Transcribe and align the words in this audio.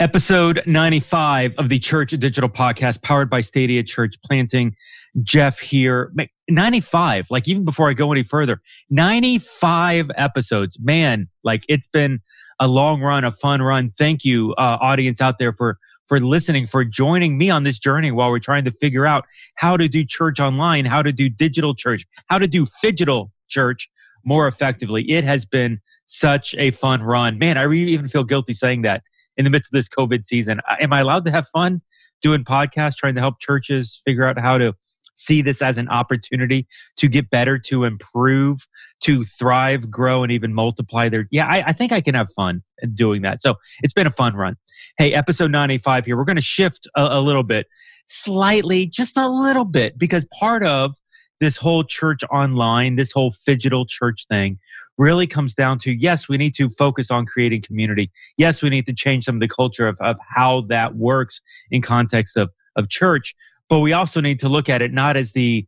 Episode 0.00 0.62
95 0.64 1.56
of 1.58 1.68
the 1.68 1.78
Church 1.78 2.12
Digital 2.12 2.48
Podcast, 2.48 3.02
powered 3.02 3.28
by 3.28 3.42
Stadia 3.42 3.82
Church 3.82 4.14
Planting. 4.24 4.74
Jeff 5.22 5.58
here. 5.58 6.10
95, 6.48 7.26
like 7.30 7.46
even 7.46 7.66
before 7.66 7.90
I 7.90 7.92
go 7.92 8.10
any 8.10 8.22
further, 8.22 8.62
95 8.88 10.10
episodes. 10.16 10.78
Man, 10.80 11.28
like 11.44 11.64
it's 11.68 11.86
been 11.86 12.20
a 12.58 12.66
long 12.66 13.02
run, 13.02 13.24
a 13.24 13.32
fun 13.32 13.60
run. 13.60 13.90
Thank 13.90 14.24
you, 14.24 14.54
uh, 14.54 14.78
audience 14.80 15.20
out 15.20 15.36
there, 15.36 15.52
for 15.52 15.76
for 16.08 16.18
listening, 16.18 16.66
for 16.66 16.82
joining 16.82 17.36
me 17.36 17.50
on 17.50 17.64
this 17.64 17.78
journey 17.78 18.10
while 18.10 18.30
we're 18.30 18.38
trying 18.38 18.64
to 18.64 18.72
figure 18.72 19.06
out 19.06 19.26
how 19.56 19.76
to 19.76 19.86
do 19.86 20.02
church 20.02 20.40
online, 20.40 20.86
how 20.86 21.02
to 21.02 21.12
do 21.12 21.28
digital 21.28 21.74
church, 21.74 22.06
how 22.28 22.38
to 22.38 22.48
do 22.48 22.66
digital 22.80 23.32
church 23.50 23.90
more 24.24 24.48
effectively. 24.48 25.02
It 25.10 25.24
has 25.24 25.44
been 25.44 25.80
such 26.06 26.54
a 26.56 26.70
fun 26.70 27.02
run. 27.02 27.38
Man, 27.38 27.58
I 27.58 27.70
even 27.70 28.08
feel 28.08 28.24
guilty 28.24 28.54
saying 28.54 28.82
that 28.82 29.02
in 29.40 29.44
the 29.44 29.50
midst 29.50 29.72
of 29.72 29.78
this 29.78 29.88
COVID 29.88 30.26
season. 30.26 30.60
Am 30.80 30.92
I 30.92 31.00
allowed 31.00 31.24
to 31.24 31.30
have 31.30 31.48
fun 31.48 31.80
doing 32.20 32.44
podcasts, 32.44 32.96
trying 32.96 33.14
to 33.14 33.20
help 33.22 33.40
churches 33.40 33.98
figure 34.04 34.26
out 34.26 34.38
how 34.38 34.58
to 34.58 34.74
see 35.14 35.40
this 35.40 35.62
as 35.62 35.78
an 35.78 35.88
opportunity 35.88 36.66
to 36.98 37.08
get 37.08 37.30
better, 37.30 37.58
to 37.58 37.84
improve, 37.84 38.58
to 39.00 39.24
thrive, 39.24 39.90
grow, 39.90 40.22
and 40.22 40.30
even 40.30 40.52
multiply 40.52 41.08
their. 41.08 41.26
Yeah, 41.30 41.46
I, 41.46 41.64
I 41.68 41.72
think 41.72 41.90
I 41.90 42.02
can 42.02 42.14
have 42.14 42.28
fun 42.36 42.62
doing 42.92 43.22
that. 43.22 43.40
So 43.40 43.54
it's 43.82 43.94
been 43.94 44.06
a 44.06 44.10
fun 44.10 44.36
run. 44.36 44.56
Hey, 44.98 45.14
episode 45.14 45.50
95 45.50 46.04
here. 46.04 46.18
We're 46.18 46.24
going 46.24 46.36
to 46.36 46.42
shift 46.42 46.86
a, 46.94 47.18
a 47.18 47.20
little 47.20 47.42
bit, 47.42 47.66
slightly, 48.06 48.86
just 48.86 49.16
a 49.16 49.26
little 49.26 49.64
bit, 49.64 49.98
because 49.98 50.26
part 50.38 50.64
of 50.64 50.96
this 51.40 51.56
whole 51.56 51.84
church 51.84 52.20
online, 52.30 52.96
this 52.96 53.12
whole 53.12 53.30
phygital 53.30 53.88
church 53.88 54.26
thing 54.28 54.58
really 54.98 55.26
comes 55.26 55.54
down 55.54 55.78
to 55.78 55.92
yes, 55.92 56.28
we 56.28 56.36
need 56.36 56.54
to 56.54 56.68
focus 56.68 57.10
on 57.10 57.26
creating 57.26 57.62
community. 57.62 58.10
Yes, 58.36 58.62
we 58.62 58.68
need 58.68 58.86
to 58.86 58.94
change 58.94 59.24
some 59.24 59.36
of 59.36 59.40
the 59.40 59.48
culture 59.48 59.88
of, 59.88 59.96
of 60.00 60.16
how 60.34 60.62
that 60.62 60.94
works 60.94 61.40
in 61.70 61.80
context 61.80 62.36
of, 62.36 62.50
of 62.76 62.88
church. 62.88 63.34
But 63.68 63.80
we 63.80 63.92
also 63.92 64.20
need 64.20 64.40
to 64.40 64.48
look 64.48 64.68
at 64.68 64.82
it 64.82 64.92
not 64.92 65.16
as 65.16 65.32
the 65.32 65.66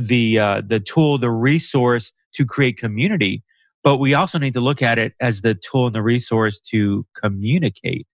the 0.00 0.38
uh, 0.38 0.62
the 0.66 0.80
tool, 0.80 1.18
the 1.18 1.30
resource 1.30 2.12
to 2.34 2.46
create 2.46 2.78
community, 2.78 3.42
but 3.84 3.98
we 3.98 4.14
also 4.14 4.38
need 4.38 4.54
to 4.54 4.60
look 4.60 4.82
at 4.82 4.98
it 4.98 5.12
as 5.20 5.42
the 5.42 5.54
tool 5.54 5.86
and 5.86 5.94
the 5.94 6.02
resource 6.02 6.60
to 6.60 7.06
communicate. 7.14 8.06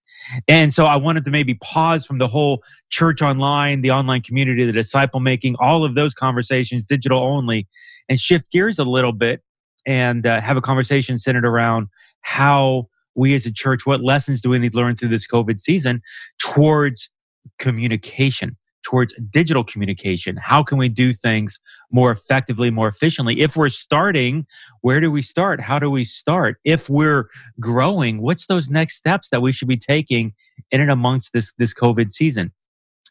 And 0.48 0.72
so 0.72 0.86
I 0.86 0.96
wanted 0.96 1.24
to 1.24 1.30
maybe 1.30 1.54
pause 1.54 2.06
from 2.06 2.18
the 2.18 2.26
whole 2.26 2.62
church 2.90 3.22
online, 3.22 3.80
the 3.80 3.90
online 3.90 4.22
community, 4.22 4.64
the 4.64 4.72
disciple 4.72 5.20
making, 5.20 5.56
all 5.58 5.84
of 5.84 5.94
those 5.94 6.14
conversations, 6.14 6.84
digital 6.84 7.20
only, 7.20 7.68
and 8.08 8.18
shift 8.18 8.50
gears 8.50 8.78
a 8.78 8.84
little 8.84 9.12
bit 9.12 9.42
and 9.86 10.26
uh, 10.26 10.40
have 10.40 10.56
a 10.56 10.60
conversation 10.60 11.18
centered 11.18 11.44
around 11.44 11.88
how 12.20 12.88
we 13.14 13.34
as 13.34 13.46
a 13.46 13.52
church, 13.52 13.84
what 13.84 14.00
lessons 14.00 14.40
do 14.40 14.48
we 14.48 14.58
need 14.58 14.72
to 14.72 14.78
learn 14.78 14.96
through 14.96 15.08
this 15.08 15.26
COVID 15.26 15.60
season 15.60 16.02
towards 16.38 17.10
communication? 17.58 18.56
Towards 18.82 19.14
digital 19.30 19.64
communication. 19.64 20.36
How 20.36 20.62
can 20.62 20.78
we 20.78 20.88
do 20.88 21.12
things 21.12 21.60
more 21.90 22.10
effectively, 22.10 22.70
more 22.70 22.88
efficiently? 22.88 23.40
If 23.40 23.56
we're 23.56 23.68
starting, 23.68 24.46
where 24.80 25.00
do 25.00 25.10
we 25.10 25.22
start? 25.22 25.60
How 25.60 25.78
do 25.78 25.90
we 25.90 26.04
start? 26.04 26.58
If 26.64 26.88
we're 26.90 27.28
growing, 27.60 28.20
what's 28.20 28.46
those 28.46 28.70
next 28.70 28.96
steps 28.96 29.30
that 29.30 29.42
we 29.42 29.52
should 29.52 29.68
be 29.68 29.76
taking 29.76 30.34
in 30.70 30.80
and 30.80 30.90
amongst 30.90 31.32
this, 31.32 31.52
this 31.58 31.74
COVID 31.74 32.10
season? 32.10 32.52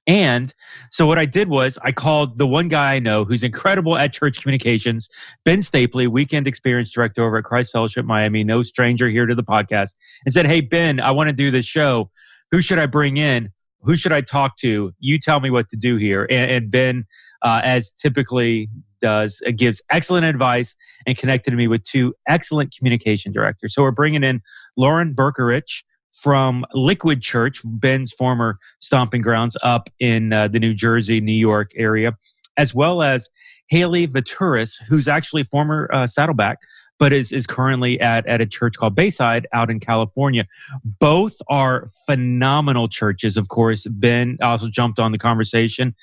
And 0.08 0.54
so 0.90 1.06
what 1.06 1.20
I 1.20 1.26
did 1.26 1.48
was 1.48 1.78
I 1.84 1.92
called 1.92 2.38
the 2.38 2.48
one 2.48 2.70
guy 2.70 2.94
I 2.94 3.00
know 3.00 3.24
who's 3.24 3.44
incredible 3.44 3.96
at 3.96 4.14
church 4.14 4.42
communications, 4.42 5.08
Ben 5.46 5.60
Stapley, 5.60 6.08
weekend 6.08 6.48
experience 6.48 6.92
director 6.92 7.24
over 7.24 7.38
at 7.38 7.44
Christ 7.44 7.72
Fellowship 7.72 8.06
Miami, 8.06 8.44
no 8.44 8.64
stranger 8.64 9.10
here 9.10 9.28
to 9.28 9.36
the 9.36 9.44
podcast, 9.44 9.94
and 10.26 10.34
said, 10.34 10.48
Hey, 10.48 10.62
Ben, 10.62 11.00
I 11.00 11.12
want 11.12 11.30
to 11.30 11.34
do 11.34 11.52
this 11.52 11.66
show. 11.66 12.10
Who 12.52 12.62
should 12.62 12.80
I 12.80 12.88
bring 12.88 13.18
in? 13.18 13.52
Who 13.84 13.96
should 13.98 14.14
I 14.14 14.22
talk 14.22 14.56
to? 14.58 14.94
You 15.00 15.20
tell 15.20 15.40
me 15.40 15.50
what 15.50 15.70
to 15.70 15.78
do 15.78 15.98
here. 15.98 16.28
And, 16.30 16.52
and 16.52 16.72
Ben, 16.72 17.06
uh, 17.42 17.62
as 17.64 17.92
typically 17.92 18.70
does, 19.02 19.42
uh, 19.48 19.52
gives 19.52 19.84
excellent 19.90 20.26
advice 20.26 20.76
and 21.06 21.18
connected 21.18 21.54
me 21.54 21.68
with 21.68 21.84
two 21.84 22.14
excellent 22.28 22.74
communication 22.78 23.32
directors. 23.32 23.74
So 23.74 23.82
we're 23.82 23.92
bringing 23.92 24.24
in 24.24 24.42
Lauren 24.78 25.16
Berkerich 25.16 25.84
from 26.12 26.66
Liquid 26.74 27.22
Church, 27.22 27.62
Ben's 27.64 28.14
former 28.14 28.60
stomping 28.80 29.22
grounds 29.22 29.58
up 29.64 29.90
in 30.00 30.34
uh, 30.34 30.48
the 30.48 30.60
New 30.60 30.74
Jersey, 30.74 31.20
New 31.20 31.32
York 31.32 31.72
area, 31.76 32.14
as 32.58 32.76
well 32.76 33.02
as 33.02 33.30
Haley 33.70 34.08
Vituris, 34.08 34.76
who's 34.88 35.08
actually 35.08 35.44
former 35.44 35.90
uh, 35.94 36.06
Saddleback 36.06 36.60
but 37.02 37.12
is, 37.12 37.32
is 37.32 37.48
currently 37.48 38.00
at, 38.00 38.28
at 38.28 38.42
a 38.42 38.46
church 38.46 38.78
called 38.78 38.94
Bayside 38.94 39.48
out 39.54 39.72
in 39.72 39.80
California. 39.80 40.46
Both 40.86 41.36
are 41.50 41.90
phenomenal 42.06 42.88
churches, 42.88 43.38
of 43.38 43.50
course. 43.50 43.88
Ben 43.88 44.38
also 44.40 44.68
jumped 44.70 45.00
on 45.00 45.12
the 45.12 45.18
conversation 45.18 45.96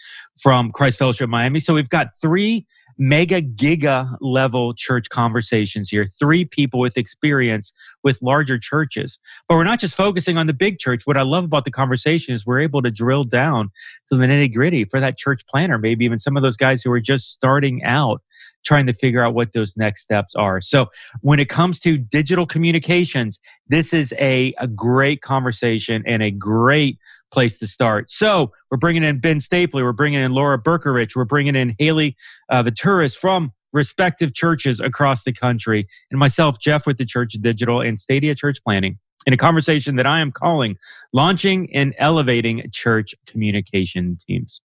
from 0.42 0.72
Christ 0.72 0.98
Fellowship 0.98 1.30
Miami. 1.30 1.60
So 1.60 1.72
we've 1.72 1.88
got 1.88 2.08
three 2.20 2.66
mega 2.98 3.40
giga 3.40 4.16
level 4.20 4.74
church 4.74 5.08
conversations 5.08 5.88
here. 5.88 6.08
Three 6.18 6.44
people 6.44 6.80
with 6.80 6.96
experience 6.96 7.72
with 8.02 8.20
larger 8.20 8.58
churches. 8.58 9.20
But 9.48 9.54
we're 9.54 9.62
not 9.62 9.78
just 9.78 9.96
focusing 9.96 10.36
on 10.36 10.48
the 10.48 10.52
big 10.52 10.80
church. 10.80 11.02
What 11.04 11.16
I 11.16 11.22
love 11.22 11.44
about 11.44 11.64
the 11.64 11.70
conversation 11.70 12.34
is 12.34 12.44
we're 12.44 12.58
able 12.58 12.82
to 12.82 12.90
drill 12.90 13.22
down 13.22 13.70
to 14.08 14.16
the 14.16 14.26
nitty 14.26 14.52
gritty 14.52 14.84
for 14.84 14.98
that 14.98 15.16
church 15.16 15.46
planter, 15.46 15.78
maybe 15.78 16.04
even 16.04 16.18
some 16.18 16.36
of 16.36 16.42
those 16.42 16.56
guys 16.56 16.82
who 16.82 16.90
are 16.90 16.98
just 16.98 17.30
starting 17.30 17.84
out 17.84 18.20
trying 18.64 18.86
to 18.86 18.92
figure 18.92 19.24
out 19.24 19.34
what 19.34 19.52
those 19.52 19.76
next 19.76 20.02
steps 20.02 20.34
are. 20.34 20.60
So 20.60 20.86
when 21.20 21.38
it 21.38 21.48
comes 21.48 21.80
to 21.80 21.96
digital 21.96 22.46
communications, 22.46 23.40
this 23.68 23.92
is 23.94 24.14
a, 24.18 24.54
a 24.58 24.66
great 24.66 25.22
conversation 25.22 26.02
and 26.06 26.22
a 26.22 26.30
great 26.30 26.98
place 27.30 27.58
to 27.58 27.66
start. 27.66 28.10
So 28.10 28.52
we're 28.70 28.78
bringing 28.78 29.04
in 29.04 29.20
Ben 29.20 29.38
Stapley, 29.38 29.82
we're 29.82 29.92
bringing 29.92 30.20
in 30.20 30.32
Laura 30.32 30.60
Berkerich, 30.60 31.14
we're 31.14 31.24
bringing 31.24 31.56
in 31.56 31.74
Haley 31.78 32.16
uh, 32.50 32.68
Tourist 32.74 33.18
from 33.18 33.52
respective 33.72 34.34
churches 34.34 34.80
across 34.80 35.24
the 35.24 35.32
country, 35.32 35.86
and 36.10 36.18
myself, 36.18 36.58
Jeff, 36.58 36.86
with 36.86 36.96
the 36.96 37.04
Church 37.04 37.32
Digital 37.32 37.80
and 37.80 38.00
Stadia 38.00 38.34
Church 38.34 38.58
Planting, 38.64 38.98
in 39.26 39.34
a 39.34 39.36
conversation 39.36 39.96
that 39.96 40.06
I 40.06 40.20
am 40.20 40.32
calling 40.32 40.76
Launching 41.12 41.68
and 41.74 41.94
Elevating 41.98 42.70
Church 42.72 43.14
Communication 43.26 44.16
Teams. 44.26 44.62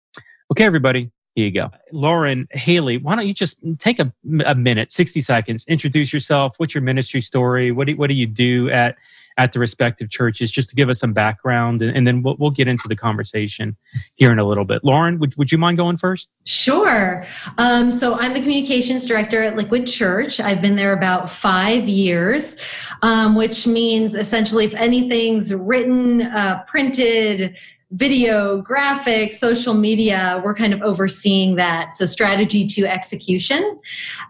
Okay, 0.51 0.65
everybody, 0.65 1.13
here 1.39 1.47
you 1.47 1.53
go. 1.53 1.71
Lauren, 1.93 2.49
Haley, 2.51 2.99
why 2.99 3.15
don't 3.15 3.29
you 3.29 3.33
just 3.33 3.59
take 3.79 4.01
a, 4.01 4.13
a 4.45 4.57
minute, 4.57 4.91
60 4.91 5.21
seconds, 5.21 5.65
introduce 5.69 6.13
yourself. 6.13 6.55
What's 6.57 6.75
your 6.75 6.83
ministry 6.83 7.21
story? 7.21 7.71
What 7.71 7.87
do, 7.87 7.95
what 7.95 8.09
do 8.09 8.15
you 8.15 8.27
do 8.27 8.69
at, 8.71 8.97
at 9.37 9.53
the 9.53 9.61
respective 9.61 10.11
churches? 10.11 10.51
Just 10.51 10.69
to 10.71 10.75
give 10.75 10.89
us 10.89 10.99
some 10.99 11.13
background, 11.13 11.81
and, 11.81 11.97
and 11.97 12.09
then 12.09 12.25
we'll, 12.25 12.35
we'll, 12.41 12.51
get 12.51 12.67
into 12.67 12.89
the 12.89 12.97
conversation 12.97 13.77
here 14.17 14.33
in 14.33 14.41
a 14.41 14.45
little 14.45 14.65
bit. 14.65 14.83
Lauren, 14.83 15.21
would, 15.21 15.37
would 15.37 15.53
you 15.53 15.59
mind 15.59 15.77
going 15.77 15.97
first? 15.97 16.33
Sure. 16.45 17.25
Um, 17.57 17.93
so 17.93 18.19
I'm 18.19 18.35
the 18.35 18.41
communications 18.41 19.07
director 19.07 19.41
at 19.41 19.55
Liquid 19.55 19.87
Church. 19.87 20.41
I've 20.41 20.61
been 20.61 20.75
there 20.75 20.93
about 20.93 21.31
five 21.31 21.89
years, 21.89 22.61
um, 23.03 23.37
which 23.37 23.65
means 23.65 24.17
essentially 24.17 24.65
if 24.65 24.75
anything's 24.75 25.55
written, 25.55 26.23
uh, 26.23 26.65
printed, 26.67 27.57
video, 27.93 28.61
graphics, 28.61 29.35
social 29.35 29.73
media, 29.73 30.43
we're 30.45 30.55
kind 30.55 30.75
of 30.75 30.83
overseeing 30.83 31.55
that. 31.55 31.91
So, 31.91 32.05
strategy 32.05 32.67
to 32.67 32.85
execution. 32.85 33.79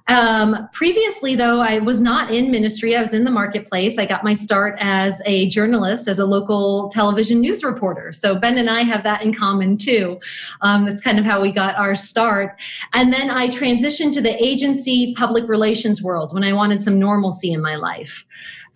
Um, 0.06 0.68
previously, 0.72 1.34
though, 1.34 1.60
I 1.60 1.78
was 1.80 2.00
not 2.00 2.32
in 2.32 2.52
ministry, 2.52 2.94
I 2.94 3.00
was 3.00 3.12
in 3.12 3.24
the 3.24 3.32
marketplace. 3.32 3.98
I 3.98 4.06
got 4.06 4.22
my 4.22 4.32
start 4.32 4.76
as 4.78 5.20
a 5.26 5.48
journalist, 5.48 6.06
as 6.06 6.20
a 6.20 6.26
local 6.26 6.88
television 6.90 7.40
news 7.40 7.64
reporter. 7.64 8.12
So, 8.12 8.38
Ben 8.38 8.58
and 8.58 8.70
I 8.70 8.82
have 8.82 9.02
that 9.02 9.22
in 9.22 9.34
common 9.34 9.76
too. 9.76 10.20
Um, 10.60 10.84
that's 10.84 11.00
kind 11.00 11.18
of 11.18 11.24
how 11.24 11.40
we 11.40 11.50
got 11.50 11.74
our 11.74 11.96
start. 11.96 12.60
And 12.94 13.12
then 13.12 13.28
I 13.28 13.48
transitioned 13.48 14.12
to 14.12 14.20
the 14.20 14.40
agency 14.42 15.14
public 15.14 15.48
relations 15.48 16.00
world 16.00 16.32
when 16.32 16.44
I 16.44 16.52
wanted 16.52 16.80
some 16.80 16.98
normalcy 16.98 17.52
in 17.52 17.60
my 17.60 17.74
life. 17.74 18.24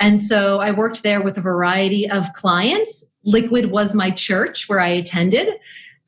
And 0.02 0.18
so 0.18 0.58
I 0.58 0.72
worked 0.72 1.04
there 1.04 1.22
with 1.22 1.38
a 1.38 1.40
variety 1.40 2.10
of 2.10 2.32
clients. 2.32 3.12
Liquid 3.24 3.70
was 3.70 3.94
my 3.94 4.10
church 4.10 4.68
where 4.68 4.80
I 4.80 4.88
attended. 4.88 5.48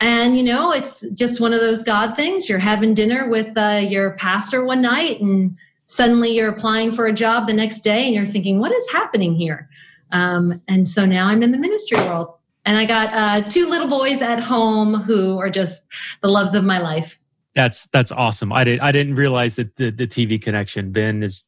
And, 0.00 0.36
you 0.36 0.42
know, 0.42 0.72
it's 0.72 1.08
just 1.12 1.40
one 1.40 1.54
of 1.54 1.60
those 1.60 1.84
God 1.84 2.16
things. 2.16 2.48
You're 2.48 2.58
having 2.58 2.94
dinner 2.94 3.28
with 3.28 3.56
uh, 3.56 3.82
your 3.88 4.16
pastor 4.16 4.64
one 4.64 4.82
night, 4.82 5.20
and 5.20 5.52
suddenly 5.86 6.34
you're 6.34 6.48
applying 6.48 6.90
for 6.90 7.06
a 7.06 7.12
job 7.12 7.46
the 7.46 7.52
next 7.52 7.82
day, 7.82 8.04
and 8.04 8.14
you're 8.16 8.24
thinking, 8.24 8.58
what 8.58 8.72
is 8.72 8.90
happening 8.90 9.36
here? 9.36 9.69
Um, 10.10 10.60
and 10.66 10.88
so 10.88 11.06
now 11.06 11.28
I'm 11.28 11.44
in 11.44 11.52
the 11.52 11.58
ministry 11.58 11.98
world. 11.98 12.34
And 12.66 12.76
I 12.76 12.86
got 12.86 13.14
uh, 13.14 13.48
two 13.48 13.70
little 13.70 13.88
boys 13.88 14.22
at 14.22 14.42
home 14.42 14.94
who 14.94 15.38
are 15.38 15.50
just 15.50 15.86
the 16.20 16.28
loves 16.28 16.56
of 16.56 16.64
my 16.64 16.78
life. 16.80 17.16
That's 17.54 17.86
that's 17.92 18.10
awesome. 18.10 18.52
I 18.52 18.64
didn't 18.64 18.80
I 18.80 18.90
didn't 18.90 19.14
realize 19.14 19.56
that 19.56 19.76
the, 19.76 19.90
the 19.90 20.06
TV 20.06 20.42
connection. 20.42 20.90
Ben 20.90 21.22
is 21.22 21.44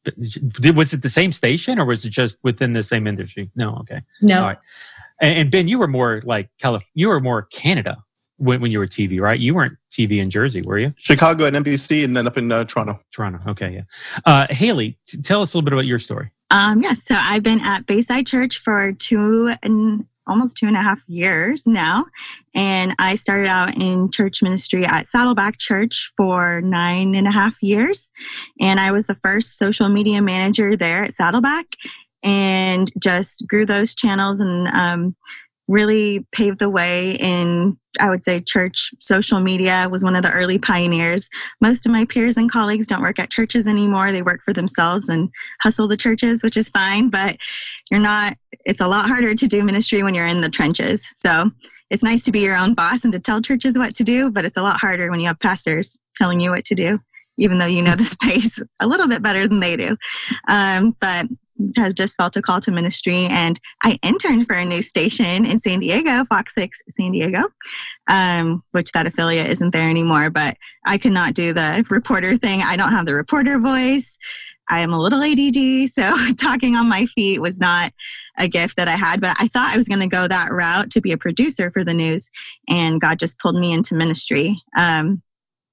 was 0.75 0.93
it 0.93 1.03
the 1.03 1.09
same 1.09 1.33
station 1.33 1.79
or 1.79 1.85
was 1.85 2.05
it 2.05 2.11
just 2.11 2.39
within 2.45 2.75
the 2.75 2.83
same 2.83 3.07
industry? 3.07 3.51
No, 3.57 3.77
okay, 3.81 4.03
no. 4.23 4.41
All 4.41 4.47
right. 4.47 4.59
And, 5.21 5.39
and 5.39 5.51
Ben, 5.51 5.67
you 5.67 5.79
were 5.79 5.89
more 5.89 6.23
like 6.25 6.51
California. 6.61 6.87
You 6.95 7.09
were 7.09 7.21
more 7.21 7.43
Canada 7.43 8.05
when, 8.37 8.61
when 8.61 8.71
you 8.71 8.79
were 8.79 8.87
TV, 8.87 9.21
right? 9.21 9.39
You 9.39 9.55
weren't 9.55 9.79
TV 9.91 10.21
in 10.21 10.31
Jersey, 10.31 10.63
were 10.65 10.79
you? 10.79 10.95
Chicago 10.97 11.45
and 11.45 11.57
NBC, 11.57 12.05
and 12.05 12.17
then 12.17 12.27
up 12.27 12.37
in 12.37 12.53
uh, 12.53 12.65
Toronto. 12.65 13.01
Toronto. 13.13 13.41
Okay, 13.51 13.75
yeah. 13.75 13.83
Uh, 14.25 14.47
Haley, 14.51 14.99
t- 15.07 15.23
tell 15.23 15.43
us 15.43 15.55
a 15.55 15.57
little 15.57 15.65
bit 15.65 15.73
about 15.73 15.87
your 15.87 15.99
story. 15.99 16.31
Um, 16.51 16.83
yes. 16.83 17.07
Yeah, 17.11 17.17
so 17.17 17.23
I've 17.23 17.43
been 17.43 17.61
at 17.61 17.87
Bayside 17.87 18.27
Church 18.27 18.59
for 18.59 18.93
two 18.93 19.55
and 19.63 20.07
almost 20.27 20.57
two 20.57 20.67
and 20.67 20.77
a 20.77 20.83
half 20.83 21.03
years 21.07 21.67
now. 21.67 22.07
And 22.55 22.95
I 22.99 23.15
started 23.15 23.49
out 23.49 23.77
in 23.77 24.11
church 24.11 24.43
ministry 24.43 24.85
at 24.85 25.07
Saddleback 25.07 25.59
Church 25.59 26.13
for 26.17 26.61
nine 26.61 27.15
and 27.15 27.27
a 27.27 27.33
half 27.33 27.63
years. 27.63 28.11
And 28.61 28.81
I 28.81 28.93
was 28.93 29.07
the 29.07 29.15
first 29.15 29.59
social 29.59 29.89
media 29.89 30.23
manager 30.23 30.77
there 30.77 31.05
at 31.05 31.13
Saddleback 31.13 31.67
and 32.23 32.91
just 32.99 33.47
grew 33.47 33.67
those 33.67 33.95
channels 33.95 34.41
and 34.41 34.67
um, 34.69 35.17
really 35.69 36.27
paved 36.33 36.59
the 36.59 36.71
way 36.71 37.13
in 37.13 37.77
i 37.99 38.11
would 38.11 38.23
say 38.23 38.41
church. 38.41 38.91
Social 39.01 39.41
media 39.41 39.89
was 39.91 40.05
one 40.05 40.17
of 40.17 40.23
the 40.23 40.31
early 40.31 40.59
pioneers. 40.59 41.29
Most 41.61 41.87
of 41.87 41.93
my 41.93 42.05
peers 42.05 42.37
and 42.37 42.51
colleagues 42.51 42.87
don't 42.87 43.03
work 43.03 43.19
at 43.19 43.31
churches 43.31 43.67
anymore. 43.67 44.13
They 44.13 44.23
work 44.23 44.41
for 44.45 44.53
themselves 44.53 45.09
and 45.09 45.31
hustle 45.61 45.89
the 45.89 45.97
churches 45.97 46.43
which 46.43 46.57
is 46.57 46.69
fine 46.69 47.09
but 47.09 47.37
you're 47.91 48.01
not 48.01 48.37
it's 48.65 48.81
a 48.81 48.89
lot 48.89 49.07
harder 49.07 49.35
to 49.35 49.47
do 49.47 49.63
ministry 49.63 50.03
when 50.03 50.15
you're 50.15 50.27
in 50.27 50.41
the 50.41 50.51
trenches. 50.51 51.07
So 51.15 51.51
it's 51.89 52.03
nice 52.03 52.25
to 52.25 52.33
be 52.33 52.41
your 52.41 52.57
own 52.57 52.75
boss 52.75 53.05
and 53.05 53.13
to 53.13 53.21
tell 53.21 53.41
churches 53.41 53.79
what 53.79 53.95
to 53.95 54.05
do 54.05 54.31
but 54.31 54.45
it's 54.45 54.57
a 54.57 54.63
lot 54.63 54.81
harder 54.81 55.11
when 55.11 55.21
you 55.21 55.29
have 55.29 55.41
pastors 55.41 55.99
telling 56.17 56.41
you 56.41 56.51
what 56.51 56.65
to 56.67 56.75
do 56.75 56.99
even 57.39 57.59
though 57.59 57.67
you 57.67 57.83
know 57.83 57.97
the 57.97 58.05
space 58.17 58.61
a 58.81 58.87
little 58.87 59.09
bit 59.09 59.23
better 59.23 59.47
than 59.49 59.61
they 59.61 59.77
do. 59.77 59.97
Um, 60.49 60.97
but 61.01 61.27
has 61.77 61.95
just 61.95 62.17
felt 62.17 62.37
a 62.37 62.43
call 62.43 62.61
to 62.61 62.71
ministry 62.71 63.27
and 63.27 63.59
i 63.83 63.99
interned 64.03 64.47
for 64.47 64.55
a 64.55 64.65
new 64.65 64.83
station 64.83 65.45
in 65.45 65.59
san 65.59 65.81
diego 65.81 66.25
fox 66.29 66.55
6 66.55 66.79
san 66.91 67.13
diego 67.13 67.45
um, 68.09 68.63
which 68.73 68.93
that 68.93 69.07
affiliate 69.07 69.51
isn't 69.51 69.73
there 69.73 69.89
anymore 69.89 70.31
but 70.31 70.57
i 70.87 70.99
could 70.99 71.13
not 71.13 71.35
do 71.35 71.53
the 71.53 71.85
reporter 71.91 72.37
thing. 72.39 72.63
I 72.63 72.77
don't 72.77 72.93
have 72.93 73.07
the 73.07 73.15
reporter 73.15 73.59
voice. 73.59 74.19
I 74.69 74.81
am 74.81 74.93
a 74.93 75.01
little 75.01 75.23
ADD 75.23 75.89
so 75.89 76.15
talking 76.41 76.75
on 76.75 76.89
my 76.89 77.07
feet 77.07 77.41
was 77.41 77.61
not 77.61 77.93
a 78.39 78.49
gift 78.49 78.77
that 78.77 78.89
i 78.89 78.97
had 78.97 79.21
but 79.21 79.35
i 79.39 79.49
thought 79.49 79.73
i 79.73 79.77
was 79.79 79.89
going 79.89 80.01
to 80.01 80.07
go 80.07 80.29
that 80.29 80.53
route 80.53 80.91
to 80.91 81.01
be 81.01 81.11
a 81.11 81.17
producer 81.17 81.71
for 81.71 81.83
the 81.85 81.95
news 81.95 82.29
and 82.69 83.01
god 83.01 83.19
just 83.19 83.39
pulled 83.39 83.57
me 83.57 83.73
into 83.73 83.95
ministry. 83.95 84.61
Um, 84.77 85.23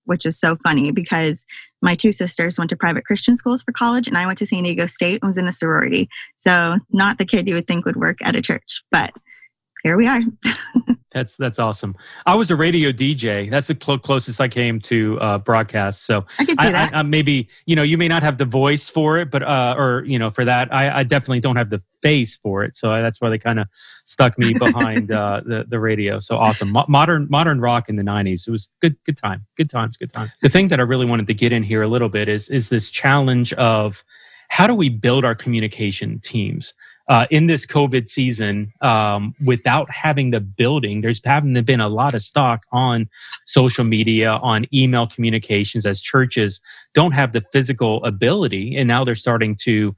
which 0.05 0.25
is 0.25 0.39
so 0.39 0.55
funny 0.57 0.91
because 0.91 1.45
my 1.81 1.95
two 1.95 2.13
sisters 2.13 2.57
went 2.57 2.69
to 2.69 2.77
private 2.77 3.05
Christian 3.05 3.35
schools 3.35 3.63
for 3.63 3.71
college, 3.71 4.07
and 4.07 4.17
I 4.17 4.25
went 4.25 4.37
to 4.39 4.45
San 4.45 4.63
Diego 4.63 4.85
State 4.87 5.19
and 5.21 5.29
was 5.29 5.37
in 5.37 5.47
a 5.47 5.51
sorority. 5.51 6.09
So, 6.37 6.77
not 6.91 7.17
the 7.17 7.25
kid 7.25 7.47
you 7.47 7.55
would 7.55 7.67
think 7.67 7.85
would 7.85 7.97
work 7.97 8.17
at 8.21 8.35
a 8.35 8.41
church, 8.41 8.81
but 8.89 9.13
here 9.83 9.97
we 9.97 10.07
are. 10.07 10.21
that's 11.11 11.35
that's 11.35 11.59
awesome. 11.59 11.95
I 12.25 12.35
was 12.35 12.49
a 12.49 12.55
radio 12.55 12.91
DJ. 12.91 13.49
That's 13.49 13.67
the 13.67 13.77
cl- 13.79 13.99
closest 13.99 14.39
I 14.39 14.47
came 14.47 14.79
to 14.81 15.19
uh, 15.19 15.37
broadcast. 15.39 16.05
So 16.05 16.25
I 16.39 16.45
could 16.45 16.57
see 16.59 16.71
that. 16.71 16.93
I, 16.93 16.99
I, 16.99 17.03
maybe 17.03 17.49
you 17.65 17.75
know 17.75 17.83
you 17.83 17.97
may 17.97 18.07
not 18.07 18.23
have 18.23 18.37
the 18.37 18.45
voice 18.45 18.89
for 18.89 19.17
it, 19.17 19.29
but 19.29 19.43
uh, 19.43 19.75
or 19.77 20.05
you 20.05 20.17
know 20.17 20.29
for 20.29 20.45
that 20.45 20.73
I, 20.73 20.99
I 20.99 21.03
definitely 21.03 21.41
don't 21.41 21.57
have 21.57 21.69
the 21.69 21.81
face 22.01 22.37
for 22.37 22.63
it. 22.63 22.77
So 22.77 22.89
that's 23.01 23.19
why 23.19 23.29
they 23.29 23.37
kind 23.37 23.59
of 23.59 23.67
stuck 24.05 24.39
me 24.39 24.53
behind 24.53 25.11
uh, 25.11 25.41
the 25.45 25.65
the 25.67 25.79
radio. 25.79 26.21
So 26.21 26.37
awesome, 26.37 26.71
Mo- 26.71 26.85
modern 26.87 27.27
modern 27.29 27.59
rock 27.59 27.89
in 27.89 27.97
the 27.97 28.03
'90s. 28.03 28.47
It 28.47 28.51
was 28.51 28.69
good 28.81 28.95
good 29.05 29.17
time, 29.17 29.45
good 29.57 29.69
times, 29.69 29.97
good 29.97 30.13
times. 30.13 30.33
The 30.41 30.49
thing 30.49 30.69
that 30.69 30.79
I 30.79 30.83
really 30.83 31.05
wanted 31.05 31.27
to 31.27 31.33
get 31.33 31.51
in 31.51 31.61
here 31.61 31.81
a 31.81 31.87
little 31.87 32.09
bit 32.09 32.29
is 32.29 32.49
is 32.49 32.69
this 32.69 32.89
challenge 32.89 33.51
of 33.53 34.05
how 34.47 34.65
do 34.65 34.73
we 34.73 34.87
build 34.87 35.25
our 35.25 35.35
communication 35.35 36.19
teams 36.19 36.73
uh, 37.09 37.25
in 37.29 37.47
this 37.47 37.65
COVID 37.65 38.07
season, 38.07 38.71
um, 38.81 39.35
without 39.45 39.89
having 39.89 40.31
the 40.31 40.39
building, 40.39 41.01
there's 41.01 41.21
haven't 41.23 41.61
been 41.65 41.81
a 41.81 41.89
lot 41.89 42.15
of 42.15 42.21
stock 42.21 42.61
on 42.71 43.09
social 43.45 43.83
media, 43.83 44.31
on 44.31 44.65
email 44.73 45.07
communications 45.07 45.85
as 45.85 46.01
churches 46.01 46.61
don't 46.93 47.11
have 47.11 47.33
the 47.33 47.43
physical 47.51 48.03
ability. 48.05 48.77
And 48.77 48.87
now 48.87 49.03
they're 49.03 49.15
starting 49.15 49.55
to 49.63 49.95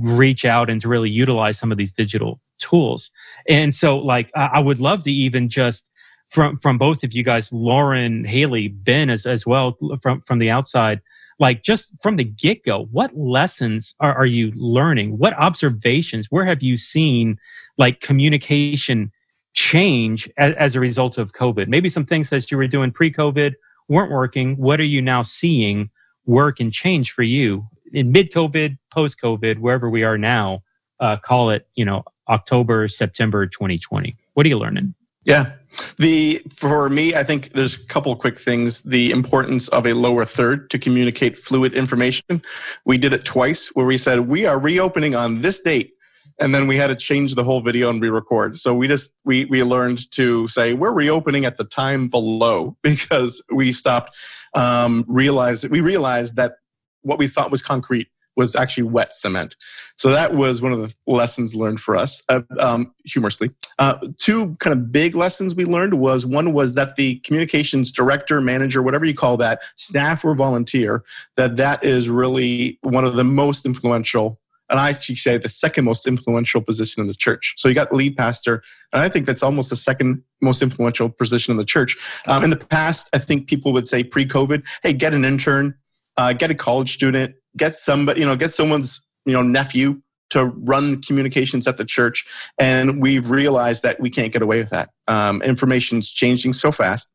reach 0.00 0.44
out 0.44 0.70
and 0.70 0.80
to 0.80 0.88
really 0.88 1.10
utilize 1.10 1.58
some 1.58 1.72
of 1.72 1.78
these 1.78 1.92
digital 1.92 2.40
tools. 2.58 3.10
And 3.48 3.74
so 3.74 3.98
like, 3.98 4.30
I, 4.34 4.50
I 4.54 4.58
would 4.58 4.80
love 4.80 5.02
to 5.04 5.12
even 5.12 5.48
just 5.48 5.92
from, 6.30 6.58
from 6.58 6.78
both 6.78 7.04
of 7.04 7.12
you 7.12 7.22
guys, 7.22 7.52
Lauren, 7.52 8.24
Haley, 8.24 8.68
Ben 8.68 9.10
as, 9.10 9.26
as 9.26 9.46
well 9.46 9.76
from, 10.02 10.22
from 10.22 10.38
the 10.38 10.50
outside, 10.50 11.00
like 11.38 11.62
just 11.62 11.90
from 12.02 12.16
the 12.16 12.24
get 12.24 12.64
go, 12.64 12.88
what 12.90 13.16
lessons 13.16 13.94
are, 14.00 14.14
are 14.14 14.26
you 14.26 14.52
learning? 14.56 15.18
What 15.18 15.34
observations? 15.34 16.26
Where 16.30 16.44
have 16.46 16.62
you 16.62 16.76
seen 16.76 17.38
like 17.76 18.00
communication 18.00 19.12
change 19.54 20.28
as, 20.36 20.52
as 20.54 20.76
a 20.76 20.80
result 20.80 21.18
of 21.18 21.32
COVID? 21.32 21.68
Maybe 21.68 21.88
some 21.88 22.04
things 22.04 22.30
that 22.30 22.50
you 22.50 22.56
were 22.56 22.66
doing 22.66 22.90
pre 22.90 23.12
COVID 23.12 23.54
weren't 23.88 24.10
working. 24.10 24.56
What 24.56 24.80
are 24.80 24.84
you 24.84 25.00
now 25.00 25.22
seeing 25.22 25.90
work 26.26 26.60
and 26.60 26.72
change 26.72 27.12
for 27.12 27.22
you 27.22 27.68
in 27.92 28.12
mid 28.12 28.32
COVID, 28.32 28.78
post 28.92 29.20
COVID, 29.20 29.58
wherever 29.58 29.88
we 29.88 30.02
are 30.02 30.18
now? 30.18 30.62
Uh, 31.00 31.16
call 31.16 31.50
it, 31.50 31.68
you 31.76 31.84
know, 31.84 32.02
October, 32.28 32.88
September 32.88 33.46
2020. 33.46 34.16
What 34.34 34.44
are 34.44 34.48
you 34.48 34.58
learning? 34.58 34.94
Yeah. 35.24 35.52
The 35.98 36.42
for 36.54 36.88
me, 36.88 37.14
I 37.14 37.22
think 37.22 37.52
there's 37.52 37.76
a 37.76 37.84
couple 37.86 38.14
quick 38.16 38.38
things. 38.38 38.82
The 38.82 39.10
importance 39.10 39.68
of 39.68 39.86
a 39.86 39.92
lower 39.92 40.24
third 40.24 40.70
to 40.70 40.78
communicate 40.78 41.36
fluid 41.36 41.74
information. 41.74 42.42
We 42.86 42.98
did 42.98 43.12
it 43.12 43.24
twice 43.24 43.68
where 43.74 43.86
we 43.86 43.98
said 43.98 44.20
we 44.20 44.46
are 44.46 44.58
reopening 44.58 45.14
on 45.14 45.42
this 45.42 45.60
date. 45.60 45.92
And 46.40 46.54
then 46.54 46.68
we 46.68 46.76
had 46.76 46.86
to 46.86 46.94
change 46.94 47.34
the 47.34 47.42
whole 47.42 47.60
video 47.60 47.90
and 47.90 48.00
re-record. 48.00 48.58
So 48.58 48.72
we 48.72 48.86
just 48.86 49.12
we 49.24 49.44
we 49.46 49.62
learned 49.62 50.10
to 50.12 50.46
say 50.48 50.72
we're 50.72 50.92
reopening 50.92 51.44
at 51.44 51.56
the 51.56 51.64
time 51.64 52.08
below 52.08 52.76
because 52.82 53.42
we 53.52 53.72
stopped 53.72 54.16
um, 54.54 55.04
realized 55.08 55.68
we 55.68 55.80
realized 55.80 56.36
that 56.36 56.54
what 57.02 57.18
we 57.18 57.26
thought 57.26 57.50
was 57.50 57.62
concrete 57.62 58.08
was 58.38 58.54
actually 58.54 58.84
wet 58.84 59.12
cement. 59.12 59.56
So 59.96 60.10
that 60.10 60.32
was 60.32 60.62
one 60.62 60.72
of 60.72 60.78
the 60.78 60.94
lessons 61.08 61.56
learned 61.56 61.80
for 61.80 61.96
us, 61.96 62.22
uh, 62.28 62.42
um, 62.60 62.94
humorously. 63.04 63.50
Uh, 63.80 63.98
two 64.16 64.54
kind 64.60 64.72
of 64.72 64.92
big 64.92 65.16
lessons 65.16 65.56
we 65.56 65.64
learned 65.64 65.94
was 65.94 66.24
one 66.24 66.52
was 66.52 66.76
that 66.76 66.94
the 66.94 67.16
communications 67.16 67.90
director, 67.90 68.40
manager, 68.40 68.80
whatever 68.80 69.04
you 69.04 69.14
call 69.14 69.36
that, 69.38 69.60
staff 69.74 70.24
or 70.24 70.36
volunteer, 70.36 71.02
that 71.36 71.56
that 71.56 71.84
is 71.84 72.08
really 72.08 72.78
one 72.82 73.04
of 73.04 73.16
the 73.16 73.24
most 73.24 73.66
influential 73.66 74.40
and 74.70 74.78
I 74.78 74.90
actually 74.90 75.14
say 75.14 75.38
the 75.38 75.48
second 75.48 75.86
most 75.86 76.06
influential 76.06 76.60
position 76.60 77.00
in 77.00 77.06
the 77.06 77.14
church. 77.14 77.54
So 77.56 77.70
you 77.70 77.74
got 77.74 77.90
lead 77.90 78.18
pastor, 78.18 78.62
and 78.92 79.00
I 79.00 79.08
think 79.08 79.24
that's 79.24 79.42
almost 79.42 79.70
the 79.70 79.76
second 79.76 80.22
most 80.42 80.60
influential 80.60 81.08
position 81.08 81.52
in 81.52 81.56
the 81.56 81.64
church. 81.64 81.96
Um, 82.26 82.44
in 82.44 82.50
the 82.50 82.56
past, 82.56 83.08
I 83.14 83.18
think 83.18 83.48
people 83.48 83.72
would 83.72 83.86
say 83.86 84.04
pre-COVID, 84.04 84.62
"Hey, 84.82 84.92
get 84.92 85.14
an 85.14 85.24
intern, 85.24 85.74
uh, 86.18 86.34
get 86.34 86.50
a 86.50 86.54
college 86.54 86.92
student, 86.92 87.34
get 87.56 87.76
somebody, 87.76 88.20
you 88.20 88.26
know, 88.26 88.36
get 88.36 88.52
someone's, 88.52 89.06
you 89.24 89.32
know, 89.32 89.42
nephew 89.42 90.00
to 90.30 90.44
run 90.44 91.00
communications 91.00 91.66
at 91.66 91.78
the 91.78 91.84
church. 91.84 92.26
And 92.58 93.00
we've 93.00 93.30
realized 93.30 93.82
that 93.82 93.98
we 94.00 94.10
can't 94.10 94.32
get 94.32 94.42
away 94.42 94.58
with 94.58 94.70
that. 94.70 94.90
Um, 95.06 95.42
information's 95.42 96.10
changing 96.10 96.52
so 96.52 96.70
fast. 96.70 97.10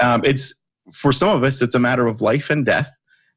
Um, 0.00 0.22
it's 0.24 0.54
for 0.92 1.12
some 1.12 1.36
of 1.36 1.44
us, 1.44 1.62
it's 1.62 1.74
a 1.74 1.78
matter 1.78 2.06
of 2.06 2.20
life 2.20 2.50
and 2.50 2.64
death. 2.64 2.90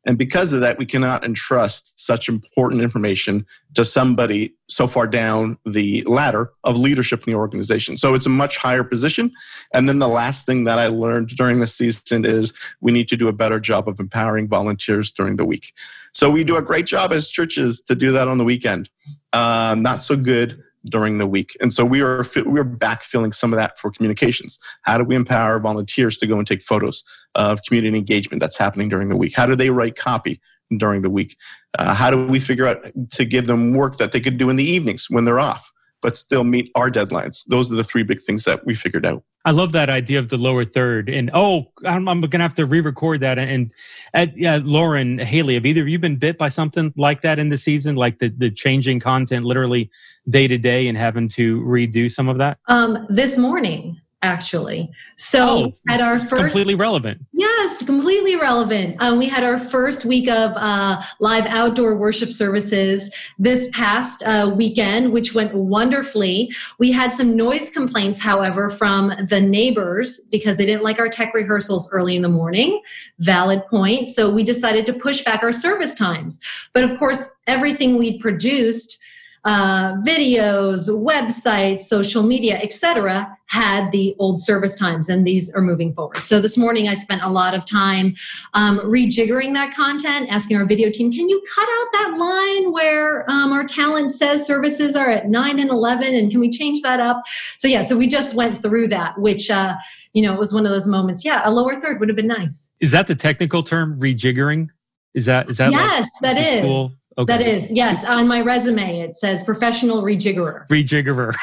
And 0.05 0.17
because 0.17 0.51
of 0.51 0.62
that, 0.62 0.79
we 0.79 0.88
cannot 0.88 1.24
entrust 1.24 2.00
such 2.00 2.27
important 2.27 2.81
information 2.81 3.46
to 3.75 3.86
somebody 3.86 4.55
so 4.67 4.88
far 4.88 5.05
down 5.05 5.60
the 5.63 6.01
ladder 6.08 6.51
of 6.63 6.75
leadership 6.75 7.24
in 7.27 7.34
the 7.34 7.38
organization. 7.38 7.98
So 7.98 8.15
it's 8.15 8.25
a 8.25 8.29
much 8.29 8.58
higher 8.58 8.84
position. 8.84 9.31
And 9.74 9.88
then 9.88 10.00
the 10.00 10.08
last 10.08 10.46
thing 10.46 10.63
that 10.63 10.79
I 10.79 10.88
learned 10.88 11.29
during 11.29 11.60
the 11.60 11.67
season 11.67 12.25
is 12.25 12.51
we 12.81 12.91
need 12.91 13.10
to 13.10 13.17
do 13.17 13.27
a 13.27 13.34
better 13.34 13.60
job 13.60 13.88
of 13.88 14.00
empowering 14.00 14.48
volunteers 14.48 15.12
during 15.12 15.36
the 15.36 15.46
week. 15.46 15.72
So 16.13 16.30
we 16.30 16.44
do 16.44 16.58
a 16.58 16.62
great 16.62 16.86
job 16.86 17.12
as 17.12 17.30
churches 17.30 17.82
to 17.84 17.96
do 17.96 18.12
that 18.12 18.27
on 18.27 18.38
the 18.38 18.44
weekend. 18.44 18.89
Uh, 19.34 19.75
not 19.77 20.03
so 20.03 20.15
good 20.15 20.62
during 20.86 21.18
the 21.20 21.27
week. 21.27 21.56
And 21.62 21.72
so 21.72 21.86
we 21.86 22.01
are 22.01 22.25
we 22.46 22.60
are 22.60 22.65
backfilling 22.65 23.34
some 23.34 23.53
of 23.53 23.58
that 23.58 23.80
for 23.80 23.91
communications. 23.91 24.58
How 24.84 24.98
do 24.98 25.03
we 25.03 25.15
empower 25.15 25.60
volunteers 25.60 26.18
to 26.18 26.27
go 26.27 26.38
and 26.38 26.48
take 26.48 26.62
photos 26.62 27.03
of 27.36 27.62
community 27.63 27.98
engagement 27.98 28.41
that's 28.41 28.58
happening 28.58 28.89
during 28.89 29.10
the 29.10 29.18
week? 29.18 29.36
How 29.36 29.46
do 29.46 29.56
they 29.56 29.70
write 29.70 29.96
copy 29.96 30.41
during 30.75 31.01
the 31.01 31.10
week? 31.10 31.38
Uh, 31.77 31.94
how 31.94 32.10
do 32.10 32.25
we 32.25 32.39
figure 32.39 32.65
out 32.65 32.86
to 33.12 33.25
give 33.25 33.48
them 33.48 33.74
work 33.74 33.98
that 33.98 34.12
they 34.12 34.20
could 34.20 34.38
do 34.38 34.50
in 34.50 34.56
the 34.56 34.63
evenings 34.63 35.08
when 35.10 35.25
they're 35.25 35.39
off? 35.39 35.72
But 36.01 36.15
still 36.15 36.43
meet 36.43 36.70
our 36.75 36.89
deadlines. 36.89 37.46
Those 37.46 37.72
are 37.72 37.75
the 37.75 37.84
three 37.84 38.03
big 38.03 38.20
things 38.20 38.43
that 38.46 38.65
we 38.65 38.74
figured 38.74 39.05
out. 39.05 39.24
I 39.43 39.51
love 39.51 39.72
that 39.72 39.89
idea 39.89 40.20
of 40.20 40.29
the 40.29 40.38
lower 40.38 40.65
third. 40.65 41.10
And 41.10 41.31
oh, 41.34 41.72
I'm, 41.84 42.08
I'm 42.08 42.22
going 42.22 42.29
to 42.31 42.39
have 42.39 42.55
to 42.55 42.65
re-record 42.65 43.22
that. 43.22 43.39
And, 43.39 43.72
and 44.13 44.46
uh, 44.46 44.62
Lauren, 44.63 45.17
Haley, 45.17 45.55
have 45.55 45.65
either 45.65 45.81
of 45.81 45.88
you 45.88 45.98
been 45.98 46.17
bit 46.17 46.38
by 46.38 46.50
something 46.50 46.93
like 46.96 47.22
that 47.22 47.39
in 47.39 47.50
the 47.50 47.58
season, 47.58 47.96
like 47.96 48.20
the 48.20 48.29
the 48.29 48.51
changing 48.51 49.00
content 49.00 49.46
literally 49.46 49.89
day 50.29 50.48
to 50.48 50.58
day 50.60 50.88
and 50.88 50.98
having 50.98 51.27
to 51.29 51.62
redo 51.62 52.12
some 52.12 52.29
of 52.29 52.38
that? 52.38 52.60
Um, 52.67 53.08
this 53.10 53.38
morning, 53.38 54.00
actually. 54.24 54.90
So 55.18 55.48
oh, 55.48 55.74
at 55.90 56.01
our 56.01 56.20
first 56.20 56.36
completely 56.36 56.75
relevant. 56.75 57.22
Yes, 57.32 57.84
completely 57.86 58.36
relevant. 58.36 58.96
Um, 59.00 59.18
we 59.18 59.28
had 59.28 59.44
our 59.44 59.58
first 59.58 60.06
week 60.06 60.30
of 60.30 60.51
uh, 60.56 61.01
live 61.20 61.46
outdoor 61.48 61.96
worship 61.96 62.32
services 62.32 63.13
this 63.40 63.70
past 63.74 64.22
uh, 64.24 64.51
weekend, 64.56 65.12
which 65.12 65.34
went 65.34 65.54
wonderfully. 65.56 66.51
We 66.78 66.92
had 66.92 67.13
some 67.13 67.36
noise 67.36 67.70
complaints, 67.72 68.20
however, 68.20 68.70
from 68.70 69.12
the 69.30 69.42
neighbors 69.42 70.28
because 70.32 70.58
they 70.58 70.66
didn't 70.66 70.84
like 70.84 71.00
our 71.00 71.10
tech 71.10 71.34
rehearsals 71.34 71.92
early 71.92 72.16
in 72.16 72.22
the 72.22 72.30
morning. 72.30 72.82
Valid 73.20 73.66
point. 73.68 74.08
So 74.08 74.30
we 74.30 74.44
decided 74.44 74.86
to 74.86 74.94
push 74.94 75.24
back 75.24 75.42
our 75.42 75.51
service 75.51 75.96
times. 75.96 76.40
But 76.74 76.84
of 76.84 76.98
course, 77.00 77.30
everything 77.48 77.98
we'd 77.98 78.20
produced 78.20 79.00
uh, 79.43 79.93
videos, 80.05 80.88
websites, 80.89 81.81
social 81.81 82.24
media, 82.24 82.60
etc., 82.62 83.38
had 83.48 83.91
the 83.91 84.15
old 84.17 84.39
service 84.39 84.75
times, 84.75 85.10
and 85.10 85.27
these 85.27 85.53
are 85.53 85.62
moving 85.62 85.93
forward. 85.93 86.17
So 86.17 86.39
this 86.39 86.57
morning, 86.57 86.88
I 86.88 86.93
spent 86.93 87.24
a 87.24 87.27
lot 87.27 87.53
of 87.53 87.65
time 87.65 88.15
um, 88.53 88.79
rejiggering 88.79 89.53
that 89.55 89.74
content, 89.75 90.29
asking 90.29 90.57
our 90.57 90.65
video 90.65 90.89
team, 90.89 91.12
"Can 91.12 91.27
you 91.27 91.41
cut 91.55 91.67
out 91.67 91.88
that 91.93 92.15
line 92.17 92.71
where 92.71 93.29
um, 93.29 93.51
our 93.51 93.63
talent 93.63 94.12
says 94.12 94.45
services 94.45 94.95
are 94.95 95.10
at 95.10 95.27
nine 95.27 95.60
and 95.60 95.69
eleven, 95.69 96.15
and 96.15 96.31
can 96.31 96.39
we 96.39 96.50
change 96.50 96.81
that 96.83 97.00
up?" 97.00 97.24
So 97.57 97.67
yeah, 97.67 97.81
so 97.81 97.98
we 97.98 98.07
just 98.07 98.36
went 98.36 98.62
through 98.62 98.88
that, 98.89 99.17
which. 99.19 99.50
Uh, 99.50 99.75
you 100.13 100.21
know, 100.21 100.33
it 100.33 100.38
was 100.38 100.53
one 100.53 100.65
of 100.65 100.74
those 100.74 100.88
moments. 100.88 101.24
Yeah, 101.24 101.41
a 101.45 101.50
lower 101.50 101.79
third 101.79 102.01
would 102.01 102.10
have 102.10 102.17
been 102.17 102.27
nice. 102.27 102.74
Is 102.81 102.91
that 102.91 103.07
the 103.07 103.15
technical 103.15 103.63
term, 103.63 103.98
rejiggering? 103.98 104.67
Is 105.13 105.25
that 105.27 105.50
is 105.50 105.57
that 105.57 105.71
yes, 105.71 106.05
like 106.21 106.36
that 106.36 106.45
is. 106.45 106.60
School? 106.60 106.93
Okay. 107.22 107.38
That 107.38 107.48
is, 107.48 107.72
yes. 107.72 108.04
On 108.06 108.28
my 108.28 108.42
resume, 108.42 109.00
it 109.00 109.13
says 109.13 109.44
professional 109.44 110.01
rejiggerer. 110.01 110.68
Rejiggerer. 110.68 111.36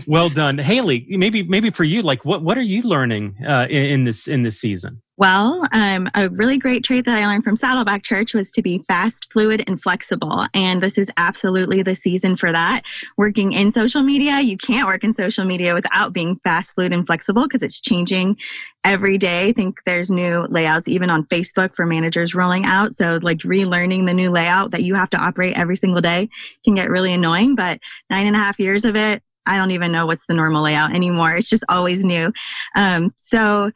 well 0.06 0.28
done, 0.28 0.58
Haley. 0.58 1.06
Maybe 1.08 1.42
maybe 1.42 1.70
for 1.70 1.84
you, 1.84 2.02
like 2.02 2.24
what 2.24 2.42
what 2.42 2.58
are 2.58 2.62
you 2.62 2.82
learning 2.82 3.36
uh, 3.46 3.66
in, 3.68 3.84
in 3.84 4.04
this 4.04 4.26
in 4.28 4.42
this 4.42 4.58
season? 4.58 5.02
Well, 5.22 5.64
um, 5.70 6.10
a 6.16 6.28
really 6.30 6.58
great 6.58 6.82
trait 6.82 7.04
that 7.04 7.16
I 7.16 7.24
learned 7.28 7.44
from 7.44 7.54
Saddleback 7.54 8.02
Church 8.02 8.34
was 8.34 8.50
to 8.50 8.60
be 8.60 8.84
fast, 8.88 9.32
fluid, 9.32 9.62
and 9.68 9.80
flexible. 9.80 10.48
And 10.52 10.82
this 10.82 10.98
is 10.98 11.12
absolutely 11.16 11.80
the 11.84 11.94
season 11.94 12.34
for 12.36 12.50
that. 12.50 12.82
Working 13.16 13.52
in 13.52 13.70
social 13.70 14.02
media, 14.02 14.40
you 14.40 14.56
can't 14.56 14.88
work 14.88 15.04
in 15.04 15.14
social 15.14 15.44
media 15.44 15.74
without 15.74 16.12
being 16.12 16.40
fast, 16.42 16.74
fluid, 16.74 16.92
and 16.92 17.06
flexible 17.06 17.44
because 17.44 17.62
it's 17.62 17.80
changing 17.80 18.36
every 18.82 19.16
day. 19.16 19.46
I 19.46 19.52
think 19.52 19.78
there's 19.86 20.10
new 20.10 20.44
layouts 20.50 20.88
even 20.88 21.08
on 21.08 21.26
Facebook 21.26 21.76
for 21.76 21.86
managers 21.86 22.34
rolling 22.34 22.64
out. 22.64 22.96
So, 22.96 23.20
like 23.22 23.38
relearning 23.42 24.06
the 24.06 24.14
new 24.14 24.32
layout 24.32 24.72
that 24.72 24.82
you 24.82 24.96
have 24.96 25.10
to 25.10 25.18
operate 25.18 25.56
every 25.56 25.76
single 25.76 26.00
day 26.00 26.30
can 26.64 26.74
get 26.74 26.90
really 26.90 27.12
annoying. 27.12 27.54
But 27.54 27.78
nine 28.10 28.26
and 28.26 28.34
a 28.34 28.40
half 28.40 28.58
years 28.58 28.84
of 28.84 28.96
it, 28.96 29.22
I 29.46 29.56
don't 29.56 29.72
even 29.72 29.92
know 29.92 30.06
what's 30.06 30.26
the 30.26 30.34
normal 30.34 30.62
layout 30.62 30.94
anymore. 30.94 31.34
It's 31.34 31.48
just 31.48 31.64
always 31.68 32.04
new. 32.04 32.32
Um, 32.76 33.12
so, 33.16 33.70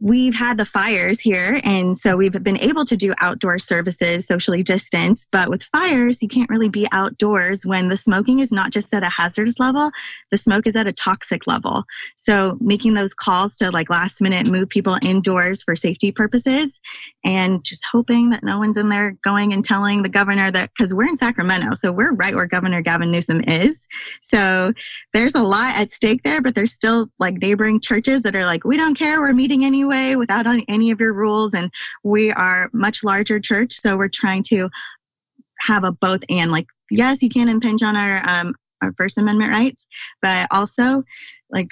we've 0.00 0.34
had 0.34 0.56
the 0.56 0.64
fires 0.64 1.20
here 1.20 1.60
and 1.62 1.98
so 1.98 2.16
we've 2.16 2.42
been 2.42 2.58
able 2.58 2.84
to 2.84 2.96
do 2.96 3.12
outdoor 3.18 3.58
services 3.58 4.26
socially 4.26 4.62
distanced 4.62 5.28
but 5.30 5.50
with 5.50 5.62
fires 5.64 6.22
you 6.22 6.28
can't 6.28 6.48
really 6.48 6.68
be 6.68 6.88
outdoors 6.90 7.66
when 7.66 7.88
the 7.88 7.96
smoking 7.96 8.38
is 8.38 8.50
not 8.50 8.72
just 8.72 8.92
at 8.94 9.02
a 9.02 9.10
hazardous 9.10 9.58
level 9.58 9.90
the 10.30 10.38
smoke 10.38 10.66
is 10.66 10.76
at 10.76 10.86
a 10.86 10.92
toxic 10.92 11.46
level. 11.46 11.84
So 12.16 12.56
making 12.60 12.94
those 12.94 13.14
calls 13.14 13.56
to 13.56 13.70
like 13.70 13.90
last 13.90 14.20
minute 14.20 14.46
move 14.46 14.68
people 14.68 14.96
indoors 15.02 15.62
for 15.62 15.76
safety 15.76 16.12
purposes 16.12 16.80
and 17.24 17.62
just 17.64 17.84
hoping 17.90 18.30
that 18.30 18.42
no 18.42 18.58
one's 18.58 18.76
in 18.76 18.88
there 18.88 19.16
going 19.22 19.52
and 19.52 19.64
telling 19.64 20.02
the 20.02 20.08
governor 20.08 20.50
that 20.50 20.70
because 20.76 20.94
we're 20.94 21.08
in 21.08 21.16
sacramento 21.16 21.74
so 21.74 21.92
we're 21.92 22.12
right 22.14 22.34
where 22.34 22.46
governor 22.46 22.80
gavin 22.80 23.10
newsom 23.10 23.40
is. 23.46 23.86
So 24.22 24.72
there's 25.12 25.34
a 25.34 25.42
lot 25.42 25.74
at 25.74 25.90
stake 25.90 26.22
there 26.22 26.40
but 26.40 26.54
there's 26.54 26.72
still 26.72 27.08
like 27.18 27.34
neighboring 27.34 27.80
churches 27.80 28.22
that 28.22 28.34
are 28.34 28.46
like 28.46 28.64
we 28.64 28.76
don't 28.76 28.94
care 28.94 29.20
we're 29.20 29.32
meeting 29.32 29.64
anyway 29.64 29.89
way 29.90 30.16
without 30.16 30.46
any 30.68 30.90
of 30.90 31.00
your 31.00 31.12
rules. 31.12 31.52
And 31.52 31.70
we 32.02 32.32
are 32.32 32.70
much 32.72 33.04
larger 33.04 33.38
church, 33.38 33.74
so 33.74 33.96
we're 33.96 34.08
trying 34.08 34.42
to 34.44 34.70
have 35.66 35.84
a 35.84 35.92
both 35.92 36.22
and. 36.30 36.50
Like, 36.50 36.66
yes, 36.90 37.22
you 37.22 37.28
can 37.28 37.48
impinge 37.48 37.82
on 37.82 37.96
our 37.96 38.26
um, 38.28 38.54
our 38.80 38.92
First 38.96 39.18
Amendment 39.18 39.50
rights, 39.50 39.86
but 40.22 40.46
also 40.50 41.04
like 41.50 41.68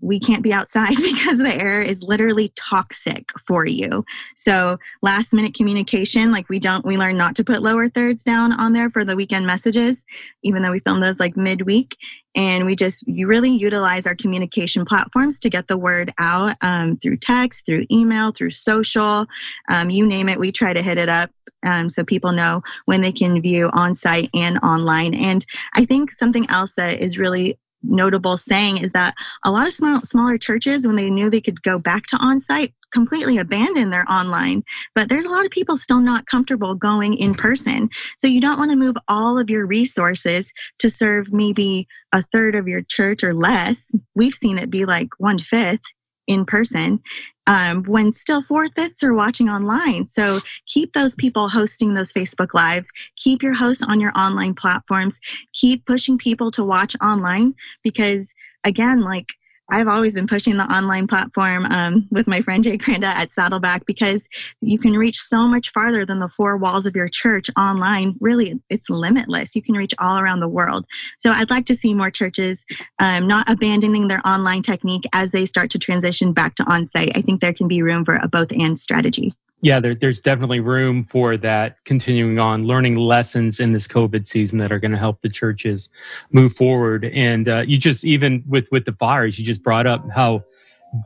we 0.00 0.20
can't 0.20 0.42
be 0.42 0.52
outside 0.52 0.96
because 1.02 1.38
the 1.38 1.54
air 1.54 1.82
is 1.82 2.02
literally 2.02 2.52
toxic 2.56 3.30
for 3.46 3.66
you. 3.66 4.04
So 4.36 4.78
last 5.02 5.32
minute 5.32 5.54
communication, 5.54 6.30
like 6.30 6.48
we 6.48 6.58
don't, 6.58 6.84
we 6.84 6.96
learn 6.96 7.16
not 7.16 7.36
to 7.36 7.44
put 7.44 7.62
lower 7.62 7.88
thirds 7.88 8.22
down 8.22 8.52
on 8.52 8.72
there 8.72 8.90
for 8.90 9.04
the 9.04 9.16
weekend 9.16 9.46
messages, 9.46 10.04
even 10.42 10.62
though 10.62 10.70
we 10.70 10.80
film 10.80 11.00
those 11.00 11.20
like 11.20 11.36
midweek. 11.36 11.96
And 12.34 12.66
we 12.66 12.76
just, 12.76 13.02
really 13.06 13.50
utilize 13.50 14.06
our 14.06 14.14
communication 14.14 14.84
platforms 14.84 15.40
to 15.40 15.50
get 15.50 15.68
the 15.68 15.76
word 15.76 16.12
out 16.18 16.56
um, 16.60 16.98
through 16.98 17.16
text, 17.16 17.64
through 17.64 17.86
email, 17.90 18.30
through 18.30 18.50
social, 18.50 19.26
um, 19.68 19.88
you 19.90 20.06
name 20.06 20.28
it. 20.28 20.38
We 20.38 20.52
try 20.52 20.72
to 20.72 20.82
hit 20.82 20.98
it 20.98 21.08
up 21.08 21.30
um, 21.64 21.90
so 21.90 22.04
people 22.04 22.32
know 22.32 22.62
when 22.84 23.00
they 23.00 23.12
can 23.12 23.40
view 23.40 23.70
on 23.72 23.94
site 23.94 24.30
and 24.34 24.58
online. 24.58 25.14
And 25.14 25.44
I 25.74 25.84
think 25.84 26.12
something 26.12 26.48
else 26.50 26.74
that 26.76 27.00
is 27.00 27.18
really 27.18 27.58
notable 27.82 28.36
saying 28.36 28.78
is 28.78 28.92
that 28.92 29.14
a 29.44 29.50
lot 29.50 29.66
of 29.66 29.72
small, 29.72 30.00
smaller 30.02 30.38
churches, 30.38 30.86
when 30.86 30.96
they 30.96 31.10
knew 31.10 31.30
they 31.30 31.40
could 31.40 31.62
go 31.62 31.78
back 31.78 32.06
to 32.06 32.16
on 32.16 32.40
site, 32.40 32.74
completely 32.92 33.38
abandoned 33.38 33.92
their 33.92 34.10
online. 34.10 34.62
But 34.94 35.08
there's 35.08 35.26
a 35.26 35.30
lot 35.30 35.44
of 35.44 35.50
people 35.50 35.76
still 35.76 36.00
not 36.00 36.26
comfortable 36.26 36.74
going 36.74 37.14
in 37.14 37.34
person. 37.34 37.90
So 38.16 38.26
you 38.26 38.40
don't 38.40 38.58
want 38.58 38.70
to 38.70 38.76
move 38.76 38.96
all 39.08 39.38
of 39.38 39.50
your 39.50 39.66
resources 39.66 40.52
to 40.78 40.90
serve 40.90 41.32
maybe 41.32 41.86
a 42.12 42.24
third 42.34 42.54
of 42.54 42.68
your 42.68 42.82
church 42.82 43.22
or 43.22 43.34
less. 43.34 43.92
We've 44.14 44.34
seen 44.34 44.58
it 44.58 44.70
be 44.70 44.84
like 44.84 45.08
one 45.18 45.38
fifth 45.38 45.82
in 46.26 46.44
person 46.44 47.00
um, 47.46 47.84
when 47.84 48.12
still 48.12 48.42
four 48.42 48.68
fifths 48.68 49.02
are 49.02 49.14
watching 49.14 49.48
online. 49.48 50.08
So 50.08 50.40
keep 50.66 50.92
those 50.92 51.14
people 51.14 51.48
hosting 51.48 51.94
those 51.94 52.12
Facebook 52.12 52.54
Lives. 52.54 52.90
Keep 53.16 53.42
your 53.42 53.54
hosts 53.54 53.82
on 53.82 54.00
your 54.00 54.12
online 54.16 54.54
platforms. 54.54 55.20
Keep 55.52 55.86
pushing 55.86 56.18
people 56.18 56.50
to 56.52 56.64
watch 56.64 56.96
online 57.00 57.54
because, 57.82 58.34
again, 58.64 59.00
like 59.02 59.34
I've 59.68 59.88
always 59.88 60.14
been 60.14 60.26
pushing 60.26 60.56
the 60.56 60.64
online 60.64 61.06
platform 61.06 61.66
um, 61.66 62.06
with 62.10 62.26
my 62.26 62.40
friend 62.40 62.62
Jay 62.62 62.78
Kranda 62.78 63.08
at 63.08 63.32
Saddleback 63.32 63.84
because 63.84 64.28
you 64.60 64.78
can 64.78 64.92
reach 64.92 65.18
so 65.18 65.48
much 65.48 65.70
farther 65.70 66.06
than 66.06 66.20
the 66.20 66.28
four 66.28 66.56
walls 66.56 66.86
of 66.86 66.94
your 66.94 67.08
church 67.08 67.50
online. 67.58 68.14
Really, 68.20 68.60
it's 68.70 68.88
limitless. 68.88 69.56
You 69.56 69.62
can 69.62 69.74
reach 69.74 69.94
all 69.98 70.18
around 70.18 70.40
the 70.40 70.48
world. 70.48 70.86
So 71.18 71.32
I'd 71.32 71.50
like 71.50 71.66
to 71.66 71.76
see 71.76 71.94
more 71.94 72.10
churches 72.10 72.64
um, 72.98 73.26
not 73.26 73.50
abandoning 73.50 74.08
their 74.08 74.26
online 74.26 74.62
technique 74.62 75.04
as 75.12 75.32
they 75.32 75.46
start 75.46 75.70
to 75.70 75.78
transition 75.78 76.32
back 76.32 76.54
to 76.56 76.64
on 76.64 76.86
site. 76.86 77.12
I 77.16 77.22
think 77.22 77.40
there 77.40 77.54
can 77.54 77.68
be 77.68 77.82
room 77.82 78.04
for 78.04 78.16
a 78.16 78.28
both 78.28 78.52
and 78.52 78.78
strategy 78.78 79.32
yeah, 79.66 79.80
there, 79.80 79.96
there's 79.96 80.20
definitely 80.20 80.60
room 80.60 81.02
for 81.02 81.36
that 81.38 81.84
continuing 81.84 82.38
on, 82.38 82.68
learning 82.68 82.94
lessons 82.94 83.58
in 83.58 83.72
this 83.72 83.88
COVID 83.88 84.24
season 84.24 84.60
that 84.60 84.70
are 84.70 84.78
going 84.78 84.92
to 84.92 84.96
help 84.96 85.22
the 85.22 85.28
churches 85.28 85.88
move 86.30 86.54
forward. 86.54 87.04
And 87.06 87.48
uh, 87.48 87.64
you 87.66 87.76
just, 87.76 88.04
even 88.04 88.44
with 88.46 88.68
with 88.70 88.84
the 88.84 88.92
fires, 88.92 89.40
you 89.40 89.44
just 89.44 89.64
brought 89.64 89.88
up 89.88 90.08
how 90.14 90.44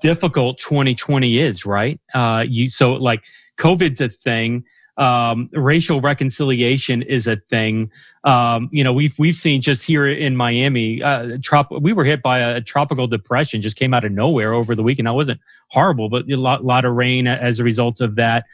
difficult 0.02 0.58
2020 0.58 1.38
is, 1.38 1.64
right? 1.64 1.98
Uh, 2.12 2.44
you 2.46 2.68
so 2.68 2.92
like 2.92 3.22
COVID's 3.56 4.02
a 4.02 4.10
thing 4.10 4.64
um, 5.00 5.48
racial 5.54 6.02
reconciliation 6.02 7.00
is 7.00 7.26
a 7.26 7.36
thing. 7.36 7.90
Um, 8.22 8.68
you 8.70 8.84
know, 8.84 8.92
we've 8.92 9.18
we've 9.18 9.34
seen 9.34 9.62
just 9.62 9.86
here 9.86 10.06
in 10.06 10.36
Miami, 10.36 11.02
uh, 11.02 11.38
trop- 11.42 11.72
we 11.72 11.94
were 11.94 12.04
hit 12.04 12.22
by 12.22 12.38
a 12.38 12.60
tropical 12.60 13.06
depression, 13.06 13.62
just 13.62 13.78
came 13.78 13.94
out 13.94 14.04
of 14.04 14.12
nowhere 14.12 14.52
over 14.52 14.74
the 14.74 14.82
weekend. 14.82 15.06
That 15.08 15.14
wasn't 15.14 15.40
horrible, 15.68 16.10
but 16.10 16.30
a 16.30 16.36
lot, 16.36 16.64
lot 16.66 16.84
of 16.84 16.94
rain 16.94 17.26
as 17.26 17.58
a 17.58 17.64
result 17.64 18.02
of 18.02 18.16
that. 18.16 18.44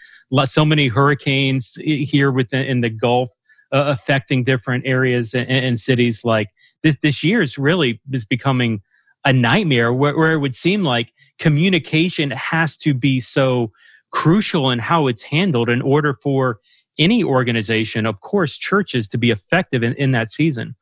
So 0.44 0.64
many 0.64 0.86
hurricanes 0.86 1.74
here 1.82 2.30
within 2.30 2.64
in 2.64 2.80
the 2.80 2.90
Gulf 2.90 3.30
uh, 3.72 3.84
affecting 3.88 4.44
different 4.44 4.86
areas 4.86 5.34
and, 5.34 5.50
and 5.50 5.80
cities. 5.80 6.24
Like 6.24 6.50
this, 6.84 6.96
this 7.02 7.24
year 7.24 7.42
is 7.42 7.58
really 7.58 8.00
is 8.12 8.24
becoming 8.24 8.82
a 9.24 9.32
nightmare 9.32 9.92
where, 9.92 10.16
where 10.16 10.32
it 10.32 10.38
would 10.38 10.54
seem 10.54 10.84
like 10.84 11.12
communication 11.40 12.30
has 12.30 12.76
to 12.78 12.94
be 12.94 13.18
so 13.18 13.72
crucial 14.16 14.70
in 14.70 14.78
how 14.78 15.06
it's 15.08 15.24
handled 15.24 15.68
in 15.68 15.82
order 15.82 16.14
for 16.22 16.58
any 16.98 17.22
organization, 17.22 18.06
of 18.06 18.22
course, 18.22 18.56
churches 18.56 19.10
to 19.10 19.18
be 19.18 19.30
effective 19.30 19.82
in, 19.82 19.92
in 19.96 20.12
that 20.12 20.30
season. 20.30 20.74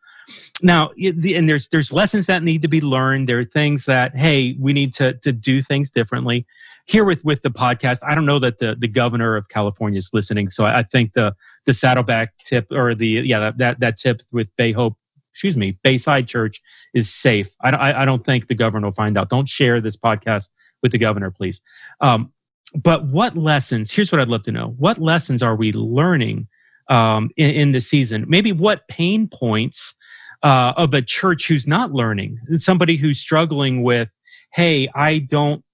Now, 0.62 0.90
and 0.96 1.48
there's 1.48 1.68
there's 1.68 1.92
lessons 1.92 2.26
that 2.26 2.44
need 2.44 2.62
to 2.62 2.68
be 2.68 2.80
learned. 2.80 3.28
There 3.28 3.40
are 3.40 3.44
things 3.44 3.86
that 3.86 4.16
hey, 4.16 4.56
we 4.58 4.72
need 4.72 4.94
to 4.94 5.14
to 5.14 5.32
do 5.32 5.62
things 5.62 5.90
differently. 5.90 6.46
Here 6.86 7.04
with 7.04 7.24
with 7.24 7.42
the 7.42 7.50
podcast, 7.50 7.98
I 8.06 8.14
don't 8.14 8.24
know 8.24 8.38
that 8.38 8.58
the 8.58 8.76
the 8.78 8.88
governor 8.88 9.34
of 9.36 9.48
California 9.48 9.98
is 9.98 10.10
listening, 10.14 10.48
so 10.50 10.64
I, 10.64 10.84
think 10.84 11.12
the 11.14 11.34
the 11.66 11.72
Saddleback 11.74 12.36
tip 12.38 12.68
or 12.70 12.94
the 12.94 13.08
yeah 13.08 13.50
that 13.56 13.80
that 13.80 13.96
tip 13.96 14.22
with 14.30 14.48
Bay 14.56 14.70
Hope, 14.72 14.96
excuse 15.32 15.56
me, 15.56 15.76
Bayside 15.82 16.28
Church 16.28 16.62
is 16.94 17.12
safe. 17.12 17.54
I 17.60 17.70
I, 17.70 18.02
I 18.02 18.04
don't 18.04 18.24
think 18.24 18.46
the 18.46 18.54
governor 18.54 18.86
will 18.86 18.94
find 18.94 19.18
out. 19.18 19.28
Don't 19.28 19.48
share 19.48 19.80
this 19.80 19.96
podcast 19.96 20.50
with 20.82 20.92
the 20.92 20.98
governor, 20.98 21.30
please. 21.30 21.60
Um, 22.00 22.32
but 22.74 23.06
what 23.06 23.36
lessons? 23.36 23.90
Here's 23.90 24.10
what 24.10 24.20
I'd 24.20 24.28
love 24.28 24.42
to 24.44 24.52
know: 24.52 24.74
What 24.78 24.98
lessons 24.98 25.42
are 25.42 25.56
we 25.56 25.72
learning 25.72 26.48
um, 26.88 27.30
in, 27.36 27.50
in 27.50 27.72
the 27.72 27.80
season? 27.80 28.24
Maybe 28.28 28.52
what 28.52 28.88
pain 28.88 29.28
points 29.28 29.94
uh, 30.42 30.74
of 30.76 30.92
a 30.94 31.02
church 31.02 31.48
who's 31.48 31.66
not 31.66 31.92
learning, 31.92 32.38
somebody 32.56 32.96
who's 32.96 33.18
struggling 33.18 33.82
with, 33.82 34.08
"Hey, 34.52 34.88
I 34.94 35.18
don't." 35.18 35.64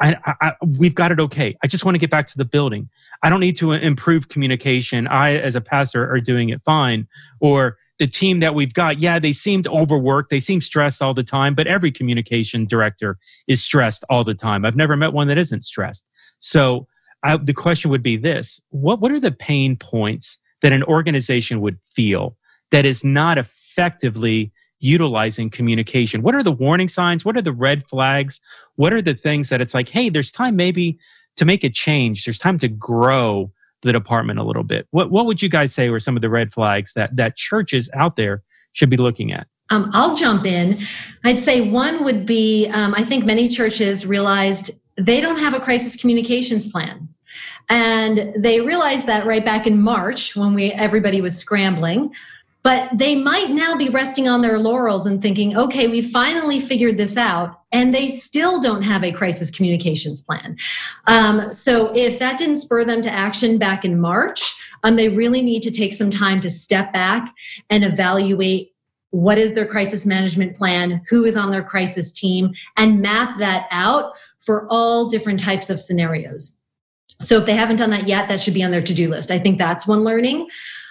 I, 0.00 0.14
I, 0.40 0.52
we've 0.64 0.94
got 0.94 1.10
it 1.10 1.18
okay. 1.18 1.56
I 1.60 1.66
just 1.66 1.84
want 1.84 1.96
to 1.96 1.98
get 1.98 2.08
back 2.08 2.28
to 2.28 2.38
the 2.38 2.44
building. 2.44 2.88
I 3.24 3.30
don't 3.30 3.40
need 3.40 3.56
to 3.56 3.72
improve 3.72 4.28
communication. 4.28 5.08
I, 5.08 5.36
as 5.36 5.56
a 5.56 5.60
pastor, 5.60 6.08
are 6.08 6.20
doing 6.20 6.50
it 6.50 6.62
fine. 6.64 7.08
Or 7.40 7.76
the 7.98 8.06
team 8.06 8.38
that 8.38 8.54
we've 8.54 8.72
got, 8.72 9.00
yeah, 9.00 9.18
they 9.18 9.32
seemed 9.32 9.66
overworked. 9.66 10.30
They 10.30 10.38
seem 10.40 10.60
stressed 10.60 11.02
all 11.02 11.14
the 11.14 11.24
time, 11.24 11.54
but 11.54 11.66
every 11.66 11.90
communication 11.90 12.64
director 12.64 13.18
is 13.48 13.62
stressed 13.62 14.04
all 14.08 14.22
the 14.22 14.34
time. 14.34 14.64
I've 14.64 14.76
never 14.76 14.96
met 14.96 15.12
one 15.12 15.26
that 15.28 15.38
isn't 15.38 15.64
stressed. 15.64 16.06
So 16.40 16.86
I, 17.22 17.36
the 17.36 17.54
question 17.54 17.90
would 17.90 18.02
be 18.02 18.16
this: 18.16 18.60
what 18.70 19.00
what 19.00 19.12
are 19.12 19.20
the 19.20 19.32
pain 19.32 19.76
points 19.76 20.38
that 20.62 20.72
an 20.72 20.82
organization 20.84 21.60
would 21.60 21.78
feel 21.90 22.36
that 22.70 22.84
is 22.84 23.04
not 23.04 23.38
effectively 23.38 24.52
utilizing 24.80 25.50
communication? 25.50 26.22
What 26.22 26.34
are 26.34 26.42
the 26.42 26.52
warning 26.52 26.88
signs? 26.88 27.24
What 27.24 27.36
are 27.36 27.42
the 27.42 27.52
red 27.52 27.86
flags? 27.88 28.40
What 28.76 28.92
are 28.92 29.02
the 29.02 29.14
things 29.14 29.48
that 29.48 29.60
it's 29.60 29.74
like, 29.74 29.88
hey, 29.88 30.08
there's 30.08 30.30
time 30.30 30.54
maybe 30.54 30.98
to 31.38 31.44
make 31.44 31.64
a 31.64 31.70
change. 31.70 32.24
There's 32.24 32.38
time 32.38 32.58
to 32.58 32.68
grow 32.68 33.50
the 33.82 33.92
department 33.92 34.38
a 34.38 34.42
little 34.42 34.64
bit. 34.64 34.86
What 34.90 35.10
what 35.10 35.24
would 35.26 35.40
you 35.40 35.48
guys 35.48 35.72
say 35.72 35.88
were 35.88 36.00
some 36.00 36.16
of 36.16 36.22
the 36.22 36.28
red 36.28 36.52
flags 36.52 36.92
that 36.94 37.16
that 37.16 37.36
churches 37.36 37.88
out 37.94 38.16
there 38.16 38.42
should 38.72 38.90
be 38.90 38.96
looking 38.96 39.32
at? 39.32 39.46
Um, 39.70 39.90
I'll 39.94 40.16
jump 40.16 40.46
in. 40.46 40.80
I'd 41.24 41.38
say 41.38 41.60
one 41.60 42.02
would 42.04 42.26
be 42.26 42.68
um, 42.68 42.94
I 42.94 43.04
think 43.04 43.24
many 43.24 43.48
churches 43.48 44.04
realized 44.04 44.70
they 44.98 45.20
don't 45.20 45.38
have 45.38 45.54
a 45.54 45.60
crisis 45.60 45.96
communications 45.96 46.70
plan. 46.70 47.08
And 47.68 48.34
they 48.36 48.60
realized 48.60 49.06
that 49.06 49.26
right 49.26 49.44
back 49.44 49.66
in 49.66 49.80
March 49.80 50.34
when 50.34 50.54
we 50.54 50.72
everybody 50.72 51.20
was 51.20 51.36
scrambling 51.36 52.12
but 52.68 52.90
they 52.92 53.16
might 53.16 53.50
now 53.50 53.76
be 53.76 53.88
resting 53.88 54.28
on 54.28 54.42
their 54.42 54.58
laurels 54.58 55.06
and 55.06 55.22
thinking, 55.22 55.56
okay, 55.56 55.86
we 55.86 56.02
finally 56.02 56.60
figured 56.60 56.98
this 56.98 57.16
out, 57.16 57.62
and 57.72 57.94
they 57.94 58.08
still 58.08 58.60
don't 58.60 58.82
have 58.82 59.04
a 59.04 59.10
crisis 59.10 59.50
communications 59.50 60.20
plan. 60.20 60.56
Um, 61.06 61.52
so 61.52 61.94
if 61.96 62.18
that 62.18 62.38
didn't 62.38 62.56
spur 62.56 62.84
them 62.84 63.00
to 63.02 63.10
action 63.10 63.58
back 63.58 63.84
in 63.84 63.98
March, 63.98 64.54
um, 64.84 64.96
they 64.96 65.08
really 65.08 65.40
need 65.40 65.62
to 65.62 65.70
take 65.70 65.94
some 65.94 66.10
time 66.10 66.40
to 66.40 66.50
step 66.50 66.92
back 66.92 67.32
and 67.70 67.84
evaluate 67.84 68.74
what 69.10 69.38
is 69.38 69.54
their 69.54 69.64
crisis 69.64 70.04
management 70.04 70.54
plan, 70.54 71.00
who 71.08 71.24
is 71.24 71.36
on 71.36 71.50
their 71.50 71.62
crisis 71.62 72.12
team, 72.12 72.52
and 72.76 73.00
map 73.00 73.38
that 73.38 73.66
out 73.70 74.12
for 74.48 74.66
all 74.70 75.10
different 75.10 75.38
types 75.38 75.68
of 75.68 75.78
scenarios. 75.78 76.58
So 77.20 77.36
if 77.36 77.44
they 77.44 77.52
haven't 77.52 77.76
done 77.76 77.90
that 77.90 78.08
yet, 78.08 78.28
that 78.28 78.40
should 78.40 78.54
be 78.54 78.62
on 78.62 78.70
their 78.70 78.80
to 78.80 78.94
do 78.94 79.10
list. 79.10 79.30
I 79.30 79.38
think 79.38 79.58
that's 79.58 79.86
one 79.86 80.04
learning. 80.04 80.48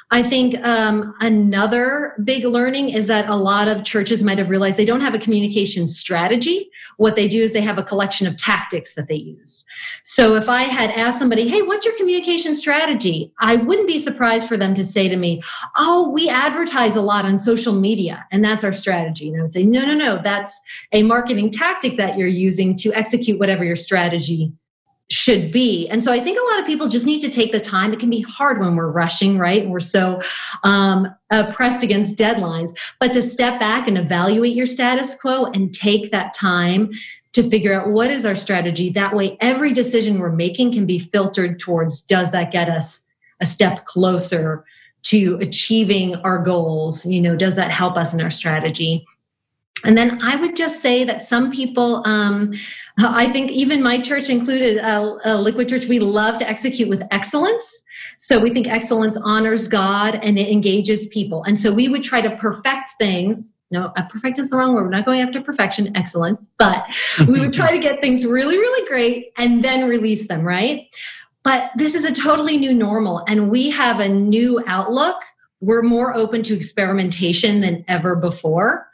I 0.09 0.23
think 0.23 0.57
um, 0.65 1.13
another 1.19 2.13
big 2.23 2.45
learning 2.45 2.91
is 2.91 3.07
that 3.07 3.27
a 3.27 3.35
lot 3.35 3.67
of 3.67 3.83
churches 3.83 4.23
might 4.23 4.37
have 4.37 4.49
realized 4.49 4.77
they 4.77 4.85
don't 4.85 5.01
have 5.01 5.13
a 5.13 5.19
communication 5.19 5.85
strategy. 5.85 6.69
What 6.95 7.17
they 7.17 7.27
do 7.27 7.43
is 7.43 7.51
they 7.51 7.61
have 7.61 7.77
a 7.77 7.83
collection 7.83 8.25
of 8.25 8.37
tactics 8.37 8.95
that 8.95 9.09
they 9.09 9.15
use. 9.15 9.65
So 10.03 10.35
if 10.35 10.47
I 10.47 10.63
had 10.63 10.91
asked 10.91 11.19
somebody, 11.19 11.49
hey, 11.49 11.61
what's 11.61 11.85
your 11.85 11.95
communication 11.97 12.53
strategy? 12.53 13.33
I 13.41 13.57
wouldn't 13.57 13.87
be 13.87 13.99
surprised 13.99 14.47
for 14.47 14.55
them 14.55 14.73
to 14.75 14.83
say 14.83 15.09
to 15.09 15.17
me, 15.17 15.41
oh, 15.77 16.09
we 16.11 16.29
advertise 16.29 16.95
a 16.95 17.01
lot 17.01 17.25
on 17.25 17.37
social 17.37 17.73
media 17.73 18.25
and 18.31 18.45
that's 18.45 18.63
our 18.63 18.71
strategy. 18.71 19.27
And 19.27 19.37
I 19.37 19.41
would 19.41 19.49
say, 19.49 19.65
no, 19.65 19.85
no, 19.85 19.93
no, 19.93 20.21
that's 20.23 20.57
a 20.93 21.03
marketing 21.03 21.51
tactic 21.51 21.97
that 21.97 22.17
you're 22.17 22.29
using 22.29 22.77
to 22.77 22.93
execute 22.93 23.39
whatever 23.39 23.65
your 23.65 23.75
strategy 23.75 24.53
should 25.09 25.51
be. 25.51 25.87
And 25.87 26.03
so 26.03 26.11
I 26.11 26.19
think 26.19 26.37
a 26.37 26.51
lot 26.51 26.59
of 26.59 26.65
people 26.65 26.89
just 26.89 27.05
need 27.05 27.21
to 27.21 27.29
take 27.29 27.51
the 27.51 27.59
time. 27.59 27.93
It 27.93 27.99
can 27.99 28.09
be 28.09 28.21
hard 28.21 28.59
when 28.59 28.75
we're 28.75 28.91
rushing, 28.91 29.37
right? 29.37 29.67
We're 29.67 29.79
so 29.79 30.19
um, 30.63 31.07
uh, 31.31 31.49
pressed 31.51 31.81
against 31.81 32.19
deadlines, 32.19 32.71
but 32.99 33.13
to 33.13 33.21
step 33.21 33.59
back 33.59 33.87
and 33.87 33.97
evaluate 33.97 34.53
your 34.53 34.65
status 34.65 35.19
quo 35.19 35.45
and 35.45 35.73
take 35.73 36.11
that 36.11 36.33
time 36.33 36.91
to 37.33 37.43
figure 37.43 37.73
out 37.73 37.89
what 37.89 38.09
is 38.09 38.25
our 38.25 38.35
strategy. 38.35 38.89
That 38.89 39.15
way, 39.15 39.37
every 39.39 39.71
decision 39.71 40.19
we're 40.19 40.31
making 40.31 40.73
can 40.73 40.85
be 40.85 40.99
filtered 40.99 41.59
towards 41.59 42.01
does 42.01 42.31
that 42.31 42.51
get 42.51 42.67
us 42.67 43.09
a 43.39 43.45
step 43.45 43.85
closer 43.85 44.65
to 45.03 45.37
achieving 45.39 46.15
our 46.17 46.39
goals? 46.39 47.05
You 47.05 47.21
know, 47.21 47.35
does 47.35 47.55
that 47.55 47.71
help 47.71 47.95
us 47.95 48.13
in 48.13 48.21
our 48.21 48.31
strategy? 48.31 49.05
And 49.85 49.97
then 49.97 50.19
I 50.23 50.35
would 50.35 50.55
just 50.55 50.81
say 50.81 51.03
that 51.03 51.21
some 51.21 51.51
people, 51.51 52.01
um, 52.05 52.53
I 52.97 53.29
think 53.29 53.51
even 53.51 53.83
my 53.83 53.99
church 53.99 54.29
included, 54.29 54.79
uh, 54.79 55.17
uh, 55.25 55.35
Liquid 55.35 55.69
Church, 55.69 55.85
we 55.85 55.99
love 55.99 56.37
to 56.39 56.49
execute 56.49 56.89
with 56.89 57.03
excellence. 57.11 57.83
So 58.17 58.39
we 58.39 58.49
think 58.49 58.67
excellence 58.67 59.15
honors 59.17 59.67
God 59.67 60.19
and 60.23 60.39
it 60.39 60.49
engages 60.49 61.07
people. 61.07 61.43
And 61.43 61.59
so 61.59 61.71
we 61.71 61.87
would 61.87 62.03
try 62.03 62.21
to 62.21 62.35
perfect 62.37 62.91
things. 62.97 63.55
No, 63.69 63.91
perfect 64.09 64.39
is 64.39 64.49
the 64.49 64.57
wrong 64.57 64.73
word. 64.73 64.85
We're 64.85 64.89
not 64.89 65.05
going 65.05 65.21
after 65.21 65.41
perfection, 65.41 65.95
excellence, 65.95 66.51
but 66.57 66.83
we 67.27 67.39
would 67.39 67.53
try 67.53 67.71
to 67.71 67.79
get 67.79 68.01
things 68.01 68.25
really, 68.25 68.57
really 68.57 68.87
great 68.87 69.31
and 69.37 69.63
then 69.63 69.87
release 69.87 70.27
them, 70.27 70.41
right? 70.41 70.87
But 71.43 71.69
this 71.75 71.93
is 71.93 72.03
a 72.03 72.11
totally 72.11 72.57
new 72.57 72.73
normal 72.73 73.23
and 73.27 73.51
we 73.51 73.69
have 73.69 73.99
a 73.99 74.09
new 74.09 74.63
outlook. 74.65 75.21
We're 75.61 75.83
more 75.83 76.15
open 76.15 76.41
to 76.43 76.55
experimentation 76.55 77.61
than 77.61 77.85
ever 77.87 78.15
before. 78.15 78.87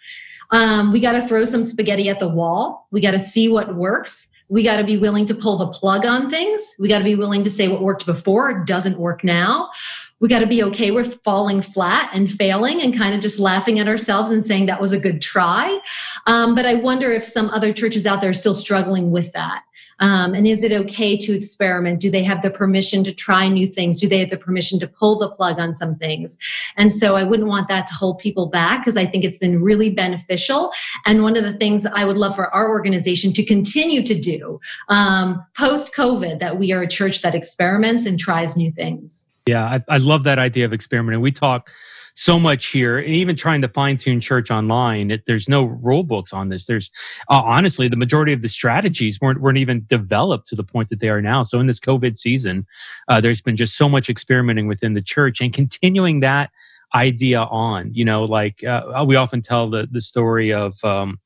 Um, 0.53 0.91
we 0.91 0.99
got 0.99 1.13
to 1.13 1.21
throw 1.21 1.43
some 1.45 1.63
spaghetti 1.63 2.09
at 2.09 2.19
the 2.19 2.27
wall. 2.27 2.87
We 2.91 3.01
got 3.01 3.11
to 3.11 3.19
see 3.19 3.49
what 3.49 3.75
works. 3.75 4.31
We 4.49 4.61
got 4.61 4.77
to 4.77 4.83
be 4.83 4.97
willing 4.97 5.25
to 5.25 5.33
pull 5.33 5.57
the 5.57 5.67
plug 5.67 6.05
on 6.05 6.29
things. 6.29 6.75
We 6.79 6.87
got 6.87 6.99
to 6.99 7.03
be 7.03 7.15
willing 7.15 7.41
to 7.41 7.49
say 7.49 7.67
what 7.67 7.81
worked 7.81 8.05
before 8.05 8.63
doesn't 8.63 8.99
work 8.99 9.23
now. 9.23 9.71
We 10.19 10.29
got 10.29 10.39
to 10.39 10.47
be 10.47 10.63
okay 10.65 10.91
with 10.91 11.21
falling 11.23 11.63
flat 11.63 12.11
and 12.13 12.29
failing 12.29 12.81
and 12.81 12.95
kind 12.95 13.15
of 13.15 13.19
just 13.19 13.39
laughing 13.39 13.79
at 13.79 13.87
ourselves 13.87 14.29
and 14.29 14.43
saying 14.43 14.67
that 14.67 14.79
was 14.79 14.93
a 14.93 14.99
good 14.99 15.23
try. 15.23 15.79
Um, 16.27 16.53
but 16.53 16.67
I 16.67 16.75
wonder 16.75 17.11
if 17.11 17.23
some 17.23 17.49
other 17.49 17.73
churches 17.73 18.05
out 18.05 18.21
there 18.21 18.29
are 18.29 18.33
still 18.33 18.53
struggling 18.53 19.09
with 19.09 19.31
that. 19.33 19.63
Um, 20.03 20.33
and 20.33 20.45
is 20.45 20.65
it 20.65 20.73
okay 20.73 21.15
to 21.15 21.33
experiment? 21.33 22.01
Do 22.01 22.11
they 22.11 22.23
have 22.23 22.41
the 22.41 22.51
permission 22.51 23.05
to 23.05 23.15
try 23.15 23.47
new 23.47 23.65
things? 23.65 24.01
Do 24.01 24.07
they 24.09 24.19
have 24.19 24.29
the 24.29 24.37
permission 24.37 24.77
to 24.79 24.87
pull 24.87 25.17
the 25.17 25.29
plug 25.29 25.59
on 25.61 25.71
some 25.71 25.93
things? 25.93 26.37
And 26.75 26.91
so 26.91 27.15
I 27.15 27.23
wouldn't 27.23 27.47
want 27.47 27.69
that 27.69 27.87
to 27.87 27.93
hold 27.93 28.19
people 28.19 28.47
back 28.47 28.81
because 28.81 28.97
I 28.97 29.05
think 29.05 29.23
it's 29.23 29.37
been 29.37 29.63
really 29.63 29.89
beneficial. 29.89 30.71
And 31.05 31.23
one 31.23 31.37
of 31.37 31.43
the 31.43 31.53
things 31.53 31.85
I 31.85 32.03
would 32.03 32.17
love 32.17 32.35
for 32.35 32.53
our 32.53 32.69
organization 32.69 33.31
to 33.31 33.45
continue 33.45 34.03
to 34.03 34.19
do 34.19 34.59
um, 34.89 35.41
post 35.57 35.95
COVID, 35.95 36.39
that 36.39 36.59
we 36.59 36.73
are 36.73 36.81
a 36.81 36.87
church 36.87 37.21
that 37.21 37.33
experiments 37.33 38.05
and 38.05 38.19
tries 38.19 38.57
new 38.57 38.73
things. 38.73 39.29
Yeah, 39.47 39.63
I, 39.65 39.95
I 39.95 39.97
love 39.99 40.25
that 40.25 40.37
idea 40.37 40.65
of 40.65 40.73
experimenting. 40.73 41.21
We 41.21 41.31
talk 41.31 41.71
so 42.13 42.39
much 42.39 42.67
here 42.67 42.97
and 42.97 43.09
even 43.09 43.35
trying 43.35 43.61
to 43.61 43.67
fine 43.67 43.97
tune 43.97 44.19
church 44.19 44.51
online 44.51 45.11
it, 45.11 45.23
there's 45.25 45.49
no 45.49 45.63
rule 45.63 46.03
books 46.03 46.31
on 46.31 46.49
this 46.49 46.65
there's 46.65 46.91
uh, 47.29 47.41
honestly 47.43 47.87
the 47.87 47.95
majority 47.95 48.33
of 48.33 48.41
the 48.41 48.49
strategies 48.49 49.19
weren't, 49.19 49.41
weren't 49.41 49.57
even 49.57 49.83
developed 49.87 50.47
to 50.47 50.55
the 50.55 50.63
point 50.63 50.89
that 50.89 50.99
they 50.99 51.09
are 51.09 51.21
now 51.21 51.41
so 51.43 51.59
in 51.59 51.67
this 51.67 51.79
covid 51.79 52.17
season 52.17 52.65
uh, 53.07 53.19
there's 53.19 53.41
been 53.41 53.57
just 53.57 53.75
so 53.77 53.89
much 53.89 54.09
experimenting 54.09 54.67
within 54.67 54.93
the 54.93 55.01
church 55.01 55.41
and 55.41 55.53
continuing 55.53 56.19
that 56.19 56.51
idea 56.95 57.41
on 57.41 57.91
you 57.93 58.05
know 58.05 58.23
like 58.23 58.63
uh, 58.63 59.03
we 59.07 59.15
often 59.15 59.41
tell 59.41 59.69
the, 59.69 59.87
the 59.91 60.01
story 60.01 60.53
of 60.53 60.83
um, 60.83 61.19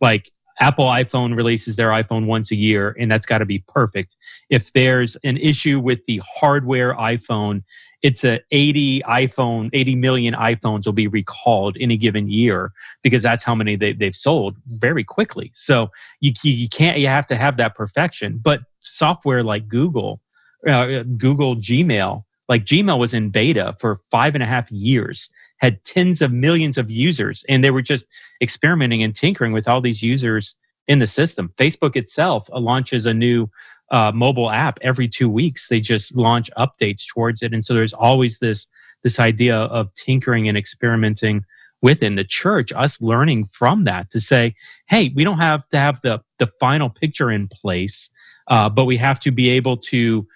like 0.00 0.30
Apple 0.60 0.86
iPhone 0.86 1.36
releases 1.36 1.76
their 1.76 1.90
iPhone 1.90 2.26
once 2.26 2.50
a 2.50 2.56
year, 2.56 2.96
and 2.98 3.10
that's 3.10 3.26
got 3.26 3.38
to 3.38 3.46
be 3.46 3.64
perfect. 3.68 4.16
If 4.50 4.72
there's 4.72 5.16
an 5.22 5.36
issue 5.36 5.78
with 5.78 6.04
the 6.06 6.20
hardware 6.38 6.94
iPhone, 6.94 7.62
it's 8.02 8.24
a 8.24 8.40
80 8.50 9.02
iPhone, 9.02 9.70
80 9.72 9.96
million 9.96 10.34
iPhones 10.34 10.86
will 10.86 10.92
be 10.92 11.08
recalled 11.08 11.76
in 11.76 11.90
a 11.90 11.96
given 11.96 12.30
year 12.30 12.72
because 13.02 13.22
that's 13.22 13.42
how 13.42 13.54
many 13.54 13.76
they, 13.76 13.92
they've 13.92 14.14
sold 14.14 14.56
very 14.66 15.02
quickly. 15.04 15.50
So 15.54 15.90
you, 16.20 16.32
you 16.42 16.68
can't, 16.68 16.98
you 16.98 17.08
have 17.08 17.26
to 17.28 17.36
have 17.36 17.56
that 17.56 17.74
perfection. 17.74 18.38
But 18.42 18.60
software 18.80 19.42
like 19.42 19.68
Google, 19.68 20.20
uh, 20.66 21.02
Google 21.16 21.56
Gmail, 21.56 22.22
like 22.48 22.64
Gmail 22.64 22.98
was 22.98 23.14
in 23.14 23.30
beta 23.30 23.74
for 23.78 24.00
five 24.10 24.34
and 24.34 24.42
a 24.42 24.46
half 24.46 24.70
years, 24.70 25.30
had 25.58 25.84
tens 25.84 26.22
of 26.22 26.32
millions 26.32 26.78
of 26.78 26.90
users, 26.90 27.44
and 27.48 27.62
they 27.62 27.70
were 27.70 27.82
just 27.82 28.06
experimenting 28.40 29.02
and 29.02 29.14
tinkering 29.14 29.52
with 29.52 29.68
all 29.68 29.80
these 29.80 30.02
users 30.02 30.54
in 30.86 31.00
the 31.00 31.06
system. 31.06 31.52
Facebook 31.56 31.96
itself 31.96 32.48
launches 32.52 33.06
a 33.06 33.12
new 33.12 33.50
uh, 33.90 34.12
mobile 34.14 34.50
app 34.50 34.78
every 34.82 35.08
two 35.08 35.28
weeks. 35.28 35.68
They 35.68 35.80
just 35.80 36.16
launch 36.16 36.50
updates 36.56 37.06
towards 37.06 37.42
it, 37.42 37.52
and 37.52 37.64
so 37.64 37.74
there's 37.74 37.92
always 37.94 38.38
this 38.38 38.66
this 39.02 39.20
idea 39.20 39.56
of 39.56 39.94
tinkering 39.94 40.48
and 40.48 40.58
experimenting 40.58 41.44
within 41.80 42.16
the 42.16 42.24
church. 42.24 42.72
Us 42.72 43.00
learning 43.00 43.48
from 43.52 43.84
that 43.84 44.10
to 44.10 44.20
say, 44.20 44.54
hey, 44.88 45.12
we 45.14 45.24
don't 45.24 45.38
have 45.38 45.68
to 45.70 45.78
have 45.78 46.00
the 46.02 46.20
the 46.38 46.48
final 46.60 46.90
picture 46.90 47.30
in 47.30 47.48
place, 47.48 48.10
uh, 48.48 48.68
but 48.68 48.84
we 48.84 48.96
have 48.96 49.20
to 49.20 49.30
be 49.30 49.48
able 49.50 49.76
to 49.76 50.26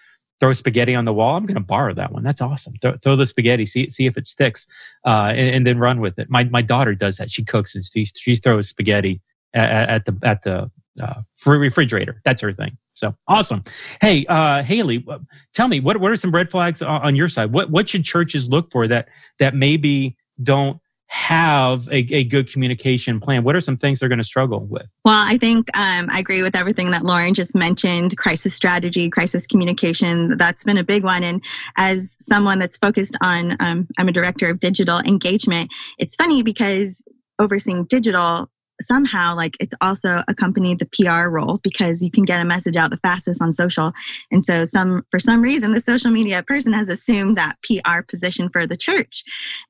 throw 0.43 0.53
spaghetti 0.53 0.93
on 0.93 1.05
the 1.05 1.13
wall. 1.13 1.37
I'm 1.37 1.47
going 1.47 1.55
to 1.55 1.61
borrow 1.61 1.95
that 1.95 2.11
one. 2.11 2.25
That's 2.25 2.41
awesome. 2.41 2.75
Throw, 2.83 2.97
throw, 2.97 3.15
the 3.15 3.27
spaghetti, 3.27 3.65
see 3.65 3.91
see 3.91 4.07
if 4.07 4.17
it 4.17 4.27
sticks, 4.27 4.67
uh, 5.07 5.31
and, 5.31 5.55
and, 5.57 5.67
then 5.67 5.79
run 5.79 6.01
with 6.01 6.19
it. 6.19 6.29
My 6.29 6.45
my 6.45 6.63
daughter 6.63 6.97
does 6.97 7.19
that. 7.19 7.31
She 7.31 7.45
cooks 7.45 7.77
and 7.77 7.85
she, 7.87 8.09
she 8.17 8.35
throws 8.35 8.69
spaghetti 8.69 9.21
at, 9.55 9.89
at 9.89 10.05
the 10.05 10.19
at 10.25 10.43
the 10.43 10.71
uh, 11.01 11.23
refrigerator. 11.47 12.21
That's 12.25 12.43
her 12.43 12.53
thing. 12.53 12.77
So 12.93 13.15
awesome. 13.27 13.63
Hey, 14.01 14.27
uh, 14.27 14.63
Haley, 14.63 15.05
uh, 15.09 15.19
tell 15.55 15.69
me 15.69 15.81
what 15.81 15.99
what 15.99 16.13
are 16.13 16.17
some 16.17 16.33
red 16.33 16.51
flags 16.51 16.83
on 16.83 17.17
your 17.17 17.29
side? 17.29 17.53
What 17.53 17.71
what 17.71 17.89
should 17.89 18.05
churches 18.05 18.49
look 18.49 18.71
for 18.71 18.87
that 18.89 19.09
that 19.39 19.55
maybe 19.55 20.17
don't 20.43 20.79
have 21.13 21.89
a, 21.91 21.99
a 22.15 22.25
good 22.25 22.51
communication 22.51 23.21
plan? 23.21 23.45
What 23.45 23.55
are 23.55 23.61
some 23.61 23.77
things 23.77 24.01
they're 24.01 24.09
going 24.09 24.19
to 24.19 24.25
struggle 24.25 24.65
with? 24.65 24.87
Well, 25.05 25.15
I 25.15 25.37
think 25.37 25.69
um, 25.77 26.09
I 26.11 26.19
agree 26.19 26.43
with 26.43 26.57
everything 26.57 26.91
that 26.93 27.05
Lauren 27.05 27.35
just 27.35 27.55
mentioned 27.55 28.17
crisis 28.17 28.55
strategy, 28.55 29.11
crisis 29.11 29.47
communication. 29.47 30.39
That's 30.39 30.65
been 30.65 30.79
a 30.79 30.85
big 30.85 31.05
one. 31.05 31.23
And 31.23 31.45
as 31.77 32.17
someone 32.19 32.59
that's 32.59 32.79
focused 32.79 33.15
on, 33.21 33.59
um, 33.61 33.89
I'm 33.99 34.09
a 34.09 34.13
director 34.13 34.49
of 34.49 34.59
digital 34.59 35.01
engagement, 35.01 35.71
it's 35.99 36.17
funny 36.17 36.43
because 36.43 37.05
overseeing 37.39 37.85
digital 37.85 38.49
somehow 38.83 39.35
like 39.37 39.57
it's 39.61 39.75
also 39.81 40.23
accompanied 40.29 40.79
the 40.79 40.87
PR 40.87 41.29
role 41.29 41.59
because 41.63 42.03
you 42.03 42.11
can 42.11 42.25
get 42.25 42.41
a 42.41 42.45
message 42.45 42.77
out 42.77 42.91
the 42.91 42.99
fastest 42.99 43.41
on 43.41 43.53
social. 43.53 43.93
And 44.31 44.45
so 44.45 44.65
some 44.65 45.05
for 45.11 45.19
some 45.19 45.43
reason 45.43 45.73
the 45.73 45.81
social 45.81 46.11
media 46.11 46.43
person 46.43 46.73
has 46.73 46.89
assumed 46.89 47.37
that 47.37 47.57
PR 47.65 48.03
position 48.09 48.49
for 48.49 48.67
the 48.67 48.77
church. 48.77 49.25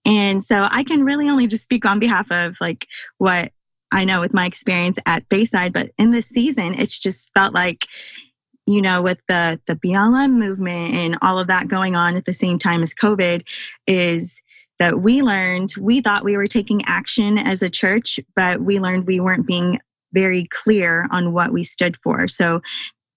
And 0.04 0.42
so 0.42 0.66
I 0.70 0.84
can 0.84 1.04
really 1.04 1.28
only 1.28 1.46
just 1.46 1.64
speak 1.64 1.84
on 1.84 1.98
behalf 1.98 2.30
of 2.30 2.56
like 2.60 2.86
what 3.18 3.52
I 3.92 4.04
know 4.04 4.20
with 4.20 4.32
my 4.32 4.46
experience 4.46 4.98
at 5.04 5.28
Bayside, 5.28 5.72
but 5.72 5.90
in 5.98 6.12
this 6.12 6.28
season 6.28 6.74
it's 6.74 6.98
just 6.98 7.30
felt 7.34 7.54
like 7.54 7.86
you 8.66 8.80
know, 8.80 9.02
with 9.02 9.18
the 9.28 9.60
the 9.66 9.74
BLM 9.74 10.34
movement 10.34 10.94
and 10.94 11.18
all 11.20 11.38
of 11.38 11.48
that 11.48 11.68
going 11.68 11.96
on 11.96 12.16
at 12.16 12.24
the 12.24 12.34
same 12.34 12.58
time 12.58 12.82
as 12.82 12.94
COVID, 12.94 13.42
is 13.86 14.40
that 14.82 15.00
we 15.00 15.22
learned 15.22 15.72
we 15.78 16.00
thought 16.00 16.24
we 16.24 16.36
were 16.36 16.48
taking 16.48 16.84
action 16.86 17.38
as 17.38 17.62
a 17.62 17.70
church, 17.70 18.18
but 18.34 18.62
we 18.62 18.80
learned 18.80 19.06
we 19.06 19.20
weren't 19.20 19.46
being 19.46 19.78
very 20.12 20.48
clear 20.50 21.06
on 21.12 21.32
what 21.32 21.52
we 21.52 21.62
stood 21.62 21.96
for. 21.98 22.26
So, 22.26 22.62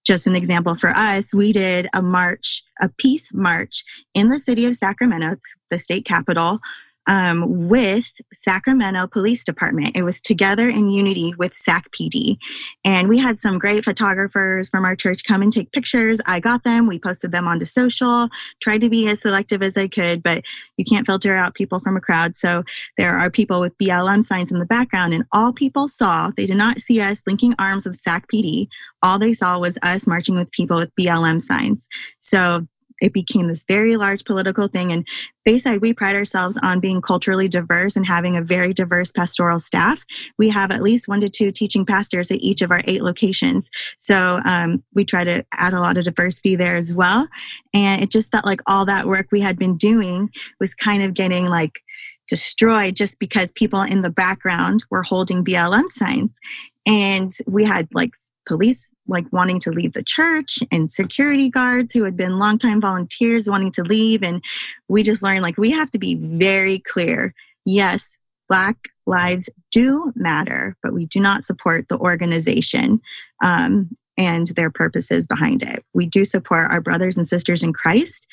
just 0.06 0.28
an 0.28 0.36
example 0.36 0.76
for 0.76 0.90
us, 0.90 1.34
we 1.34 1.52
did 1.52 1.88
a 1.92 2.00
march, 2.00 2.62
a 2.80 2.88
peace 2.88 3.30
march 3.32 3.82
in 4.14 4.28
the 4.28 4.38
city 4.38 4.64
of 4.64 4.76
Sacramento, 4.76 5.38
the 5.68 5.80
state 5.80 6.04
capital, 6.04 6.60
um, 7.06 7.68
with 7.68 8.10
Sacramento 8.32 9.06
Police 9.06 9.44
Department. 9.44 9.96
It 9.96 10.02
was 10.02 10.20
together 10.20 10.68
in 10.68 10.90
unity 10.90 11.34
with 11.38 11.56
SAC 11.56 11.86
PD. 11.92 12.36
And 12.84 13.08
we 13.08 13.18
had 13.18 13.40
some 13.40 13.58
great 13.58 13.84
photographers 13.84 14.68
from 14.68 14.84
our 14.84 14.96
church 14.96 15.24
come 15.24 15.42
and 15.42 15.52
take 15.52 15.72
pictures. 15.72 16.20
I 16.26 16.40
got 16.40 16.64
them, 16.64 16.86
we 16.86 16.98
posted 16.98 17.32
them 17.32 17.46
onto 17.46 17.64
social, 17.64 18.28
tried 18.60 18.80
to 18.80 18.88
be 18.88 19.08
as 19.08 19.22
selective 19.22 19.62
as 19.62 19.76
I 19.76 19.88
could, 19.88 20.22
but 20.22 20.42
you 20.76 20.84
can't 20.84 21.06
filter 21.06 21.36
out 21.36 21.54
people 21.54 21.80
from 21.80 21.96
a 21.96 22.00
crowd. 22.00 22.36
So 22.36 22.64
there 22.96 23.16
are 23.16 23.30
people 23.30 23.60
with 23.60 23.76
BLM 23.78 24.22
signs 24.22 24.50
in 24.50 24.58
the 24.58 24.66
background, 24.66 25.14
and 25.14 25.24
all 25.32 25.52
people 25.52 25.88
saw, 25.88 26.30
they 26.36 26.46
did 26.46 26.56
not 26.56 26.80
see 26.80 27.00
us 27.00 27.22
linking 27.26 27.54
arms 27.58 27.86
with 27.86 27.96
SAC 27.96 28.26
PD. 28.32 28.68
All 29.02 29.18
they 29.18 29.32
saw 29.32 29.58
was 29.58 29.78
us 29.82 30.06
marching 30.06 30.36
with 30.36 30.50
people 30.50 30.76
with 30.76 30.90
BLM 30.98 31.40
signs. 31.40 31.88
So 32.18 32.66
it 33.00 33.12
became 33.12 33.48
this 33.48 33.64
very 33.66 33.96
large 33.96 34.24
political 34.24 34.68
thing. 34.68 34.92
And 34.92 35.06
Bayside, 35.44 35.80
we 35.80 35.92
pride 35.92 36.16
ourselves 36.16 36.58
on 36.62 36.80
being 36.80 37.00
culturally 37.00 37.48
diverse 37.48 37.96
and 37.96 38.06
having 38.06 38.36
a 38.36 38.42
very 38.42 38.72
diverse 38.72 39.12
pastoral 39.12 39.58
staff. 39.58 40.04
We 40.38 40.48
have 40.50 40.70
at 40.70 40.82
least 40.82 41.08
one 41.08 41.20
to 41.20 41.28
two 41.28 41.52
teaching 41.52 41.86
pastors 41.86 42.30
at 42.30 42.40
each 42.40 42.62
of 42.62 42.70
our 42.70 42.82
eight 42.86 43.02
locations. 43.02 43.70
So 43.98 44.40
um, 44.44 44.82
we 44.94 45.04
try 45.04 45.24
to 45.24 45.44
add 45.52 45.72
a 45.72 45.80
lot 45.80 45.96
of 45.98 46.04
diversity 46.04 46.56
there 46.56 46.76
as 46.76 46.92
well. 46.92 47.28
And 47.74 48.02
it 48.02 48.10
just 48.10 48.32
felt 48.32 48.44
like 48.44 48.60
all 48.66 48.86
that 48.86 49.06
work 49.06 49.28
we 49.30 49.40
had 49.40 49.58
been 49.58 49.76
doing 49.76 50.30
was 50.58 50.74
kind 50.74 51.02
of 51.02 51.14
getting 51.14 51.46
like 51.46 51.80
destroyed 52.28 52.96
just 52.96 53.20
because 53.20 53.52
people 53.52 53.82
in 53.82 54.02
the 54.02 54.10
background 54.10 54.84
were 54.90 55.02
holding 55.02 55.44
BLM 55.44 55.88
signs 55.88 56.40
and 56.86 57.32
we 57.46 57.64
had 57.64 57.88
like 57.92 58.12
police 58.46 58.92
like 59.08 59.26
wanting 59.32 59.58
to 59.58 59.70
leave 59.70 59.92
the 59.92 60.04
church 60.04 60.60
and 60.70 60.90
security 60.90 61.50
guards 61.50 61.92
who 61.92 62.04
had 62.04 62.16
been 62.16 62.38
longtime 62.38 62.80
volunteers 62.80 63.50
wanting 63.50 63.72
to 63.72 63.82
leave. 63.82 64.22
And 64.22 64.42
we 64.88 65.02
just 65.02 65.22
learned 65.22 65.42
like 65.42 65.58
we 65.58 65.72
have 65.72 65.90
to 65.90 65.98
be 65.98 66.14
very 66.14 66.78
clear. 66.78 67.34
Yes 67.64 68.18
black 68.48 68.76
lives 69.06 69.50
do 69.72 70.12
matter 70.14 70.76
but 70.80 70.92
we 70.92 71.06
do 71.06 71.18
not 71.18 71.42
support 71.42 71.88
the 71.88 71.98
organization 71.98 73.00
um, 73.42 73.90
and 74.16 74.46
their 74.48 74.70
purposes 74.70 75.26
behind 75.26 75.62
it. 75.64 75.84
We 75.92 76.06
do 76.06 76.24
support 76.24 76.70
our 76.70 76.80
brothers 76.80 77.16
and 77.16 77.26
sisters 77.26 77.64
in 77.64 77.72
christ 77.72 78.28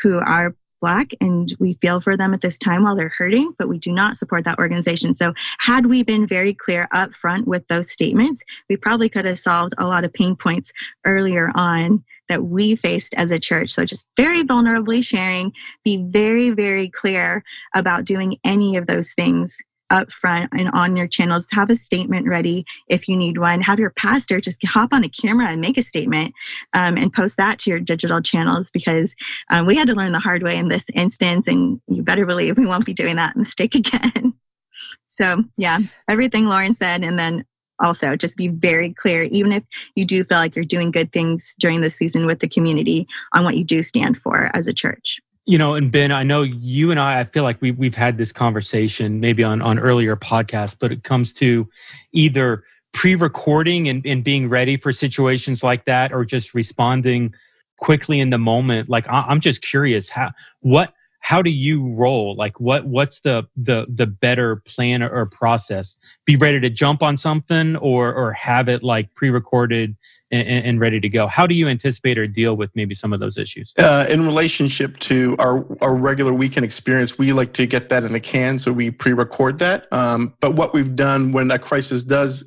who 0.00 0.18
are 0.18 0.54
Black 0.80 1.10
and 1.20 1.52
we 1.58 1.74
feel 1.74 2.00
for 2.00 2.16
them 2.16 2.34
at 2.34 2.40
this 2.40 2.58
time 2.58 2.82
while 2.82 2.96
they're 2.96 3.14
hurting, 3.16 3.52
but 3.58 3.68
we 3.68 3.78
do 3.78 3.92
not 3.92 4.16
support 4.16 4.44
that 4.44 4.58
organization. 4.58 5.14
So, 5.14 5.34
had 5.60 5.86
we 5.86 6.02
been 6.02 6.26
very 6.26 6.54
clear 6.54 6.88
up 6.92 7.14
front 7.14 7.46
with 7.46 7.66
those 7.68 7.90
statements, 7.90 8.42
we 8.68 8.76
probably 8.76 9.08
could 9.08 9.24
have 9.24 9.38
solved 9.38 9.74
a 9.78 9.86
lot 9.86 10.04
of 10.04 10.12
pain 10.12 10.36
points 10.36 10.72
earlier 11.04 11.50
on 11.54 12.04
that 12.28 12.44
we 12.44 12.76
faced 12.76 13.14
as 13.16 13.30
a 13.30 13.40
church. 13.40 13.70
So, 13.70 13.84
just 13.84 14.08
very 14.16 14.42
vulnerably 14.42 15.04
sharing, 15.04 15.52
be 15.84 16.02
very, 16.02 16.50
very 16.50 16.88
clear 16.88 17.44
about 17.74 18.04
doing 18.04 18.36
any 18.44 18.76
of 18.76 18.86
those 18.86 19.12
things 19.12 19.58
up 19.90 20.12
front 20.12 20.50
and 20.52 20.70
on 20.72 20.96
your 20.96 21.06
channels. 21.06 21.48
Have 21.52 21.70
a 21.70 21.76
statement 21.76 22.26
ready 22.26 22.64
if 22.88 23.08
you 23.08 23.16
need 23.16 23.38
one. 23.38 23.60
Have 23.62 23.78
your 23.78 23.90
pastor 23.90 24.40
just 24.40 24.64
hop 24.64 24.92
on 24.92 25.04
a 25.04 25.08
camera 25.08 25.48
and 25.48 25.60
make 25.60 25.76
a 25.76 25.82
statement 25.82 26.34
um, 26.72 26.96
and 26.96 27.12
post 27.12 27.36
that 27.36 27.58
to 27.60 27.70
your 27.70 27.80
digital 27.80 28.20
channels 28.22 28.70
because 28.70 29.14
um, 29.50 29.66
we 29.66 29.76
had 29.76 29.88
to 29.88 29.94
learn 29.94 30.12
the 30.12 30.20
hard 30.20 30.42
way 30.42 30.56
in 30.56 30.68
this 30.68 30.86
instance. 30.94 31.48
And 31.48 31.80
you 31.88 32.02
better 32.02 32.26
believe 32.26 32.56
we 32.56 32.66
won't 32.66 32.86
be 32.86 32.94
doing 32.94 33.16
that 33.16 33.36
mistake 33.36 33.74
again. 33.74 34.34
so, 35.06 35.44
yeah, 35.56 35.78
everything 36.08 36.46
Lauren 36.46 36.74
said. 36.74 37.02
And 37.02 37.18
then 37.18 37.44
also 37.82 38.14
just 38.14 38.36
be 38.36 38.48
very 38.48 38.92
clear, 38.92 39.22
even 39.22 39.52
if 39.52 39.64
you 39.94 40.04
do 40.04 40.22
feel 40.22 40.38
like 40.38 40.54
you're 40.54 40.64
doing 40.64 40.90
good 40.90 41.12
things 41.12 41.54
during 41.58 41.80
the 41.80 41.90
season 41.90 42.26
with 42.26 42.40
the 42.40 42.48
community, 42.48 43.06
on 43.32 43.42
what 43.42 43.56
you 43.56 43.64
do 43.64 43.82
stand 43.82 44.18
for 44.18 44.50
as 44.54 44.68
a 44.68 44.74
church 44.74 45.20
you 45.46 45.58
know, 45.58 45.74
and 45.74 45.90
Ben, 45.90 46.12
I 46.12 46.22
know 46.22 46.42
you 46.42 46.90
and 46.90 47.00
I, 47.00 47.20
I 47.20 47.24
feel 47.24 47.42
like 47.42 47.60
we, 47.60 47.70
we've 47.70 47.94
had 47.94 48.18
this 48.18 48.32
conversation 48.32 49.20
maybe 49.20 49.42
on, 49.42 49.62
on 49.62 49.78
earlier 49.78 50.16
podcasts, 50.16 50.76
but 50.78 50.92
it 50.92 51.02
comes 51.02 51.32
to 51.34 51.68
either 52.12 52.64
pre-recording 52.92 53.88
and, 53.88 54.04
and 54.04 54.22
being 54.22 54.48
ready 54.48 54.76
for 54.76 54.92
situations 54.92 55.62
like 55.62 55.84
that 55.86 56.12
or 56.12 56.24
just 56.24 56.54
responding 56.54 57.34
quickly 57.78 58.20
in 58.20 58.30
the 58.30 58.38
moment. 58.38 58.88
Like, 58.88 59.06
I'm 59.08 59.40
just 59.40 59.62
curious 59.62 60.10
how, 60.10 60.32
what, 60.60 60.92
how 61.20 61.42
do 61.42 61.50
you 61.50 61.94
roll? 61.94 62.34
Like, 62.34 62.58
what, 62.60 62.86
what's 62.86 63.20
the, 63.20 63.44
the, 63.56 63.86
the 63.88 64.06
better 64.06 64.56
plan 64.56 65.02
or 65.02 65.26
process? 65.26 65.96
Be 66.26 66.36
ready 66.36 66.60
to 66.60 66.70
jump 66.70 67.02
on 67.02 67.16
something 67.16 67.76
or, 67.76 68.12
or 68.12 68.32
have 68.32 68.68
it 68.68 68.82
like 68.82 69.14
pre-recorded 69.14 69.96
and, 70.30 70.46
and, 70.48 70.80
ready 70.80 71.00
to 71.00 71.08
go. 71.08 71.26
How 71.26 71.46
do 71.46 71.54
you 71.54 71.68
anticipate 71.68 72.18
or 72.18 72.26
deal 72.26 72.56
with 72.56 72.70
maybe 72.74 72.94
some 72.94 73.12
of 73.12 73.20
those 73.20 73.36
issues? 73.36 73.74
Uh, 73.78 74.06
in 74.08 74.24
relationship 74.24 74.98
to 75.00 75.36
our, 75.38 75.66
our 75.82 75.94
regular 75.94 76.32
weekend 76.32 76.64
experience, 76.64 77.18
we 77.18 77.32
like 77.32 77.52
to 77.54 77.66
get 77.66 77.88
that 77.88 78.04
in 78.04 78.14
a 78.14 78.20
can, 78.20 78.58
so 78.58 78.72
we 78.72 78.90
pre 78.90 79.12
record 79.12 79.58
that. 79.58 79.86
Um, 79.92 80.34
but 80.40 80.54
what 80.54 80.72
we've 80.72 80.94
done 80.94 81.32
when 81.32 81.50
a 81.50 81.58
crisis 81.58 82.04
does 82.04 82.44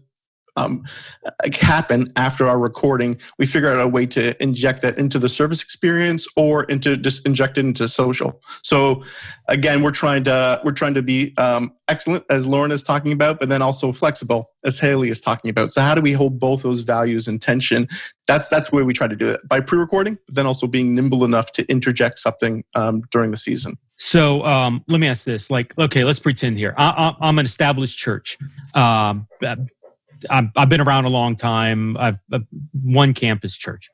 um, 0.56 0.84
happen 1.54 2.12
after 2.16 2.46
our 2.48 2.60
recording, 2.60 3.20
we 3.38 3.46
figure 3.46 3.70
out 3.70 3.84
a 3.84 3.88
way 3.88 4.06
to 4.08 4.42
inject 4.42 4.82
that 4.82 4.98
into 4.98 5.20
the 5.20 5.30
service 5.30 5.64
experience 5.64 6.28
or 6.36 6.64
into 6.66 6.96
just 6.98 7.26
inject 7.26 7.58
it 7.58 7.66
into 7.66 7.88
social. 7.88 8.42
So 8.64 9.04
again, 9.48 9.82
we're 9.82 9.92
trying 9.92 10.24
to 10.26 10.62
we're 10.64 10.74
trying 10.74 10.94
to 10.94 11.02
be 11.02 11.34
um, 11.38 11.74
excellent 11.88 12.26
as 12.30 12.48
Lauren 12.48 12.72
is 12.72 12.84
talking 12.84 13.12
about, 13.12 13.40
but 13.40 13.50
then 13.50 13.62
also 13.62 13.92
flexible 13.92 14.52
as 14.64 14.80
Haley 14.80 15.10
is 15.10 15.22
talking 15.22 15.50
about. 15.50 15.72
So 15.72 15.82
how 15.82 15.96
do 15.96 16.02
we 16.02 16.14
hold 16.14 16.40
both 16.40 16.64
those 16.64 16.82
values 16.82 17.28
in 17.28 17.40
tension? 17.40 17.88
That's 18.28 18.48
that's 18.48 18.72
where 18.72 18.86
we 18.86 18.94
try 18.94 19.08
to 19.08 19.16
do 19.16 19.30
it 19.30 19.42
by 19.48 19.60
pre-recording, 19.60 20.18
but 20.28 20.36
then 20.36 20.46
also 20.46 20.68
being 20.68 20.96
nimble 20.96 21.26
enough 21.26 21.52
to 21.54 21.66
interject 21.70 22.20
something 22.20 22.64
um, 22.76 23.02
during 23.12 23.32
the 23.32 23.38
season. 23.38 23.78
So 23.98 24.44
um, 24.46 24.84
let 24.88 25.00
me 25.00 25.08
ask 25.08 25.26
this: 25.26 25.50
like, 25.50 25.78
okay, 25.78 26.04
let's 26.04 26.20
pretend 26.20 26.58
here 26.58 26.74
I, 26.78 27.16
am 27.22 27.40
an 27.40 27.46
established 27.46 27.98
church. 27.98 28.38
Um, 28.74 29.28
I've, 30.30 30.50
I've 30.56 30.70
been 30.70 30.82
around 30.82 31.06
a 31.06 31.10
long 31.10 31.36
time. 31.36 31.98
I've, 31.98 32.20
I've 32.32 32.46
one 32.84 33.14
campus 33.14 33.56
church. 33.56 33.90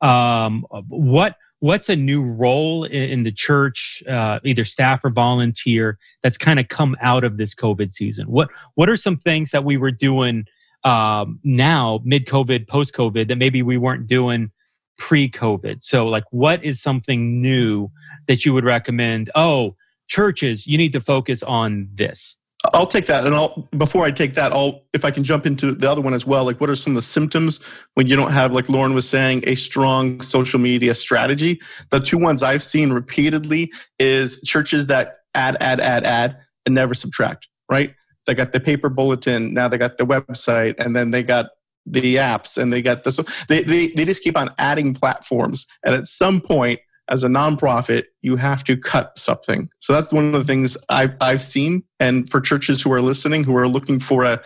Um, 0.00 0.66
what 0.88 1.36
what's 1.60 1.88
a 1.88 1.94
new 1.94 2.24
role 2.24 2.82
in, 2.82 3.10
in 3.10 3.22
the 3.22 3.30
church, 3.30 4.02
uh, 4.08 4.40
either 4.44 4.64
staff 4.64 5.04
or 5.04 5.10
volunteer, 5.10 5.96
that's 6.20 6.36
kind 6.36 6.58
of 6.58 6.66
come 6.66 6.96
out 7.00 7.22
of 7.22 7.36
this 7.36 7.54
COVID 7.54 7.92
season? 7.92 8.26
What 8.26 8.50
what 8.74 8.90
are 8.90 8.96
some 8.96 9.16
things 9.16 9.50
that 9.52 9.64
we 9.64 9.76
were 9.76 9.92
doing 9.92 10.46
um, 10.84 11.38
now, 11.44 12.00
mid 12.04 12.26
COVID, 12.26 12.66
post 12.68 12.94
COVID, 12.94 13.28
that 13.28 13.38
maybe 13.38 13.62
we 13.62 13.78
weren't 13.78 14.06
doing 14.06 14.50
pre 14.98 15.30
COVID? 15.30 15.82
So, 15.82 16.06
like, 16.06 16.24
what 16.30 16.62
is 16.64 16.82
something 16.82 17.40
new 17.40 17.90
that 18.26 18.44
you 18.44 18.54
would 18.54 18.64
recommend? 18.64 19.30
Oh, 19.34 19.76
churches, 20.08 20.66
you 20.66 20.76
need 20.76 20.92
to 20.92 21.00
focus 21.00 21.42
on 21.42 21.88
this. 21.94 22.36
I'll 22.72 22.86
take 22.86 23.06
that, 23.06 23.26
and 23.26 23.34
I'll 23.34 23.68
before 23.76 24.04
I 24.04 24.10
take 24.10 24.34
that, 24.34 24.52
I'll 24.52 24.84
if 24.94 25.04
I 25.04 25.10
can 25.10 25.24
jump 25.24 25.44
into 25.44 25.72
the 25.72 25.90
other 25.90 26.00
one 26.00 26.14
as 26.14 26.26
well. 26.26 26.44
Like, 26.44 26.60
what 26.60 26.70
are 26.70 26.74
some 26.74 26.92
of 26.92 26.96
the 26.96 27.02
symptoms 27.02 27.60
when 27.94 28.06
you 28.06 28.16
don't 28.16 28.32
have, 28.32 28.52
like 28.52 28.68
Lauren 28.68 28.94
was 28.94 29.08
saying, 29.08 29.44
a 29.46 29.54
strong 29.54 30.20
social 30.22 30.58
media 30.58 30.94
strategy? 30.94 31.60
The 31.90 32.00
two 32.00 32.18
ones 32.18 32.42
I've 32.42 32.62
seen 32.62 32.92
repeatedly 32.92 33.72
is 33.98 34.40
churches 34.42 34.86
that 34.86 35.16
add, 35.34 35.56
add, 35.60 35.80
add, 35.80 36.04
add, 36.04 36.38
and 36.64 36.74
never 36.74 36.94
subtract. 36.94 37.48
Right? 37.70 37.94
They 38.26 38.34
got 38.34 38.52
the 38.52 38.60
paper 38.60 38.88
bulletin, 38.88 39.52
now 39.52 39.68
they 39.68 39.78
got 39.78 39.98
the 39.98 40.04
website, 40.04 40.74
and 40.78 40.96
then 40.96 41.10
they 41.10 41.22
got 41.22 41.50
the 41.84 42.16
apps, 42.16 42.56
and 42.56 42.72
they 42.72 42.80
got 42.80 43.04
this. 43.04 43.16
They 43.48 43.60
they 43.62 43.88
they 43.88 44.04
just 44.04 44.22
keep 44.22 44.38
on 44.38 44.50
adding 44.56 44.94
platforms, 44.94 45.66
and 45.84 45.94
at 45.94 46.06
some 46.06 46.40
point 46.40 46.80
as 47.08 47.24
a 47.24 47.28
nonprofit, 47.28 48.04
you 48.22 48.36
have 48.36 48.64
to 48.64 48.76
cut 48.76 49.18
something. 49.18 49.68
So 49.80 49.92
that's 49.92 50.12
one 50.12 50.26
of 50.26 50.32
the 50.32 50.44
things 50.44 50.76
I've, 50.88 51.14
I've 51.20 51.42
seen. 51.42 51.82
And 52.00 52.28
for 52.28 52.40
churches 52.40 52.82
who 52.82 52.92
are 52.92 53.00
listening, 53.00 53.44
who 53.44 53.56
are 53.56 53.68
looking 53.68 53.98
for 53.98 54.24
a, 54.24 54.42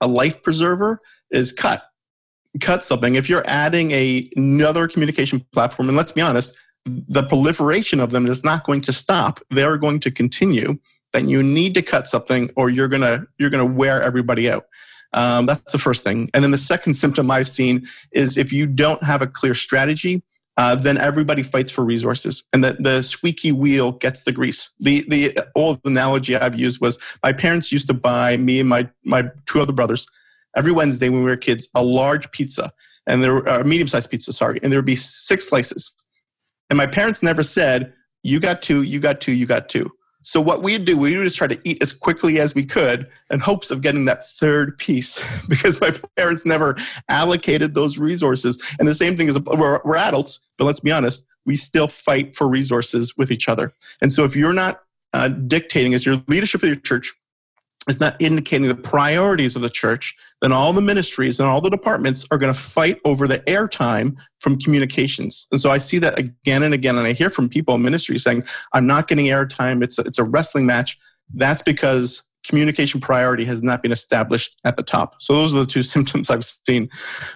a 0.00 0.08
life 0.08 0.42
preserver, 0.42 0.98
is 1.30 1.52
cut. 1.52 1.84
Cut 2.60 2.84
something. 2.84 3.14
If 3.14 3.28
you're 3.28 3.46
adding 3.46 3.92
a, 3.92 4.28
another 4.36 4.88
communication 4.88 5.46
platform, 5.52 5.88
and 5.88 5.96
let's 5.96 6.12
be 6.12 6.20
honest, 6.20 6.56
the 6.84 7.22
proliferation 7.22 8.00
of 8.00 8.10
them 8.10 8.26
is 8.26 8.42
not 8.42 8.64
going 8.64 8.80
to 8.82 8.92
stop. 8.92 9.40
They're 9.50 9.78
going 9.78 10.00
to 10.00 10.10
continue. 10.10 10.78
Then 11.12 11.28
you 11.28 11.42
need 11.42 11.74
to 11.74 11.82
cut 11.82 12.08
something, 12.08 12.50
or 12.56 12.70
you're 12.70 12.88
gonna 12.88 13.24
you're 13.38 13.50
gonna 13.50 13.66
wear 13.66 14.00
everybody 14.00 14.50
out. 14.50 14.64
Um, 15.12 15.46
that's 15.46 15.72
the 15.72 15.78
first 15.78 16.04
thing. 16.04 16.30
And 16.32 16.44
then 16.44 16.52
the 16.52 16.58
second 16.58 16.94
symptom 16.94 17.30
I've 17.30 17.48
seen 17.48 17.86
is 18.12 18.38
if 18.38 18.52
you 18.52 18.66
don't 18.66 19.02
have 19.02 19.22
a 19.22 19.26
clear 19.26 19.54
strategy, 19.54 20.22
uh, 20.60 20.74
then 20.74 20.98
everybody 20.98 21.42
fights 21.42 21.72
for 21.72 21.82
resources, 21.82 22.44
and 22.52 22.62
the, 22.62 22.76
the 22.78 23.02
squeaky 23.02 23.50
wheel 23.50 23.92
gets 23.92 24.24
the 24.24 24.32
grease. 24.32 24.72
The 24.78 25.06
the 25.08 25.46
old 25.54 25.80
analogy 25.86 26.36
I've 26.36 26.54
used 26.54 26.82
was 26.82 26.98
my 27.22 27.32
parents 27.32 27.72
used 27.72 27.88
to 27.88 27.94
buy 27.94 28.36
me 28.36 28.60
and 28.60 28.68
my 28.68 28.86
my 29.02 29.30
two 29.46 29.62
other 29.62 29.72
brothers 29.72 30.06
every 30.54 30.70
Wednesday 30.70 31.08
when 31.08 31.20
we 31.20 31.30
were 31.30 31.36
kids 31.38 31.70
a 31.74 31.82
large 31.82 32.30
pizza 32.30 32.74
and 33.06 33.24
there 33.24 33.38
a 33.38 33.64
medium 33.64 33.88
sized 33.88 34.10
pizza, 34.10 34.34
sorry, 34.34 34.60
and 34.62 34.70
there 34.70 34.78
would 34.78 34.84
be 34.84 34.96
six 34.96 35.48
slices, 35.48 35.94
and 36.68 36.76
my 36.76 36.86
parents 36.86 37.22
never 37.22 37.42
said 37.42 37.94
you 38.22 38.38
got 38.38 38.60
two, 38.60 38.82
you 38.82 39.00
got 39.00 39.22
two, 39.22 39.32
you 39.32 39.46
got 39.46 39.70
two. 39.70 39.90
So 40.22 40.40
what 40.40 40.62
we'd 40.62 40.84
do, 40.84 40.96
we 40.96 41.16
would 41.16 41.24
just 41.24 41.36
try 41.36 41.46
to 41.46 41.58
eat 41.64 41.82
as 41.82 41.92
quickly 41.92 42.38
as 42.38 42.54
we 42.54 42.64
could 42.64 43.08
in 43.30 43.40
hopes 43.40 43.70
of 43.70 43.80
getting 43.80 44.04
that 44.04 44.22
third 44.22 44.76
piece 44.78 45.24
because 45.48 45.80
my 45.80 45.92
parents 46.16 46.44
never 46.44 46.76
allocated 47.08 47.74
those 47.74 47.98
resources. 47.98 48.62
And 48.78 48.86
the 48.86 48.94
same 48.94 49.16
thing 49.16 49.28
is 49.28 49.38
we're, 49.38 49.80
we're 49.84 49.96
adults, 49.96 50.40
but 50.58 50.64
let's 50.64 50.80
be 50.80 50.92
honest, 50.92 51.26
we 51.46 51.56
still 51.56 51.88
fight 51.88 52.36
for 52.36 52.48
resources 52.48 53.16
with 53.16 53.30
each 53.30 53.48
other. 53.48 53.72
And 54.02 54.12
so 54.12 54.24
if 54.24 54.36
you're 54.36 54.52
not 54.52 54.82
uh, 55.12 55.28
dictating 55.28 55.94
as 55.94 56.04
your 56.06 56.22
leadership 56.28 56.62
of 56.62 56.68
your 56.68 56.76
church, 56.76 57.12
is 57.90 58.00
not 58.00 58.16
indicating 58.20 58.68
the 58.68 58.74
priorities 58.74 59.56
of 59.56 59.62
the 59.62 59.68
church, 59.68 60.14
then 60.40 60.52
all 60.52 60.72
the 60.72 60.80
ministries 60.80 61.38
and 61.38 61.48
all 61.48 61.60
the 61.60 61.68
departments 61.68 62.26
are 62.30 62.38
going 62.38 62.52
to 62.52 62.58
fight 62.58 62.98
over 63.04 63.26
the 63.26 63.40
airtime 63.40 64.18
from 64.40 64.58
communications. 64.58 65.46
And 65.50 65.60
so 65.60 65.70
I 65.70 65.78
see 65.78 65.98
that 65.98 66.18
again 66.18 66.62
and 66.62 66.72
again, 66.72 66.96
and 66.96 67.06
I 67.06 67.12
hear 67.12 67.28
from 67.28 67.48
people 67.48 67.74
in 67.74 67.82
ministry 67.82 68.16
saying, 68.18 68.44
I'm 68.72 68.86
not 68.86 69.08
getting 69.08 69.26
airtime, 69.26 69.82
it's 69.82 69.98
it's 69.98 70.18
a 70.18 70.24
wrestling 70.24 70.66
match. 70.66 70.98
That's 71.34 71.62
because 71.62 72.30
communication 72.46 73.00
priority 73.00 73.44
has 73.44 73.62
not 73.62 73.82
been 73.82 73.92
established 73.92 74.58
at 74.64 74.76
the 74.76 74.82
top. 74.82 75.20
So 75.20 75.34
those 75.34 75.54
are 75.54 75.58
the 75.58 75.66
two 75.66 75.82
symptoms 75.94 76.30
I've 76.30 76.44
seen. 76.44 76.88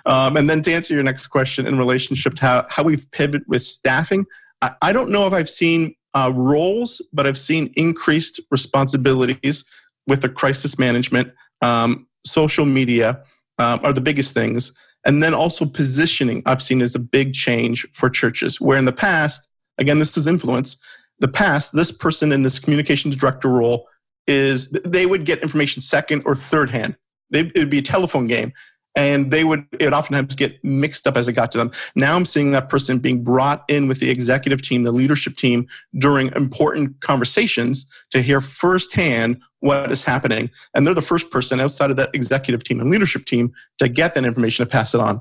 Um, 0.07 0.37
and 0.37 0.49
then 0.49 0.63
to 0.63 0.73
answer 0.73 0.95
your 0.95 1.03
next 1.03 1.27
question 1.27 1.67
in 1.67 1.77
relationship 1.77 2.35
to 2.37 2.43
how, 2.43 2.67
how 2.71 2.83
we've 2.85 3.11
pivoted 3.11 3.43
with 3.47 3.63
staffing, 3.63 4.25
I, 4.63 4.75
I 4.81 4.93
don't 4.93 5.11
know 5.11 5.27
if 5.27 5.33
I've 5.33 5.49
seen 5.49 5.95
uh, 6.15 6.33
roles, 6.35 7.03
but 7.13 7.27
I've 7.27 7.39
seen 7.39 7.73
increased 7.77 8.41
responsibilities 8.51 9.65
with 10.07 10.23
the 10.23 10.29
crisis 10.29 10.79
management, 10.79 11.33
um, 11.63 12.07
social 12.25 12.65
media 12.65 13.23
um, 13.59 13.81
are 13.83 13.93
the 13.93 14.01
biggest 14.01 14.35
things. 14.35 14.73
And 15.07 15.23
then 15.23 15.35
also 15.35 15.67
positioning, 15.67 16.43
I've 16.47 16.63
seen 16.63 16.81
as 16.81 16.95
a 16.95 16.99
big 16.99 17.35
change 17.35 17.87
for 17.93 18.09
churches, 18.09 18.61
where 18.61 18.79
in 18.79 18.87
the 18.87 18.93
past, 18.93 19.51
again, 19.79 19.99
this 19.99 20.17
is 20.17 20.27
influence, 20.27 20.79
the 21.19 21.29
past, 21.29 21.73
this 21.75 21.93
person 21.93 22.33
in 22.33 22.43
this 22.43 22.59
communications 22.59 23.17
director 23.17 23.49
role 23.49 23.87
is 24.27 24.71
they 24.71 25.07
would 25.07 25.25
get 25.25 25.43
information 25.43 25.83
second 25.83 26.23
or 26.25 26.35
third 26.35 26.71
hand. 26.71 26.97
It 27.31 27.53
would 27.57 27.71
be 27.71 27.79
a 27.79 27.83
telephone 27.83 28.27
game 28.27 28.53
and 28.95 29.31
they 29.31 29.45
would 29.45 29.67
it 29.73 29.85
would 29.85 29.93
oftentimes 29.93 30.35
get 30.35 30.63
mixed 30.65 31.07
up 31.07 31.17
as 31.17 31.29
it 31.29 31.33
got 31.33 31.53
to 31.53 31.59
them. 31.59 31.71
Now 31.95 32.15
i'm 32.15 32.25
seeing 32.25 32.53
that 32.53 32.69
person 32.69 32.99
being 32.99 33.25
brought 33.25 33.65
in 33.69 33.89
with 33.89 34.01
the 34.01 34.11
executive 34.11 34.63
team 34.63 34.83
the 34.85 34.93
leadership 34.93 35.37
team 35.37 35.67
during 35.99 36.33
important 36.35 37.01
conversations 37.01 37.87
to 38.11 38.23
hear 38.23 38.41
firsthand 38.41 39.43
what 39.61 39.91
is 39.91 40.05
happening. 40.05 40.51
And 40.75 40.87
they're 40.87 40.95
the 40.95 41.03
first 41.03 41.31
person 41.31 41.61
outside 41.61 41.91
of 41.91 41.97
that 41.97 42.11
executive 42.13 42.65
team 42.65 42.81
and 42.81 42.91
leadership 42.91 43.25
team 43.25 43.53
to 43.79 43.89
get 43.89 44.15
that 44.15 44.25
information 44.25 44.65
to 44.65 44.71
pass 44.71 44.95
it 44.95 45.01
on. 45.01 45.21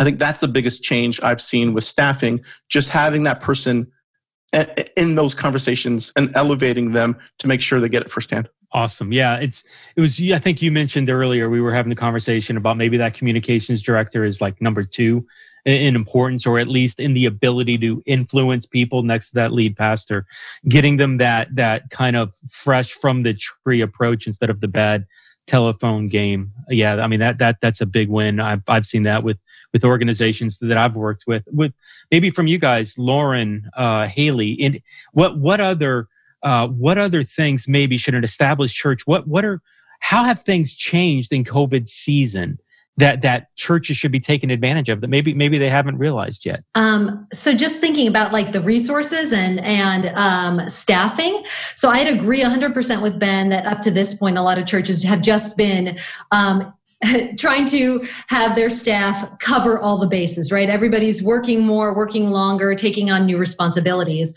I 0.00 0.04
think 0.04 0.18
that's 0.18 0.40
the 0.40 0.48
biggest 0.48 0.82
change 0.82 1.20
i've 1.22 1.40
seen 1.40 1.74
with 1.74 1.84
staffing 1.84 2.40
just 2.68 2.90
having 2.90 3.24
that 3.24 3.40
person 3.40 3.90
in 4.96 5.14
those 5.14 5.34
conversations 5.34 6.12
and 6.16 6.34
elevating 6.34 6.92
them 6.92 7.18
to 7.38 7.46
make 7.46 7.60
sure 7.60 7.80
they 7.80 7.88
get 7.88 8.02
it 8.02 8.10
firsthand 8.10 8.48
Awesome. 8.72 9.12
Yeah, 9.12 9.36
it's 9.36 9.64
it 9.96 10.00
was 10.02 10.20
I 10.20 10.38
think 10.38 10.60
you 10.60 10.70
mentioned 10.70 11.08
earlier 11.08 11.48
we 11.48 11.60
were 11.60 11.72
having 11.72 11.90
a 11.90 11.96
conversation 11.96 12.56
about 12.56 12.76
maybe 12.76 12.98
that 12.98 13.14
communications 13.14 13.80
director 13.80 14.24
is 14.24 14.42
like 14.42 14.60
number 14.60 14.84
2 14.84 15.26
in 15.64 15.96
importance 15.96 16.46
or 16.46 16.58
at 16.58 16.68
least 16.68 17.00
in 17.00 17.14
the 17.14 17.24
ability 17.24 17.78
to 17.78 18.02
influence 18.04 18.66
people 18.66 19.02
next 19.02 19.30
to 19.30 19.34
that 19.36 19.52
lead 19.52 19.76
pastor, 19.76 20.26
getting 20.68 20.98
them 20.98 21.16
that 21.16 21.54
that 21.54 21.88
kind 21.88 22.14
of 22.14 22.34
fresh 22.50 22.92
from 22.92 23.22
the 23.22 23.34
tree 23.34 23.80
approach 23.80 24.26
instead 24.26 24.50
of 24.50 24.60
the 24.60 24.68
bad 24.68 25.06
telephone 25.46 26.08
game. 26.08 26.52
Yeah, 26.68 26.96
I 26.96 27.06
mean 27.06 27.20
that 27.20 27.38
that 27.38 27.56
that's 27.62 27.80
a 27.80 27.86
big 27.86 28.10
win. 28.10 28.38
I've 28.38 28.62
I've 28.68 28.86
seen 28.86 29.04
that 29.04 29.22
with 29.22 29.38
with 29.72 29.84
organizations 29.84 30.58
that 30.58 30.76
I've 30.76 30.94
worked 30.96 31.24
with. 31.26 31.44
With 31.52 31.72
maybe 32.10 32.30
from 32.30 32.46
you 32.46 32.58
guys, 32.58 32.96
Lauren, 32.98 33.70
uh, 33.76 34.06
Haley, 34.06 34.58
and 34.60 34.80
what 35.12 35.38
what 35.38 35.60
other 35.60 36.08
uh, 36.42 36.68
what 36.68 36.98
other 36.98 37.24
things 37.24 37.66
maybe 37.68 37.96
should 37.96 38.14
an 38.14 38.24
established 38.24 38.76
church 38.76 39.06
what 39.06 39.26
what 39.26 39.44
are 39.44 39.60
how 40.00 40.24
have 40.24 40.42
things 40.42 40.74
changed 40.74 41.32
in 41.32 41.44
covid 41.44 41.86
season 41.86 42.58
that 42.96 43.22
that 43.22 43.54
churches 43.56 43.96
should 43.96 44.12
be 44.12 44.20
taking 44.20 44.50
advantage 44.50 44.88
of 44.88 45.00
that 45.00 45.08
maybe 45.08 45.34
maybe 45.34 45.58
they 45.58 45.68
haven't 45.68 45.98
realized 45.98 46.46
yet 46.46 46.62
um, 46.74 47.26
so 47.32 47.54
just 47.54 47.80
thinking 47.80 48.06
about 48.06 48.32
like 48.32 48.52
the 48.52 48.60
resources 48.60 49.32
and 49.32 49.60
and 49.60 50.06
um, 50.14 50.68
staffing 50.68 51.44
so 51.74 51.90
i'd 51.90 52.08
agree 52.08 52.42
100% 52.42 53.02
with 53.02 53.18
ben 53.18 53.48
that 53.48 53.66
up 53.66 53.80
to 53.80 53.90
this 53.90 54.14
point 54.14 54.38
a 54.38 54.42
lot 54.42 54.58
of 54.58 54.66
churches 54.66 55.02
have 55.02 55.20
just 55.20 55.56
been 55.56 55.98
um, 56.30 56.72
trying 57.38 57.64
to 57.64 58.04
have 58.28 58.56
their 58.56 58.68
staff 58.68 59.38
cover 59.38 59.78
all 59.78 59.98
the 59.98 60.06
bases, 60.06 60.50
right? 60.50 60.68
Everybody's 60.68 61.22
working 61.22 61.64
more, 61.64 61.94
working 61.94 62.30
longer, 62.30 62.74
taking 62.74 63.10
on 63.10 63.26
new 63.26 63.38
responsibilities. 63.38 64.34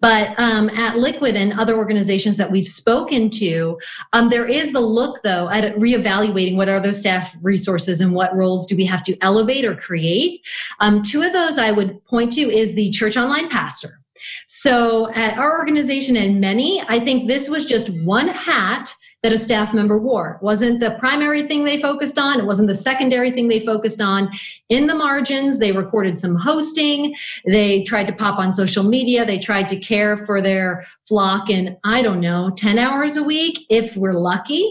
But 0.00 0.38
um, 0.38 0.68
at 0.70 0.96
Liquid 0.96 1.36
and 1.36 1.52
other 1.54 1.76
organizations 1.76 2.36
that 2.36 2.52
we've 2.52 2.68
spoken 2.68 3.30
to, 3.30 3.78
um, 4.12 4.28
there 4.28 4.46
is 4.46 4.72
the 4.72 4.80
look, 4.80 5.22
though, 5.22 5.48
at 5.48 5.74
reevaluating 5.76 6.56
what 6.56 6.68
are 6.68 6.78
those 6.78 7.00
staff 7.00 7.36
resources 7.42 8.00
and 8.00 8.14
what 8.14 8.34
roles 8.36 8.66
do 8.66 8.76
we 8.76 8.84
have 8.84 9.02
to 9.04 9.16
elevate 9.20 9.64
or 9.64 9.74
create. 9.74 10.40
Um, 10.80 11.02
two 11.02 11.22
of 11.22 11.32
those 11.32 11.58
I 11.58 11.72
would 11.72 12.04
point 12.04 12.32
to 12.34 12.42
is 12.42 12.74
the 12.74 12.90
church 12.90 13.16
online 13.16 13.48
pastor. 13.48 14.00
So 14.46 15.10
at 15.12 15.36
our 15.38 15.58
organization 15.58 16.16
and 16.16 16.40
many, 16.40 16.82
I 16.88 17.00
think 17.00 17.26
this 17.26 17.48
was 17.48 17.64
just 17.64 17.88
one 18.04 18.28
hat 18.28 18.94
that 19.24 19.32
a 19.32 19.38
staff 19.38 19.72
member 19.72 19.96
wore. 19.96 20.32
It 20.32 20.44
wasn't 20.44 20.80
the 20.80 20.90
primary 20.90 21.40
thing 21.42 21.64
they 21.64 21.78
focused 21.78 22.18
on. 22.18 22.38
It 22.38 22.44
wasn't 22.44 22.68
the 22.68 22.74
secondary 22.74 23.30
thing 23.30 23.48
they 23.48 23.58
focused 23.58 24.02
on. 24.02 24.28
In 24.68 24.86
the 24.86 24.94
margins, 24.94 25.58
they 25.58 25.72
recorded 25.72 26.18
some 26.18 26.36
hosting. 26.36 27.14
They 27.46 27.82
tried 27.84 28.06
to 28.08 28.12
pop 28.12 28.38
on 28.38 28.52
social 28.52 28.84
media. 28.84 29.24
They 29.24 29.38
tried 29.38 29.68
to 29.68 29.80
care 29.80 30.18
for 30.18 30.42
their 30.42 30.84
flock 31.08 31.48
in, 31.48 31.78
I 31.84 32.02
don't 32.02 32.20
know, 32.20 32.50
10 32.54 32.78
hours 32.78 33.16
a 33.16 33.22
week 33.22 33.60
if 33.70 33.96
we're 33.96 34.12
lucky. 34.12 34.70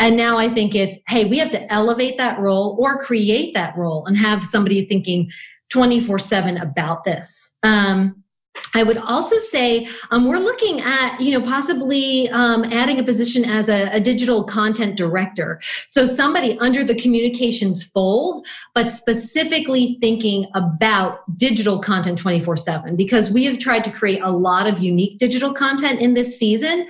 And 0.00 0.16
now 0.16 0.36
I 0.36 0.48
think 0.48 0.74
it's, 0.74 0.98
hey, 1.06 1.26
we 1.26 1.38
have 1.38 1.50
to 1.50 1.72
elevate 1.72 2.18
that 2.18 2.40
role 2.40 2.76
or 2.80 2.98
create 2.98 3.54
that 3.54 3.76
role 3.78 4.04
and 4.06 4.16
have 4.16 4.42
somebody 4.42 4.84
thinking 4.84 5.30
24 5.68 6.18
7 6.18 6.56
about 6.56 7.04
this. 7.04 7.56
Um, 7.62 8.21
I 8.74 8.82
would 8.82 8.98
also 8.98 9.38
say 9.38 9.86
um, 10.10 10.26
we're 10.26 10.38
looking 10.38 10.80
at, 10.80 11.20
you 11.20 11.32
know, 11.32 11.44
possibly 11.44 12.28
um, 12.30 12.64
adding 12.64 12.98
a 12.98 13.02
position 13.02 13.44
as 13.44 13.68
a, 13.68 13.88
a, 13.92 14.00
digital 14.00 14.44
content 14.44 14.96
director. 14.96 15.60
So 15.86 16.06
somebody 16.06 16.58
under 16.58 16.84
the 16.84 16.94
communications 16.94 17.82
fold, 17.84 18.46
but 18.74 18.90
specifically 18.90 19.98
thinking 20.00 20.46
about 20.54 21.20
digital 21.36 21.78
content 21.78 22.18
24 22.18 22.56
7, 22.56 22.96
because 22.96 23.30
we 23.30 23.44
have 23.44 23.58
tried 23.58 23.84
to 23.84 23.90
create 23.90 24.20
a 24.22 24.30
lot 24.30 24.66
of 24.66 24.80
unique 24.80 25.18
digital 25.18 25.52
content 25.52 26.00
in 26.00 26.14
this 26.14 26.38
season 26.38 26.88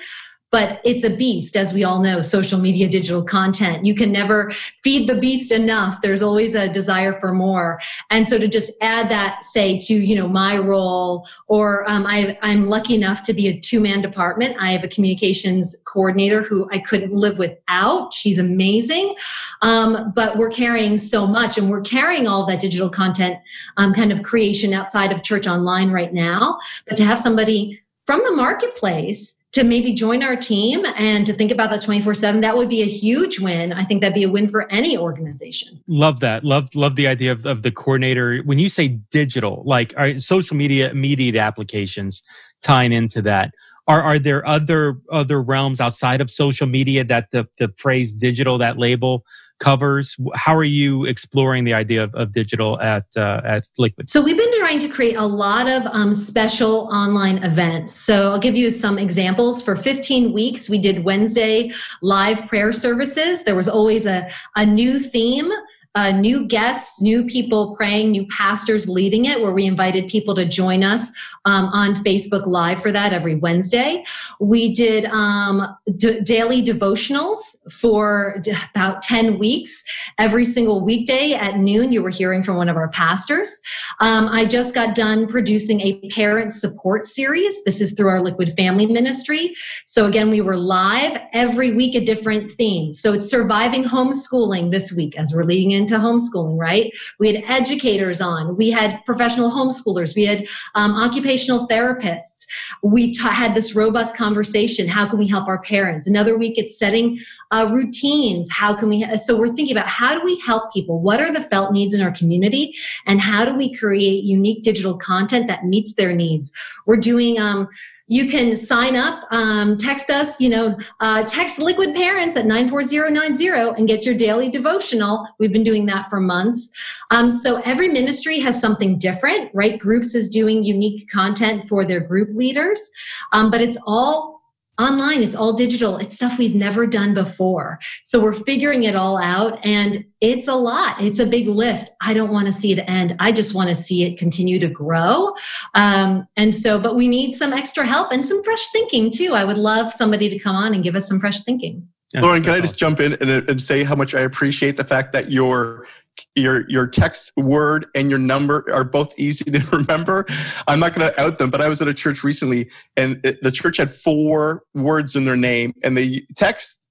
but 0.52 0.80
it's 0.84 1.02
a 1.02 1.10
beast 1.10 1.56
as 1.56 1.72
we 1.72 1.82
all 1.82 1.98
know 1.98 2.20
social 2.20 2.60
media 2.60 2.86
digital 2.86 3.24
content. 3.24 3.86
You 3.86 3.94
can 3.94 4.12
never 4.12 4.50
feed 4.84 5.08
the 5.08 5.16
beast 5.16 5.50
enough. 5.50 6.02
There's 6.02 6.22
always 6.22 6.54
a 6.54 6.68
desire 6.68 7.18
for 7.18 7.32
more. 7.32 7.80
And 8.10 8.28
so 8.28 8.38
to 8.38 8.46
just 8.46 8.70
add 8.82 9.08
that 9.08 9.42
say 9.42 9.78
to 9.78 9.94
you 9.94 10.14
know 10.14 10.28
my 10.28 10.58
role 10.58 11.26
or 11.48 11.88
um, 11.90 12.06
I, 12.06 12.38
i'm 12.42 12.68
lucky 12.68 12.94
enough 12.94 13.22
to 13.24 13.32
be 13.32 13.48
a 13.48 13.58
two-man 13.58 14.02
department. 14.02 14.56
I 14.60 14.72
have 14.72 14.84
a 14.84 14.88
communications 14.88 15.82
coordinator 15.86 16.42
who 16.42 16.68
i 16.70 16.78
couldn't 16.78 17.12
live 17.12 17.38
without. 17.38 18.12
She's 18.12 18.38
amazing. 18.38 19.14
Um, 19.62 20.12
but 20.14 20.36
we're 20.36 20.50
carrying 20.50 20.98
so 20.98 21.26
much 21.26 21.56
and 21.56 21.70
we're 21.70 21.80
carrying 21.80 22.28
all 22.28 22.44
that 22.46 22.60
digital 22.60 22.90
content 22.90 23.38
um, 23.78 23.94
kind 23.94 24.12
of 24.12 24.22
creation 24.22 24.74
outside 24.74 25.12
of 25.12 25.22
church 25.22 25.46
online 25.46 25.90
right 25.90 26.12
now. 26.12 26.58
But 26.86 26.98
to 26.98 27.04
have 27.04 27.18
somebody 27.18 27.80
from 28.04 28.22
the 28.24 28.32
marketplace 28.32 29.41
to 29.52 29.64
maybe 29.64 29.92
join 29.92 30.22
our 30.22 30.34
team 30.34 30.84
and 30.96 31.26
to 31.26 31.32
think 31.32 31.52
about 31.52 31.70
that 31.70 31.82
24 31.82 32.14
7 32.14 32.40
that 32.40 32.56
would 32.56 32.68
be 32.68 32.82
a 32.82 32.86
huge 32.86 33.38
win. 33.38 33.72
I 33.72 33.84
think 33.84 34.00
that'd 34.00 34.14
be 34.14 34.22
a 34.22 34.30
win 34.30 34.48
for 34.48 34.70
any 34.70 34.96
organization. 34.96 35.82
Love 35.86 36.20
that. 36.20 36.44
Love 36.44 36.74
love 36.74 36.96
the 36.96 37.06
idea 37.06 37.32
of, 37.32 37.46
of 37.46 37.62
the 37.62 37.70
coordinator. 37.70 38.38
When 38.44 38.58
you 38.58 38.68
say 38.68 38.88
digital 39.10 39.62
like 39.66 39.94
are 39.96 40.18
social 40.18 40.56
media 40.56 40.90
immediate 40.90 41.36
applications 41.36 42.22
tying 42.62 42.92
into 42.92 43.22
that. 43.22 43.52
Are 43.88 44.00
are 44.00 44.18
there 44.18 44.46
other 44.46 44.98
other 45.10 45.42
realms 45.42 45.80
outside 45.80 46.20
of 46.20 46.30
social 46.30 46.66
media 46.66 47.04
that 47.04 47.30
the, 47.32 47.48
the 47.58 47.72
phrase 47.76 48.12
digital 48.12 48.56
that 48.58 48.78
label 48.78 49.24
covers? 49.62 50.16
How 50.34 50.54
are 50.54 50.64
you 50.64 51.04
exploring 51.04 51.64
the 51.64 51.72
idea 51.72 52.02
of, 52.02 52.14
of 52.14 52.32
digital 52.32 52.80
at 52.80 53.06
uh, 53.16 53.40
at 53.44 53.64
Liquid? 53.78 54.10
So 54.10 54.22
we've 54.22 54.36
been 54.36 54.58
trying 54.58 54.80
to 54.80 54.88
create 54.88 55.14
a 55.14 55.24
lot 55.24 55.70
of 55.70 55.82
um, 55.86 56.12
special 56.12 56.88
online 56.92 57.38
events. 57.44 57.98
So 57.98 58.32
I'll 58.32 58.40
give 58.40 58.56
you 58.56 58.70
some 58.70 58.98
examples. 58.98 59.62
For 59.62 59.76
15 59.76 60.32
weeks, 60.32 60.68
we 60.68 60.78
did 60.78 61.04
Wednesday 61.04 61.70
live 62.02 62.46
prayer 62.48 62.72
services. 62.72 63.44
There 63.44 63.54
was 63.54 63.68
always 63.68 64.06
a, 64.06 64.28
a 64.56 64.66
new 64.66 64.98
theme 64.98 65.50
uh, 65.94 66.10
new 66.10 66.46
guests, 66.46 67.02
new 67.02 67.24
people 67.24 67.76
praying, 67.76 68.10
new 68.10 68.26
pastors 68.28 68.88
leading 68.88 69.26
it, 69.26 69.40
where 69.40 69.52
we 69.52 69.66
invited 69.66 70.08
people 70.08 70.34
to 70.34 70.44
join 70.46 70.82
us 70.82 71.12
um, 71.44 71.66
on 71.66 71.94
Facebook 71.94 72.46
Live 72.46 72.80
for 72.80 72.90
that 72.92 73.12
every 73.12 73.34
Wednesday. 73.34 74.02
We 74.40 74.72
did 74.72 75.04
um, 75.06 75.66
d- 75.96 76.20
daily 76.20 76.62
devotionals 76.62 77.38
for 77.70 78.38
d- 78.42 78.54
about 78.74 79.02
10 79.02 79.38
weeks. 79.38 79.84
Every 80.18 80.44
single 80.44 80.82
weekday 80.82 81.32
at 81.32 81.58
noon, 81.58 81.92
you 81.92 82.02
were 82.02 82.10
hearing 82.10 82.42
from 82.42 82.56
one 82.56 82.68
of 82.68 82.76
our 82.76 82.88
pastors. 82.88 83.60
Um, 84.00 84.28
I 84.28 84.46
just 84.46 84.74
got 84.74 84.94
done 84.94 85.26
producing 85.26 85.80
a 85.80 86.00
parent 86.08 86.52
support 86.52 87.06
series. 87.06 87.62
This 87.64 87.80
is 87.80 87.92
through 87.92 88.08
our 88.08 88.20
Liquid 88.20 88.52
Family 88.52 88.86
Ministry. 88.86 89.54
So 89.84 90.06
again, 90.06 90.30
we 90.30 90.40
were 90.40 90.56
live 90.56 91.18
every 91.32 91.72
week, 91.72 91.94
a 91.94 92.04
different 92.04 92.50
theme. 92.50 92.94
So 92.94 93.12
it's 93.12 93.28
surviving 93.28 93.84
homeschooling 93.84 94.70
this 94.70 94.92
week 94.92 95.18
as 95.18 95.32
we're 95.34 95.42
leading 95.42 95.81
into 95.82 95.98
homeschooling, 95.98 96.58
right? 96.58 96.92
We 97.18 97.32
had 97.32 97.44
educators 97.46 98.20
on, 98.20 98.56
we 98.56 98.70
had 98.70 99.04
professional 99.04 99.50
homeschoolers, 99.50 100.14
we 100.14 100.24
had 100.24 100.46
um, 100.74 100.92
occupational 100.92 101.66
therapists. 101.68 102.46
We 102.82 103.12
t- 103.12 103.22
had 103.22 103.54
this 103.54 103.74
robust 103.74 104.16
conversation. 104.16 104.88
How 104.88 105.06
can 105.08 105.18
we 105.18 105.28
help 105.28 105.48
our 105.48 105.60
parents? 105.60 106.06
Another 106.06 106.38
week, 106.38 106.54
it's 106.56 106.78
setting 106.78 107.18
uh, 107.50 107.68
routines. 107.72 108.50
How 108.50 108.74
can 108.74 108.88
we? 108.88 109.16
So 109.16 109.38
we're 109.38 109.52
thinking 109.52 109.76
about 109.76 109.88
how 109.88 110.18
do 110.18 110.24
we 110.24 110.38
help 110.40 110.72
people? 110.72 111.00
What 111.00 111.20
are 111.20 111.32
the 111.32 111.40
felt 111.40 111.72
needs 111.72 111.94
in 111.94 112.00
our 112.00 112.12
community? 112.12 112.74
And 113.06 113.20
how 113.20 113.44
do 113.44 113.54
we 113.54 113.74
create 113.74 114.24
unique 114.24 114.62
digital 114.62 114.96
content 114.96 115.48
that 115.48 115.64
meets 115.64 115.94
their 115.94 116.14
needs? 116.14 116.52
We're 116.86 116.96
doing, 116.96 117.38
um, 117.38 117.68
you 118.12 118.26
can 118.26 118.54
sign 118.54 118.94
up, 118.94 119.24
um, 119.30 119.78
text 119.78 120.10
us, 120.10 120.38
you 120.38 120.50
know, 120.50 120.76
uh, 121.00 121.22
text 121.22 121.62
Liquid 121.62 121.94
Parents 121.94 122.36
at 122.36 122.44
94090 122.44 123.78
and 123.78 123.88
get 123.88 124.04
your 124.04 124.14
daily 124.14 124.50
devotional. 124.50 125.26
We've 125.38 125.50
been 125.50 125.62
doing 125.62 125.86
that 125.86 126.10
for 126.10 126.20
months. 126.20 126.70
Um, 127.10 127.30
so 127.30 127.62
every 127.64 127.88
ministry 127.88 128.38
has 128.40 128.60
something 128.60 128.98
different, 128.98 129.50
right? 129.54 129.78
Groups 129.78 130.14
is 130.14 130.28
doing 130.28 130.62
unique 130.62 131.08
content 131.08 131.64
for 131.64 131.86
their 131.86 132.00
group 132.00 132.28
leaders, 132.32 132.90
um, 133.32 133.50
but 133.50 133.62
it's 133.62 133.78
all 133.86 134.41
online 134.78 135.22
it's 135.22 135.34
all 135.34 135.52
digital 135.52 135.98
it's 135.98 136.14
stuff 136.14 136.38
we've 136.38 136.54
never 136.54 136.86
done 136.86 137.14
before. 137.14 137.78
So 138.04 138.22
we're 138.22 138.32
figuring 138.32 138.84
it 138.84 138.96
all 138.96 139.18
out 139.18 139.58
and 139.64 140.04
it's 140.20 140.48
a 140.48 140.54
lot 140.54 141.00
it's 141.00 141.18
a 141.18 141.26
big 141.26 141.48
lift. 141.48 141.90
I 142.00 142.14
don't 142.14 142.32
want 142.32 142.46
to 142.46 142.52
see 142.52 142.72
it 142.72 142.78
end 142.88 143.16
i 143.20 143.32
just 143.32 143.54
want 143.54 143.68
to 143.68 143.74
see 143.74 144.04
it 144.04 144.18
continue 144.18 144.58
to 144.58 144.68
grow. 144.68 145.34
Um, 145.74 146.26
and 146.36 146.54
so 146.54 146.78
but 146.78 146.96
we 146.96 147.08
need 147.08 147.32
some 147.32 147.52
extra 147.52 147.86
help 147.86 148.12
and 148.12 148.24
some 148.24 148.42
fresh 148.42 148.66
thinking 148.68 149.10
too. 149.10 149.34
I 149.34 149.44
would 149.44 149.58
love 149.58 149.92
somebody 149.92 150.28
to 150.28 150.38
come 150.38 150.56
on 150.56 150.74
and 150.74 150.82
give 150.82 150.96
us 150.96 151.06
some 151.06 151.20
fresh 151.20 151.40
thinking. 151.40 151.88
Lauren, 152.20 152.42
can 152.42 152.52
I 152.52 152.60
just 152.60 152.78
jump 152.78 153.00
in 153.00 153.14
and, 153.14 153.30
and, 153.48 153.62
say 153.62 153.84
how 153.84 153.94
much 153.94 154.14
I 154.14 154.20
appreciate 154.20 154.76
the 154.76 154.84
fact 154.84 155.14
that 155.14 155.32
you're 155.32 155.86
your 156.34 156.68
your 156.68 156.86
text 156.86 157.32
word 157.36 157.86
and 157.94 158.10
your 158.10 158.18
number 158.18 158.64
are 158.72 158.84
both 158.84 159.18
easy 159.18 159.44
to 159.44 159.60
remember. 159.72 160.24
I'm 160.66 160.80
not 160.80 160.94
going 160.94 161.10
to 161.10 161.20
out 161.20 161.38
them, 161.38 161.50
but 161.50 161.60
I 161.60 161.68
was 161.68 161.80
at 161.80 161.88
a 161.88 161.94
church 161.94 162.24
recently, 162.24 162.70
and 162.96 163.20
it, 163.24 163.42
the 163.42 163.50
church 163.50 163.76
had 163.76 163.90
four 163.90 164.62
words 164.74 165.16
in 165.16 165.24
their 165.24 165.36
name, 165.36 165.74
and 165.82 165.96
they 165.96 166.20
text 166.36 166.90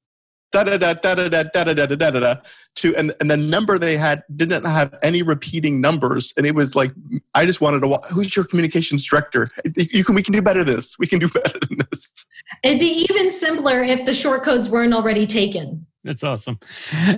da 0.51 0.63
da 0.63 0.77
da 0.77 0.93
da 0.93 1.15
da 1.15 1.29
da 1.29 1.43
da 1.43 1.63
da 1.63 1.73
da 1.73 1.85
da 1.85 2.11
da 2.11 2.19
da 2.19 2.35
to 2.75 2.95
and 2.95 3.13
and 3.19 3.29
the 3.29 3.37
number 3.37 3.77
they 3.77 3.97
had 3.97 4.23
didn't 4.35 4.65
have 4.65 4.97
any 5.01 5.23
repeating 5.23 5.81
numbers, 5.81 6.33
and 6.37 6.45
it 6.45 6.55
was 6.55 6.75
like 6.75 6.91
I 7.33 7.45
just 7.45 7.61
wanted 7.61 7.81
to. 7.81 7.99
Who's 8.11 8.35
your 8.35 8.45
communications 8.45 9.05
director? 9.05 9.47
You 9.75 10.03
can 10.03 10.15
we 10.15 10.23
can 10.23 10.33
do 10.33 10.41
better 10.41 10.63
than 10.63 10.75
this. 10.75 10.97
We 10.99 11.07
can 11.07 11.19
do 11.19 11.27
better 11.29 11.59
than 11.67 11.79
this. 11.89 12.25
It'd 12.63 12.79
be 12.79 13.05
even 13.09 13.31
simpler 13.31 13.81
if 13.83 14.05
the 14.05 14.13
short 14.13 14.43
codes 14.43 14.69
weren't 14.69 14.93
already 14.93 15.25
taken. 15.25 15.85
That's 16.03 16.23
awesome. 16.23 16.59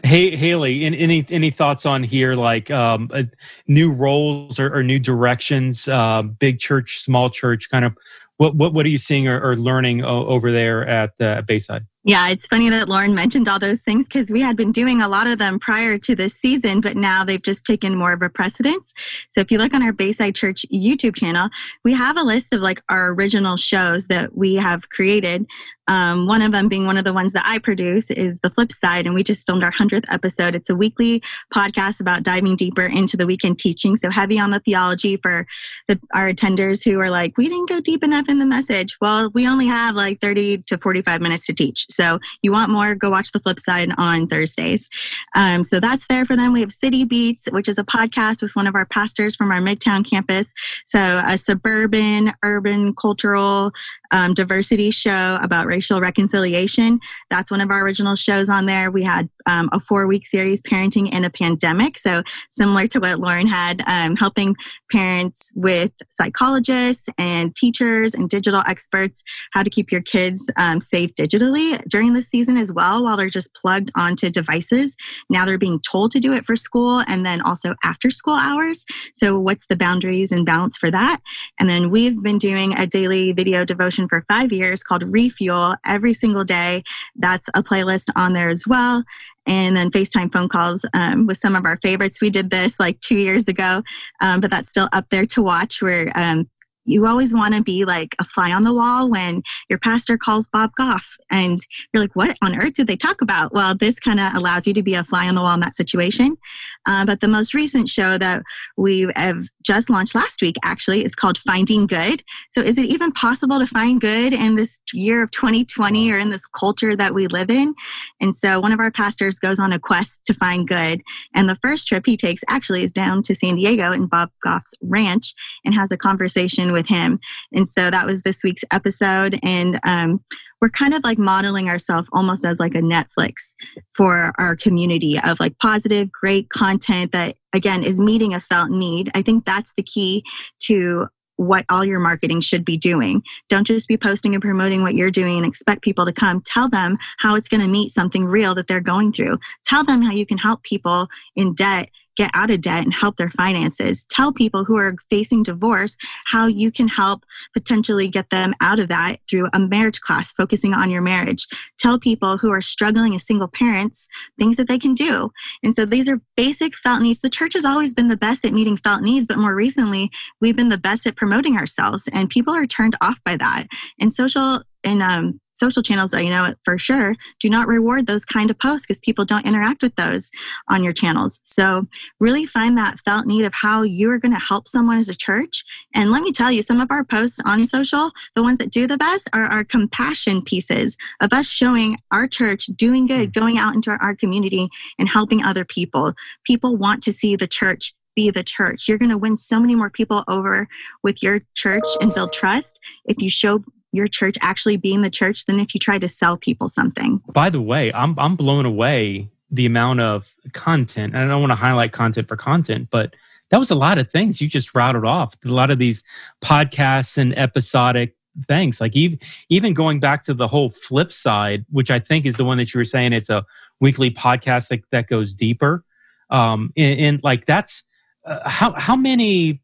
Hey, 0.04 0.36
Haley, 0.36 0.84
any 0.84 1.26
any 1.30 1.50
thoughts 1.52 1.86
on 1.86 2.04
here, 2.04 2.36
like 2.36 2.70
um, 2.70 3.10
uh, 3.14 3.24
new 3.66 3.94
roles 3.94 4.60
or, 4.60 4.76
or 4.76 4.84
new 4.84 5.00
directions, 5.00 5.88
uh, 5.88 6.22
big 6.22 6.60
church, 6.60 7.00
small 7.00 7.30
church, 7.30 7.70
kind 7.70 7.86
of 7.86 7.96
what 8.38 8.56
what 8.56 8.74
what 8.74 8.86
are 8.86 8.90
you 8.90 8.98
seeing 8.98 9.28
or, 9.28 9.40
or 9.40 9.56
learning 9.56 10.04
o- 10.04 10.28
over 10.28 10.52
there 10.52 10.86
at 10.86 11.12
uh, 11.22 11.42
Bayside? 11.44 11.86
Yeah, 12.06 12.28
it's 12.28 12.48
funny 12.48 12.68
that 12.70 12.90
Lauren 12.90 13.16
mentioned 13.16 13.48
all 13.48 13.60
those 13.60 13.82
things 13.82 14.08
because 14.08 14.30
we 14.30 14.42
had 14.42 14.58
been 14.58 14.74
doing 14.74 15.02
a 15.02 15.08
lot 15.08 15.26
of 15.26 15.40
them 15.40 15.58
prior 15.58 15.98
to 16.00 16.16
this 16.16 16.34
season, 16.36 16.82
but 16.82 16.98
now 16.98 17.24
they've 17.24 17.42
just 17.42 17.66
taken 17.66 17.96
more 17.96 18.12
of 18.12 18.22
a 18.22 18.30
precedence. 18.30 18.94
So 19.30 19.40
if 19.40 19.50
you 19.50 19.58
look 19.58 19.74
on 19.74 19.82
our 19.82 19.94
Bayside 19.94 20.36
Church 20.36 20.66
YouTube 20.72 21.16
channel, 21.16 21.48
we 21.86 21.94
have 21.94 22.18
a 22.18 22.24
list 22.24 22.52
of 22.52 22.60
like 22.60 22.84
our 22.90 23.14
original 23.14 23.56
shows 23.56 24.08
that 24.08 24.36
we 24.36 24.56
have 24.56 24.90
created. 24.90 25.46
Um, 25.88 26.28
one 26.28 26.42
of 26.42 26.52
them 26.52 26.68
being 26.68 26.86
one 26.86 26.98
of 26.98 27.04
the 27.04 27.14
ones 27.14 27.34
that 27.34 27.44
I 27.46 27.60
produce 27.60 28.10
is 28.12 28.40
The 28.40 28.50
Flip 28.50 28.72
Side, 28.72 29.06
and 29.06 29.14
we 29.14 29.24
just 29.24 29.46
filmed 29.46 29.64
our 29.64 29.72
100th 29.72 30.06
episode. 30.10 30.56
It's 30.56 30.70
a 30.70 30.76
weekly 30.76 31.22
podcast 31.54 32.00
about 32.00 32.24
diving 32.24 32.56
deeper 32.56 32.86
into 32.86 33.18
the 33.18 33.26
weekend 33.26 33.60
teaching. 33.60 33.98
So 33.98 34.10
heavy 34.10 34.40
on 34.40 34.52
the 34.52 34.60
theology 34.60 35.18
for 35.18 35.46
the, 35.88 36.00
our 36.14 36.32
attenders 36.32 36.84
who 36.84 37.00
are 37.00 37.10
like, 37.10 37.38
we 37.38 37.50
didn't 37.50 37.70
go 37.70 37.80
deep 37.80 38.04
enough 38.04 38.30
in 38.30 38.40
the 38.40 38.46
message. 38.46 38.96
Well, 39.02 39.30
we 39.34 39.48
only 39.48 39.68
have 39.68 39.96
like 39.96 40.22
30 40.22 40.60
to 40.68 40.78
45 40.78 41.22
minutes 41.22 41.46
to 41.48 41.54
teach. 41.54 41.86
So 41.90 42.20
you 42.42 42.52
want 42.52 42.72
more, 42.72 42.96
go 42.96 43.10
watch 43.10 43.32
the 43.32 43.40
flip 43.40 43.60
side 43.60 43.90
on 43.98 44.28
Thursdays. 44.28 44.90
Um, 45.36 45.64
so 45.64 45.80
that's 45.80 46.08
there 46.08 46.26
for 46.26 46.36
them. 46.36 46.54
We 46.54 46.62
have 46.62 46.72
City 46.72 47.04
Beats, 47.04 47.48
which 47.52 47.68
is 47.68 47.78
a 47.78 47.84
podcast 47.84 48.42
with 48.42 48.56
one 48.56 48.68
of 48.68 48.76
our 48.76 48.86
pastors 48.86 49.36
from 49.36 49.52
our 49.52 49.62
Midtown 49.62 50.08
campus. 50.10 50.54
So 50.86 51.22
a 51.26 51.38
suburban, 51.38 52.34
urban, 52.44 52.96
cultural 52.96 53.72
um, 54.12 54.34
diversity 54.34 54.92
show 54.92 55.40
about 55.42 55.66
racial 55.74 56.00
reconciliation. 56.00 57.00
That's 57.32 57.50
one 57.50 57.60
of 57.60 57.72
our 57.72 57.82
original 57.82 58.16
shows 58.16 58.48
on 58.48 58.68
there. 58.68 58.92
We 58.92 59.02
had 59.02 59.28
um, 59.46 59.70
a 59.72 59.80
four 59.80 60.08
week 60.08 60.26
series, 60.26 60.62
Parenting 60.62 61.12
in 61.12 61.24
a 61.24 61.30
Pandemic. 61.30 61.98
So, 61.98 62.24
similar 62.50 62.88
to 62.88 63.00
what 63.00 63.20
Lauren 63.20 63.48
had, 63.48 63.84
um, 63.88 64.16
helping 64.16 64.56
parents 64.92 65.52
with 65.56 65.92
psychologists 66.10 67.10
and 67.18 67.56
teachers 67.56 68.14
and 68.14 68.30
digital 68.30 68.62
experts 68.68 69.24
how 69.52 69.64
to 69.64 69.70
keep 69.70 69.92
your 69.92 70.02
kids 70.02 70.50
um, 70.58 70.80
safe 70.80 71.14
digitally 71.16 71.82
during 71.88 72.14
this 72.14 72.28
season 72.28 72.58
as 72.58 72.72
well, 72.72 73.04
while 73.04 73.18
they're 73.18 73.30
just 73.30 73.54
plugged 73.56 73.92
onto 73.96 74.30
devices. 74.30 74.96
Now 75.30 75.46
they're 75.46 75.58
being 75.58 75.80
told 75.80 76.12
to 76.12 76.20
do 76.20 76.34
it 76.34 76.46
for 76.46 76.56
school 76.56 77.04
and 77.08 77.26
then 77.26 77.42
also 77.42 77.76
after 77.84 78.12
school 78.12 78.36
hours. 78.36 78.86
So, 79.16 79.40
what's 79.40 79.68
the 79.68 79.76
boundaries 79.76 80.32
and 80.32 80.46
balance 80.46 80.78
for 80.78 80.92
that? 80.92 81.20
And 81.60 81.70
then 81.70 81.90
we've 81.90 82.22
been 82.22 82.38
doing 82.38 82.78
a 82.78 82.88
daily 82.88 83.32
video 83.32 83.66
devotion 83.66 84.08
for 84.08 84.26
five 84.28 84.52
years 84.52 84.84
called 84.84 85.04
Refuel 85.04 85.76
every 85.86 86.14
single 86.14 86.44
day. 86.44 86.84
That's 87.16 87.50
a 87.54 87.64
playlist 87.64 88.10
on 88.16 88.34
there 88.34 88.50
as 88.50 88.66
well 88.68 89.04
and 89.46 89.76
then 89.76 89.92
FaceTime 89.92 90.32
phone 90.32 90.50
calls 90.50 90.86
um, 90.94 91.28
with 91.28 91.38
some 91.38 91.56
of 91.56 91.66
our 91.66 91.78
favorites. 91.82 92.22
We 92.22 92.30
did 92.30 92.50
this 92.50 92.80
like 92.80 93.00
two 93.02 93.18
years 93.18 93.48
ago, 93.48 93.84
um, 94.22 94.40
but 94.40 94.52
that's 94.52 94.70
still 94.70 94.90
up 94.94 95.06
there 95.10 95.26
to 95.28 95.42
watch 95.42 95.82
where 95.82 96.12
um, 96.16 96.50
you 96.86 97.06
always 97.08 97.34
want 97.34 97.54
to 97.54 97.62
be 97.62 97.86
like 97.86 98.16
a 98.20 98.26
fly 98.26 98.52
on 98.52 98.64
the 98.64 98.74
wall 98.74 99.10
when 99.10 99.42
your 99.70 99.80
pastor 99.80 100.18
calls 100.18 100.50
Bob 100.50 100.72
Goff 100.76 101.16
and 101.32 101.58
you're 101.94 102.04
like, 102.04 102.16
what 102.16 102.38
on 102.42 102.56
earth 102.60 102.74
did 102.74 102.88
they 102.88 102.98
talk 102.98 103.22
about? 103.22 103.54
Well, 103.54 103.76
this 103.76 104.00
kind 104.00 104.20
of 104.20 104.34
allows 104.34 104.68
you 104.68 104.74
to 104.74 104.84
be 104.84 104.94
a 104.94 105.04
fly 105.04 105.28
on 105.28 105.36
the 105.36 105.42
wall 105.42 105.54
in 105.54 105.62
that 105.62 105.76
situation. 105.76 106.38
Uh, 106.86 107.06
but 107.06 107.22
the 107.22 107.28
most 107.28 107.54
recent 107.54 107.88
show 107.88 108.18
that 108.18 108.44
we 108.78 109.12
have 109.16 109.46
just 109.64 109.90
launched 109.90 110.16
last 110.16 110.42
week 110.42 110.56
actually 110.64 111.06
is 111.06 111.16
called 111.16 111.38
Finding 111.38 111.88
Good. 111.88 112.24
So, 112.52 112.62
is 112.62 112.78
it 112.78 112.86
even 112.86 113.12
possible 113.12 113.60
to 113.60 113.68
find 113.68 114.02
good 114.02 114.34
in 114.34 114.56
this 114.56 114.82
year 114.94 115.24
of 115.24 115.32
2020 115.32 116.12
or 116.12 116.18
in 116.18 116.30
this 116.30 116.46
culture 116.46 116.96
that 116.96 117.14
we 117.14 117.28
live 117.28 117.50
in? 117.50 117.74
And 118.20 118.36
so, 118.36 118.60
one 118.60 118.72
of 118.72 118.80
our 118.80 118.92
pastors 118.92 119.40
goes 119.40 119.60
on 119.60 119.72
a 119.72 119.80
quest 119.80 120.26
to 120.26 120.34
find 120.34 120.68
good. 120.68 121.02
And 121.34 121.48
the 121.48 121.58
first 121.62 121.88
trip 121.88 122.04
he 122.06 122.18
takes 122.18 122.44
actually 122.48 122.84
is 122.84 122.92
down 122.92 123.22
to 123.24 123.36
San 123.36 123.56
Diego 123.56 123.92
in 123.92 124.08
Bob 124.08 124.30
Goff's 124.44 124.74
ranch 124.82 125.34
and 125.64 125.74
has 125.74 125.92
a 125.92 125.98
conversation 125.98 126.72
with 126.74 126.88
him. 126.88 127.20
And 127.52 127.68
so, 127.70 127.90
that 127.90 128.06
was 128.06 128.24
this 128.24 128.44
week's 128.44 128.64
episode. 128.72 129.40
And 129.42 129.80
um, 129.84 130.24
we're 130.64 130.70
kind 130.70 130.94
of 130.94 131.04
like 131.04 131.18
modeling 131.18 131.68
ourselves 131.68 132.08
almost 132.14 132.46
as 132.46 132.58
like 132.58 132.74
a 132.74 132.78
Netflix 132.78 133.54
for 133.92 134.32
our 134.38 134.56
community 134.56 135.20
of 135.20 135.38
like 135.42 135.60
positive, 135.60 136.10
great 136.10 136.48
content 136.52 137.12
that 137.12 137.36
again 137.52 137.84
is 137.84 138.00
meeting 138.00 138.34
a 138.34 138.40
felt 138.40 138.70
need. 138.70 139.12
I 139.14 139.24
think 139.24 139.44
that's 139.44 139.74
the 139.76 139.84
key 139.84 140.24
to 140.62 141.08
what 141.36 141.66
all 141.68 141.84
your 141.84 142.00
marketing 142.00 142.40
should 142.40 142.64
be 142.64 142.78
doing. 142.78 143.24
Don't 143.50 143.68
just 143.68 143.90
be 143.90 143.98
posting 143.98 144.36
and 144.36 144.42
promoting 144.42 144.84
what 144.84 144.96
you're 144.96 145.12
doing 145.12 145.36
and 145.36 145.46
expect 145.46 145.82
people 145.82 146.06
to 146.06 146.14
come. 146.14 146.42
Tell 146.46 146.70
them 146.70 146.98
how 147.20 147.36
it's 147.36 147.50
going 147.50 147.60
to 147.60 147.68
meet 147.68 147.92
something 147.92 148.24
real 148.24 148.56
that 148.56 148.68
they're 148.68 148.80
going 148.80 149.12
through. 149.12 149.40
Tell 149.66 149.84
them 149.84 150.02
how 150.02 150.14
you 150.14 150.26
can 150.26 150.38
help 150.38 150.64
people 150.64 151.10
in 151.36 151.56
debt 151.56 151.90
get 152.16 152.30
out 152.34 152.52
of 152.52 152.62
debt 152.62 152.84
and 152.84 152.94
help 152.94 153.18
their 153.18 153.30
finances. 153.30 154.06
Tell 154.10 154.32
people 154.32 154.66
who 154.66 154.78
are 154.78 154.96
facing 155.10 155.44
divorce 155.44 155.98
how 156.28 156.48
you 156.48 156.72
can 156.72 156.88
help 156.88 157.24
potentially 157.54 158.08
get 158.08 158.30
them 158.30 158.54
out 158.62 158.80
of 158.80 158.90
that 158.90 159.18
through 159.30 159.50
a 159.54 159.60
marriage 159.60 160.02
class 160.02 160.34
focusing 160.34 160.74
on 160.74 160.90
your 160.90 161.02
marriage. 161.02 161.48
Tell 161.78 162.00
people 162.00 162.38
who 162.38 162.52
are 162.52 162.62
struggling 162.62 163.16
as 163.16 163.26
single 163.26 163.48
parents 163.48 164.08
things 164.38 164.58
that 164.58 164.68
they 164.68 164.80
can 164.80 164.94
do. 164.94 165.32
And 165.64 165.76
so 165.76 165.86
these 165.86 166.10
are 166.10 166.22
basic 166.36 166.76
felt 166.76 167.02
needs. 167.02 167.22
The 167.22 167.30
church 167.30 167.54
has 167.54 167.66
always 167.66 167.94
been 167.94 168.08
the 168.08 168.16
best 168.18 168.46
at 168.46 168.54
meeting 168.54 168.78
felt 168.78 169.02
needs, 169.02 169.28
but 169.28 169.38
more 169.38 169.56
recently, 169.56 170.12
we've 170.42 170.56
been 170.56 170.70
the 170.70 170.78
best 170.78 171.06
at 171.08 171.16
promoting 171.16 171.58
ourselves, 171.58 172.08
and 172.12 172.30
people 172.30 172.54
are 172.54 172.68
turned 172.68 172.96
off 173.02 173.20
by 173.26 173.38
that. 173.38 173.68
And 174.00 174.14
social 174.14 174.62
and 174.84 175.02
um, 175.02 175.40
social 175.56 175.84
channels, 175.84 176.14
you 176.14 176.30
know 176.30 176.54
for 176.64 176.78
sure, 176.78 177.16
do 177.40 177.50
not 177.50 177.68
reward 177.68 178.08
those 178.08 178.26
kind 178.26 178.50
of 178.50 178.60
posts 178.60 178.86
because 178.86 179.00
people 179.00 179.26
don't 179.26 179.46
interact 179.46 179.82
with 179.82 179.96
those 179.96 180.30
on 180.70 180.84
your 180.84 180.94
channels. 180.94 181.40
So 181.44 181.88
really 182.20 182.46
find 182.46 182.78
that 182.78 183.00
felt 183.06 183.26
need 183.26 183.46
of 183.46 183.54
how 183.54 183.82
you 183.84 184.10
are 184.12 184.20
going 184.20 184.34
to 184.34 184.40
help 184.40 184.68
someone 184.68 184.98
as 184.98 185.10
a 185.10 185.16
church. 185.16 185.64
And 185.94 186.12
let 186.12 186.22
me 186.22 186.32
tell 186.32 186.52
you, 186.52 186.62
some 186.62 186.82
of 186.82 186.92
our 186.92 187.04
posts 187.04 187.40
on 187.46 187.66
social, 187.66 188.12
the 188.36 188.44
ones 188.44 188.60
that 188.60 188.72
do 188.72 188.88
the 188.88 188.98
best 188.98 189.30
are 189.34 189.46
our 189.46 189.64
compassion 189.64 190.42
pieces 190.42 190.98
of 191.22 191.34
us 191.34 191.48
showing 191.48 191.98
our 192.12 192.28
church 192.28 192.66
doing 192.76 193.08
good, 193.08 193.30
mm. 193.30 193.34
going 193.34 193.58
out 193.58 193.76
into 193.76 193.92
our 193.92 194.16
community 194.16 194.70
and 194.98 195.10
helping 195.10 195.44
other 195.44 195.66
people. 195.66 196.14
People 196.46 196.78
want 196.78 197.04
to 197.04 197.14
see 197.14 197.36
the 197.36 197.48
church 197.48 197.94
be 198.16 198.30
the 198.30 198.44
church. 198.44 198.88
You're 198.88 198.98
going 198.98 199.10
to 199.10 199.18
win 199.18 199.38
so 199.38 199.60
many 199.60 199.76
more 199.76 199.90
people 199.90 200.24
over 200.28 200.68
with 201.02 201.24
your 201.24 201.42
church 201.56 201.84
and 202.00 202.14
build 202.14 202.32
trust 202.32 202.80
if 203.06 203.22
you 203.22 203.30
show 203.30 203.64
your 203.94 204.08
church 204.08 204.38
actually 204.42 204.76
being 204.76 205.02
the 205.02 205.10
church 205.10 205.46
than 205.46 205.60
if 205.60 205.74
you 205.74 205.80
try 205.80 206.00
to 206.00 206.10
sell 206.10 206.36
people 206.36 206.68
something. 206.68 207.22
By 207.32 207.50
the 207.50 207.62
way, 207.62 207.94
I'm 207.94 208.18
I'm 208.20 208.36
blown 208.36 208.66
away 208.66 209.30
the 209.50 209.66
amount 209.68 210.02
of 210.02 210.34
content. 210.52 211.14
And 211.16 211.24
I 211.24 211.28
don't 211.28 211.40
want 211.40 211.52
to 211.52 211.58
highlight 211.58 211.92
content 211.92 212.28
for 212.28 212.36
content, 212.36 212.90
but 212.92 213.16
that 213.52 213.60
was 213.60 213.70
a 213.70 213.76
lot 213.76 214.00
of 214.00 214.10
things 214.10 214.42
you 214.42 214.50
just 214.50 214.74
routed 214.74 215.06
off. 215.06 215.36
A 215.46 215.50
lot 215.50 215.70
of 215.70 215.78
these 215.78 216.04
podcasts 216.44 217.20
and 217.20 217.38
episodic 217.38 218.16
things. 218.48 218.82
Like 218.82 218.96
even 218.96 219.20
even 219.50 219.76
going 219.76 220.00
back 220.00 220.24
to 220.24 220.34
the 220.34 220.48
whole 220.48 220.72
flip 220.72 221.12
side, 221.12 221.66
which 221.70 221.92
I 221.92 222.00
think 222.00 222.26
is 222.26 222.36
the 222.36 222.44
one 222.44 222.58
that 222.58 222.74
you 222.74 222.80
were 222.80 222.86
saying 222.86 223.14
it's 223.14 223.30
a 223.30 223.46
weekly 223.80 224.10
podcast 224.10 224.70
that, 224.70 224.82
that 224.92 225.08
goes 225.08 225.36
deeper. 225.36 225.84
Um, 226.32 226.74
and, 226.76 227.00
and 227.00 227.24
like 227.24 227.46
that's 227.46 227.84
uh, 228.26 228.50
how 228.50 228.74
how 228.74 228.96
many 228.96 229.62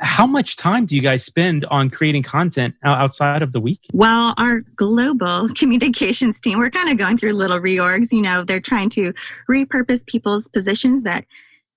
how 0.00 0.26
much 0.26 0.56
time 0.56 0.86
do 0.86 0.94
you 0.94 1.02
guys 1.02 1.24
spend 1.24 1.64
on 1.66 1.90
creating 1.90 2.22
content 2.22 2.74
outside 2.84 3.42
of 3.42 3.52
the 3.52 3.60
week? 3.60 3.80
Well, 3.92 4.34
our 4.36 4.60
global 4.76 5.48
communications 5.56 6.40
team, 6.40 6.58
we're 6.58 6.70
kind 6.70 6.88
of 6.88 6.98
going 6.98 7.18
through 7.18 7.32
little 7.32 7.58
reorgs. 7.58 8.12
You 8.12 8.22
know, 8.22 8.44
they're 8.44 8.60
trying 8.60 8.90
to 8.90 9.12
repurpose 9.50 10.06
people's 10.06 10.48
positions 10.48 11.02
that 11.02 11.24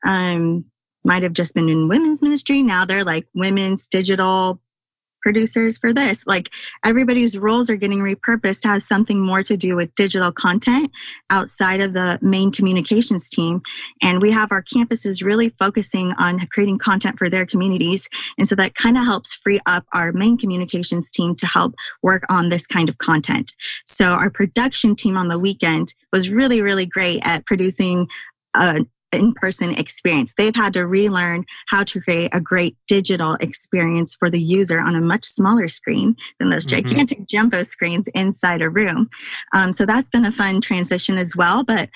um, 0.05 0.65
might 1.03 1.23
have 1.23 1.33
just 1.33 1.55
been 1.55 1.69
in 1.69 1.87
women's 1.87 2.21
ministry. 2.21 2.61
Now 2.61 2.85
they're 2.85 3.03
like 3.03 3.27
women's 3.33 3.87
digital 3.87 4.59
producers 5.21 5.77
for 5.77 5.93
this. 5.93 6.23
Like 6.25 6.49
everybody's 6.83 7.37
roles 7.37 7.69
are 7.69 7.75
getting 7.75 7.99
repurposed 7.99 8.61
to 8.61 8.67
have 8.69 8.83
something 8.83 9.19
more 9.19 9.43
to 9.43 9.57
do 9.57 9.75
with 9.75 9.93
digital 9.95 10.31
content 10.31 10.91
outside 11.29 11.81
of 11.81 11.93
the 11.93 12.19
main 12.21 12.51
communications 12.51 13.29
team. 13.29 13.61
And 14.01 14.21
we 14.21 14.31
have 14.31 14.51
our 14.51 14.63
campuses 14.63 15.23
really 15.23 15.49
focusing 15.49 16.13
on 16.13 16.47
creating 16.47 16.79
content 16.79 17.17
for 17.17 17.29
their 17.29 17.45
communities. 17.45 18.09
And 18.37 18.47
so 18.47 18.55
that 18.55 18.75
kind 18.75 18.97
of 18.97 19.05
helps 19.05 19.33
free 19.35 19.59
up 19.65 19.85
our 19.93 20.11
main 20.11 20.37
communications 20.37 21.11
team 21.11 21.35
to 21.35 21.47
help 21.47 21.75
work 22.01 22.23
on 22.29 22.49
this 22.49 22.67
kind 22.67 22.89
of 22.89 22.97
content. 22.97 23.53
So 23.85 24.05
our 24.05 24.29
production 24.29 24.95
team 24.95 25.17
on 25.17 25.27
the 25.27 25.39
weekend 25.39 25.93
was 26.11 26.29
really, 26.29 26.61
really 26.61 26.85
great 26.85 27.21
at 27.23 27.45
producing 27.45 28.07
a 28.53 28.85
in 29.11 29.33
person 29.33 29.71
experience. 29.71 30.33
They've 30.37 30.55
had 30.55 30.73
to 30.73 30.85
relearn 30.85 31.45
how 31.67 31.83
to 31.83 32.01
create 32.01 32.29
a 32.33 32.41
great 32.41 32.77
digital 32.87 33.35
experience 33.39 34.15
for 34.15 34.29
the 34.29 34.41
user 34.41 34.79
on 34.79 34.95
a 34.95 35.01
much 35.01 35.25
smaller 35.25 35.67
screen 35.67 36.15
than 36.39 36.49
those 36.49 36.65
mm-hmm. 36.65 36.87
gigantic 36.87 37.27
jumbo 37.27 37.63
screens 37.63 38.07
inside 38.13 38.61
a 38.61 38.69
room. 38.69 39.09
Um, 39.53 39.73
so 39.73 39.85
that's 39.85 40.09
been 40.09 40.25
a 40.25 40.31
fun 40.31 40.61
transition 40.61 41.17
as 41.17 41.35
well. 41.35 41.63
But 41.63 41.89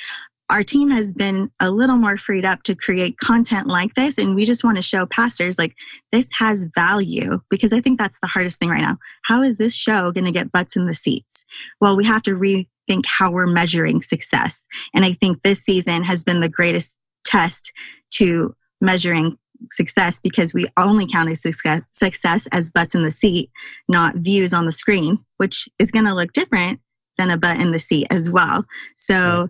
our 0.50 0.64
team 0.64 0.92
has 0.92 1.14
been 1.14 1.50
a 1.60 1.72
little 1.72 1.96
more 1.96 2.18
freed 2.18 2.46
up 2.46 2.64
to 2.64 2.76
create 2.76 3.18
content 3.18 3.68
like 3.68 3.96
this 3.96 4.18
and 4.18 4.36
we 4.36 4.46
just 4.46 4.64
want 4.64 4.76
to 4.78 4.82
show 4.82 5.06
pastors 5.06 5.58
like 5.58 5.76
this 6.12 6.30
has 6.38 6.70
value 6.76 7.40
because 7.50 7.74
i 7.74 7.82
think 7.82 7.98
that's 7.98 8.20
the 8.20 8.28
hardest 8.28 8.60
thing 8.60 8.70
right 8.70 8.82
now 8.82 8.98
how 9.24 9.42
is 9.42 9.58
this 9.58 9.74
show 9.74 10.12
going 10.12 10.26
to 10.26 10.32
get 10.32 10.52
butts 10.52 10.76
in 10.76 10.86
the 10.86 10.94
seats 10.94 11.44
well 11.82 11.96
we 11.96 12.06
have 12.06 12.24
to 12.24 12.32
rethink 12.32 13.06
how 13.06 13.32
we're 13.32 13.48
measuring 13.48 14.02
success 14.02 14.68
and 14.94 15.04
i 15.04 15.14
think 15.14 15.42
this 15.42 15.64
season 15.64 16.04
has 16.04 16.24
been 16.24 16.42
the 16.42 16.50
greatest 16.50 17.00
test 17.36 17.72
to 18.12 18.56
measuring 18.82 19.38
success 19.72 20.20
because 20.22 20.54
we 20.54 20.68
only 20.78 21.08
count 21.08 21.36
success, 21.38 21.82
success 21.92 22.48
as 22.52 22.72
butts 22.72 22.96
in 22.96 23.04
the 23.04 23.12
seat, 23.12 23.50
not 23.88 24.16
views 24.16 24.54
on 24.54 24.66
the 24.66 24.72
screen, 24.72 25.20
which 25.38 25.68
is 25.80 25.92
going 25.92 26.06
to 26.06 26.14
look 26.14 26.34
different 26.34 26.80
than 27.18 27.30
a 27.30 27.38
butt 27.38 27.60
in 27.60 27.72
the 27.72 27.80
seat 27.80 28.08
as 28.10 28.30
well. 28.30 28.66
So 28.96 29.50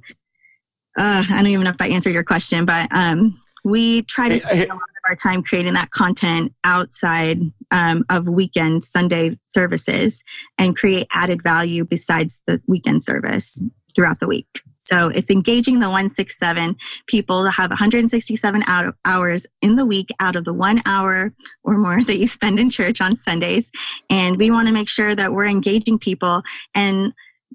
uh, 0.98 1.24
I 1.30 1.36
don't 1.36 1.48
even 1.48 1.64
know 1.64 1.72
if 1.72 1.82
I 1.82 1.90
answered 1.90 2.14
your 2.14 2.24
question, 2.24 2.66
but 2.66 2.88
um, 2.92 3.42
we 3.64 4.04
try 4.04 4.30
to 4.30 4.40
spend 4.40 4.64
a 4.64 4.74
lot 4.74 4.76
of 4.76 5.10
our 5.10 5.16
time 5.16 5.44
creating 5.44 5.74
that 5.74 5.92
content 5.92 6.54
outside 6.64 7.40
um, 7.72 8.06
of 8.10 8.28
weekend 8.28 8.86
Sunday 8.86 9.38
services 9.46 10.24
and 10.58 10.78
create 10.78 11.08
added 11.14 11.42
value 11.44 11.84
besides 11.84 12.42
the 12.48 12.62
weekend 12.68 13.04
service 13.04 13.62
throughout 13.96 14.20
the 14.20 14.28
week. 14.28 14.48
So 14.86 15.08
it's 15.10 15.30
engaging 15.32 15.80
the 15.80 15.88
167 15.88 16.76
people 17.08 17.44
to 17.44 17.52
have 17.52 17.72
167 17.72 18.64
out 18.68 18.96
hours 19.04 19.48
in 19.62 19.76
the 19.76 19.86
week 19.86 20.10
out 20.20 20.36
of 20.36 20.46
the 20.46 20.54
one 20.54 20.82
hour 20.86 21.34
or 21.64 21.78
more 21.78 22.04
that 22.06 22.18
you 22.18 22.28
spend 22.28 22.60
in 22.60 22.70
church 22.70 23.02
on 23.02 23.16
Sundays. 23.16 23.72
And 24.10 24.38
we 24.38 24.52
want 24.52 24.68
to 24.68 24.74
make 24.74 24.90
sure 24.90 25.16
that 25.16 25.34
we're 25.34 25.48
engaging 25.48 26.00
people 26.00 26.44
and 26.74 27.14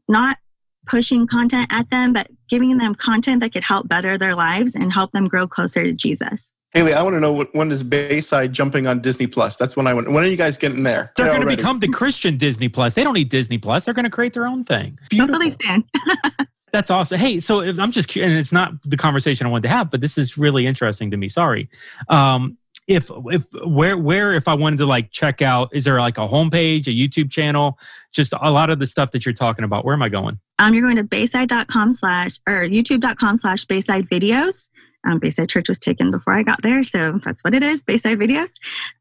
not 0.08 0.38
pushing 0.86 1.26
content 1.26 1.68
at 1.70 1.88
them, 1.90 2.12
but 2.12 2.26
giving 2.48 2.76
them 2.78 2.94
content 2.96 3.40
that 3.40 3.52
could 3.52 3.62
help 3.62 3.86
better 3.86 4.18
their 4.18 4.34
lives 4.34 4.74
and 4.74 4.92
help 4.92 5.12
them 5.12 5.28
grow 5.28 5.46
closer 5.46 5.84
to 5.84 5.92
Jesus. 5.92 6.52
Haley, 6.72 6.94
I 6.94 7.02
want 7.02 7.14
to 7.14 7.20
know 7.20 7.44
when 7.52 7.70
is 7.72 7.82
Bayside 7.82 8.52
jumping 8.52 8.86
on 8.86 9.00
Disney 9.00 9.26
Plus? 9.26 9.56
That's 9.56 9.76
when 9.76 9.88
I 9.88 9.94
want. 9.94 10.10
When 10.10 10.22
are 10.22 10.26
you 10.28 10.36
guys 10.36 10.56
getting 10.56 10.84
there? 10.84 11.12
They're 11.16 11.26
going 11.26 11.40
to 11.40 11.46
become 11.46 11.80
the 11.80 11.88
Christian 11.88 12.36
Disney 12.36 12.68
Plus. 12.68 12.94
They 12.94 13.02
don't 13.02 13.14
need 13.14 13.28
Disney 13.28 13.58
Plus. 13.58 13.84
They're 13.84 13.94
going 13.94 14.04
to 14.04 14.10
create 14.10 14.34
their 14.34 14.46
own 14.46 14.64
thing. 14.64 14.98
Beautiful. 15.10 15.40
soon. 15.62 15.84
That's 16.72 16.90
awesome. 16.90 17.18
Hey, 17.18 17.40
so 17.40 17.62
I'm 17.62 17.90
just 17.90 18.08
curious, 18.08 18.30
and 18.30 18.38
it's 18.38 18.52
not 18.52 18.72
the 18.84 18.96
conversation 18.96 19.46
I 19.46 19.50
wanted 19.50 19.68
to 19.68 19.74
have, 19.74 19.90
but 19.90 20.00
this 20.00 20.16
is 20.16 20.38
really 20.38 20.66
interesting 20.66 21.10
to 21.10 21.16
me. 21.16 21.28
Sorry. 21.28 21.68
Um, 22.08 22.58
if 22.86 23.10
if 23.26 23.44
where 23.64 23.96
where 23.96 24.32
if 24.34 24.48
I 24.48 24.54
wanted 24.54 24.78
to 24.78 24.86
like 24.86 25.12
check 25.12 25.42
out, 25.42 25.70
is 25.72 25.84
there 25.84 26.00
like 26.00 26.18
a 26.18 26.26
homepage, 26.28 26.86
a 26.86 26.90
YouTube 26.90 27.30
channel, 27.30 27.78
just 28.12 28.32
a 28.40 28.50
lot 28.50 28.70
of 28.70 28.78
the 28.78 28.86
stuff 28.86 29.12
that 29.12 29.24
you're 29.24 29.32
talking 29.32 29.64
about? 29.64 29.84
Where 29.84 29.94
am 29.94 30.02
I 30.02 30.08
going? 30.08 30.40
Um, 30.58 30.74
you're 30.74 30.82
going 30.82 30.96
to 30.96 31.04
bayside.com 31.04 31.92
slash 31.92 32.38
or 32.48 32.64
youtube.com 32.64 33.36
slash 33.36 33.64
bayside 33.64 34.08
videos. 34.08 34.68
Um, 35.05 35.18
Bayside 35.18 35.48
Church 35.48 35.68
was 35.68 35.78
taken 35.78 36.11
before 36.11 36.34
I 36.34 36.42
got 36.42 36.62
there, 36.62 36.84
so 36.84 37.20
that's 37.24 37.42
what 37.42 37.55
it 37.55 37.62
is, 37.62 37.84
Bayside 37.84 38.18
Videos. 38.18 38.53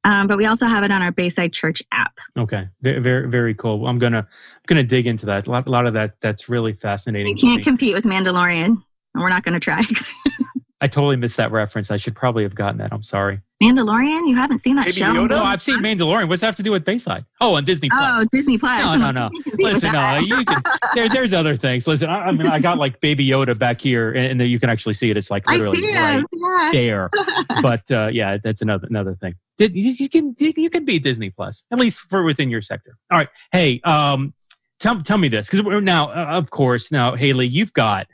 Um, 0.04 0.28
but 0.28 0.38
we 0.38 0.46
also 0.46 0.66
have 0.66 0.84
it 0.84 0.92
on 0.92 1.02
our 1.02 1.12
Bayside 1.12 1.54
Church 1.54 1.82
app. 1.92 2.18
Okay, 2.38 2.70
very 2.82 3.00
very, 3.00 3.30
very 3.30 3.54
cool. 3.54 3.86
I'm 3.88 4.00
gonna 4.00 4.20
I'm 4.20 4.64
gonna 4.66 4.84
dig 4.84 5.08
into 5.08 5.26
that. 5.28 5.48
A 5.48 5.52
lot, 5.52 5.68
a 5.68 5.70
lot 5.70 5.86
of 5.86 5.94
that 5.94 6.16
that's 6.22 6.50
really 6.50 6.74
fascinating. 6.74 7.38
You 7.38 7.44
can't 7.44 7.64
compete 7.64 7.94
with 7.94 8.06
Mandalorian, 8.06 8.66
and 8.66 8.84
we're 9.16 9.30
not 9.30 9.44
gonna 9.44 9.60
try. 9.60 9.84
I 10.82 10.88
totally 10.88 11.18
missed 11.18 11.38
that 11.38 11.52
reference. 11.52 11.92
I 11.92 11.98
should 11.98 12.16
probably 12.16 12.44
have 12.44 12.56
gotten 12.56 12.78
that. 12.78 12.94
I'm 12.94 13.02
sorry. 13.02 13.42
Mandalorian? 13.62 14.30
You 14.30 14.36
haven't 14.38 14.60
seen 14.60 14.78
that 14.78 14.86
Baby 14.86 15.00
show? 15.00 15.26
No, 15.26 15.44
I've 15.44 15.62
seen 15.62 15.80
Mandalorian. 15.80 16.30
What's 16.30 16.40
that 16.40 16.48
have 16.48 16.56
to 16.56 16.64
do 16.64 16.72
with 16.72 16.86
Bayside? 16.86 17.26
Oh, 17.42 17.56
on 17.56 17.66
Disney 17.66 17.90
Plus. 17.90 18.22
Oh, 18.22 18.26
Disney 18.32 18.58
Plus. 18.58 18.86
No, 18.86 19.12
no, 19.12 19.12
no. 19.12 19.30
Listen, 19.60 19.92
no, 19.92 20.18
you 20.20 20.46
can, 20.46 20.64
there, 20.96 21.10
there's 21.10 21.34
other 21.34 21.58
things. 21.58 21.86
Listen, 21.86 22.10
I, 22.10 22.28
I, 22.28 22.32
mean, 22.32 22.48
I 22.48 22.60
got 22.60 22.78
like 22.78 23.02
Baby 23.02 23.28
Yoda 23.28 23.58
back 23.58 23.82
here, 23.82 24.12
and, 24.14 24.42
and 24.42 24.50
you 24.50 24.58
can 24.60 24.70
actually 24.70 24.94
see 24.94 25.10
it. 25.10 25.18
It's 25.18 25.30
like 25.30 25.46
literally 25.48 25.82
right 25.94 26.24
yeah. 26.34 26.72
there. 26.72 27.10
But 27.62 27.92
uh, 27.92 28.10
yeah, 28.14 28.38
that's 28.42 28.62
another 28.62 28.88
another 28.90 29.16
thing. 29.16 29.36
You 29.58 30.08
can 30.08 30.36
you 30.38 30.70
can 30.70 30.86
beat 30.86 31.04
Disney 31.04 31.30
Plus 31.30 31.66
at 31.72 31.80
least 31.80 32.00
for 32.00 32.24
within 32.24 32.50
your 32.50 32.62
sector. 32.62 32.96
All 33.12 33.18
right, 33.18 33.28
hey, 33.52 33.82
um, 33.84 34.34
tell 34.80 35.02
tell 35.02 35.18
me 35.18 35.28
this 35.28 35.50
because 35.50 35.84
now, 35.84 36.10
uh, 36.10 36.38
of 36.38 36.50
course, 36.50 36.92
now 36.92 37.16
Haley, 37.16 37.48
you've 37.48 37.74
got 37.74 38.08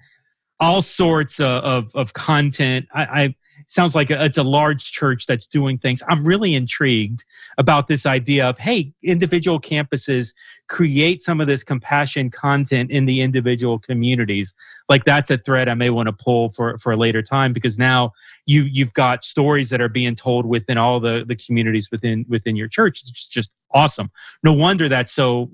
all 0.60 0.82
sorts 0.82 1.39
of, 1.39 1.64
of, 1.64 1.95
of 1.95 2.14
content. 2.14 2.88
I, 2.93 3.03
I 3.03 3.36
sounds 3.68 3.95
like 3.95 4.12
it's 4.12 4.38
a 4.38 4.43
large 4.43 4.91
church 4.91 5.26
that's 5.26 5.47
doing 5.47 5.78
things. 5.78 6.03
I'm 6.08 6.26
really 6.26 6.53
intrigued 6.56 7.24
about 7.58 7.88
this 7.88 8.06
idea 8.06 8.47
of 8.47 8.60
hey, 8.60 8.93
individual 9.03 9.60
campuses 9.60 10.34
create 10.68 11.22
some 11.22 11.41
of 11.41 11.47
this 11.47 11.64
compassion 11.64 12.30
content 12.30 12.91
in 12.91 13.06
the 13.06 13.22
individual 13.22 13.80
communities. 13.80 14.53
Like 14.89 15.03
that's 15.03 15.32
a 15.32 15.38
thread 15.38 15.68
I 15.70 15.74
may 15.74 15.89
want 15.89 16.08
to 16.08 16.14
pull 16.14 16.51
for 16.51 16.78
for 16.78 16.91
a 16.91 16.97
later 16.97 17.22
time 17.22 17.53
because 17.53 17.78
now 17.80 18.12
you 18.45 18.64
you've 18.64 18.93
got 18.93 19.24
stories 19.24 19.70
that 19.70 19.82
are 19.82 19.89
being 19.89 20.16
told 20.16 20.45
within 20.45 20.78
all 20.78 20.99
the 20.99 21.26
the 21.28 21.36
communities 21.36 21.89
within 21.91 22.26
within 22.28 22.56
your 22.56 22.68
church. 22.68 23.01
It's 23.01 23.28
just 23.28 23.51
awesome. 23.72 24.12
No 24.43 24.53
wonder 24.53 24.88
that's 24.88 25.12
so 25.12 25.49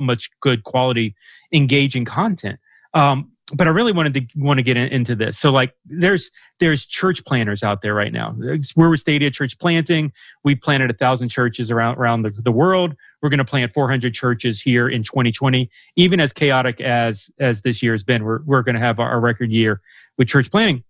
much 0.00 0.30
good 0.40 0.64
quality, 0.64 1.14
engaging 1.52 2.04
content. 2.04 2.58
Um, 2.94 3.32
but 3.54 3.66
I 3.66 3.70
really 3.70 3.92
wanted 3.92 4.14
to 4.14 4.26
want 4.36 4.58
to 4.58 4.62
get 4.62 4.76
in, 4.76 4.88
into 4.88 5.14
this. 5.14 5.38
So 5.38 5.50
like 5.50 5.74
there's 5.84 6.30
there's 6.60 6.84
church 6.84 7.24
planters 7.24 7.62
out 7.62 7.82
there 7.82 7.94
right 7.94 8.12
now. 8.12 8.36
We're 8.76 8.90
with 8.90 9.00
Stadia 9.00 9.30
Church 9.30 9.58
Planting. 9.58 10.12
We 10.44 10.54
planted 10.54 10.90
a 10.90 10.94
thousand 10.94 11.30
churches 11.30 11.70
around 11.70 11.96
around 11.96 12.22
the, 12.22 12.30
the 12.30 12.52
world. 12.52 12.94
We're 13.22 13.30
going 13.30 13.38
to 13.38 13.44
plant 13.44 13.72
400 13.72 14.14
churches 14.14 14.60
here 14.60 14.88
in 14.88 15.02
2020. 15.02 15.70
Even 15.96 16.20
as 16.20 16.32
chaotic 16.32 16.80
as 16.80 17.30
as 17.38 17.62
this 17.62 17.82
year 17.82 17.92
has 17.92 18.04
been, 18.04 18.24
we're 18.24 18.42
we're 18.44 18.62
going 18.62 18.74
to 18.74 18.80
have 18.80 18.98
our, 18.98 19.08
our 19.10 19.20
record 19.20 19.50
year 19.50 19.80
with 20.16 20.28
church 20.28 20.50
planting. 20.50 20.84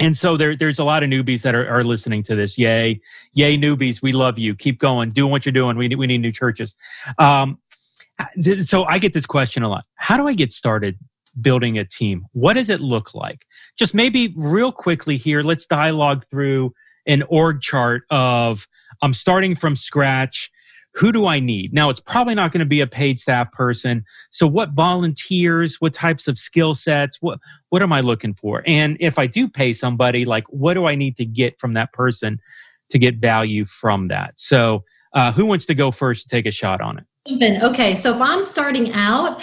And 0.00 0.16
so 0.16 0.38
there, 0.38 0.56
there's 0.56 0.78
a 0.78 0.84
lot 0.84 1.02
of 1.02 1.10
newbies 1.10 1.42
that 1.42 1.54
are, 1.54 1.68
are 1.68 1.84
listening 1.84 2.22
to 2.22 2.34
this. 2.34 2.56
Yay, 2.56 3.00
yay, 3.34 3.58
newbies! 3.58 4.00
We 4.00 4.12
love 4.12 4.38
you. 4.38 4.54
Keep 4.54 4.78
going. 4.78 5.10
Do 5.10 5.26
what 5.26 5.44
you're 5.44 5.52
doing. 5.52 5.76
We 5.76 5.88
need, 5.88 5.96
we 5.96 6.06
need 6.06 6.22
new 6.22 6.32
churches. 6.32 6.74
Um, 7.18 7.58
so 8.60 8.84
I 8.84 8.98
get 8.98 9.12
this 9.12 9.26
question 9.26 9.62
a 9.62 9.68
lot. 9.68 9.84
How 9.94 10.16
do 10.16 10.26
I 10.26 10.34
get 10.34 10.52
started 10.52 10.98
building 11.40 11.78
a 11.78 11.84
team? 11.84 12.26
What 12.32 12.54
does 12.54 12.70
it 12.70 12.80
look 12.80 13.14
like? 13.14 13.44
Just 13.78 13.94
maybe 13.94 14.32
real 14.36 14.72
quickly 14.72 15.16
here, 15.16 15.42
let's 15.42 15.66
dialogue 15.66 16.24
through 16.30 16.72
an 17.06 17.22
org 17.28 17.60
chart 17.60 18.02
of 18.10 18.66
I'm 19.02 19.14
starting 19.14 19.56
from 19.56 19.76
scratch. 19.76 20.50
Who 20.94 21.12
do 21.12 21.26
I 21.26 21.38
need? 21.38 21.72
Now, 21.72 21.88
it's 21.88 22.00
probably 22.00 22.34
not 22.34 22.52
going 22.52 22.60
to 22.60 22.66
be 22.66 22.80
a 22.80 22.86
paid 22.86 23.20
staff 23.20 23.52
person. 23.52 24.04
So, 24.30 24.46
what 24.46 24.70
volunteers, 24.70 25.76
what 25.80 25.94
types 25.94 26.26
of 26.26 26.36
skill 26.36 26.74
sets, 26.74 27.18
what, 27.20 27.38
what 27.68 27.80
am 27.80 27.92
I 27.92 28.00
looking 28.00 28.34
for? 28.34 28.64
And 28.66 28.96
if 28.98 29.16
I 29.16 29.28
do 29.28 29.48
pay 29.48 29.72
somebody, 29.72 30.24
like, 30.24 30.44
what 30.48 30.74
do 30.74 30.86
I 30.86 30.96
need 30.96 31.16
to 31.18 31.24
get 31.24 31.60
from 31.60 31.74
that 31.74 31.92
person 31.92 32.40
to 32.90 32.98
get 32.98 33.18
value 33.18 33.66
from 33.66 34.08
that? 34.08 34.40
So, 34.40 34.84
uh, 35.14 35.30
who 35.32 35.46
wants 35.46 35.66
to 35.66 35.74
go 35.74 35.92
first 35.92 36.24
to 36.24 36.28
take 36.28 36.46
a 36.46 36.50
shot 36.50 36.80
on 36.80 36.98
it? 36.98 37.04
Okay, 37.62 37.94
so 37.94 38.14
if 38.14 38.20
I'm 38.20 38.42
starting 38.42 38.92
out, 38.92 39.42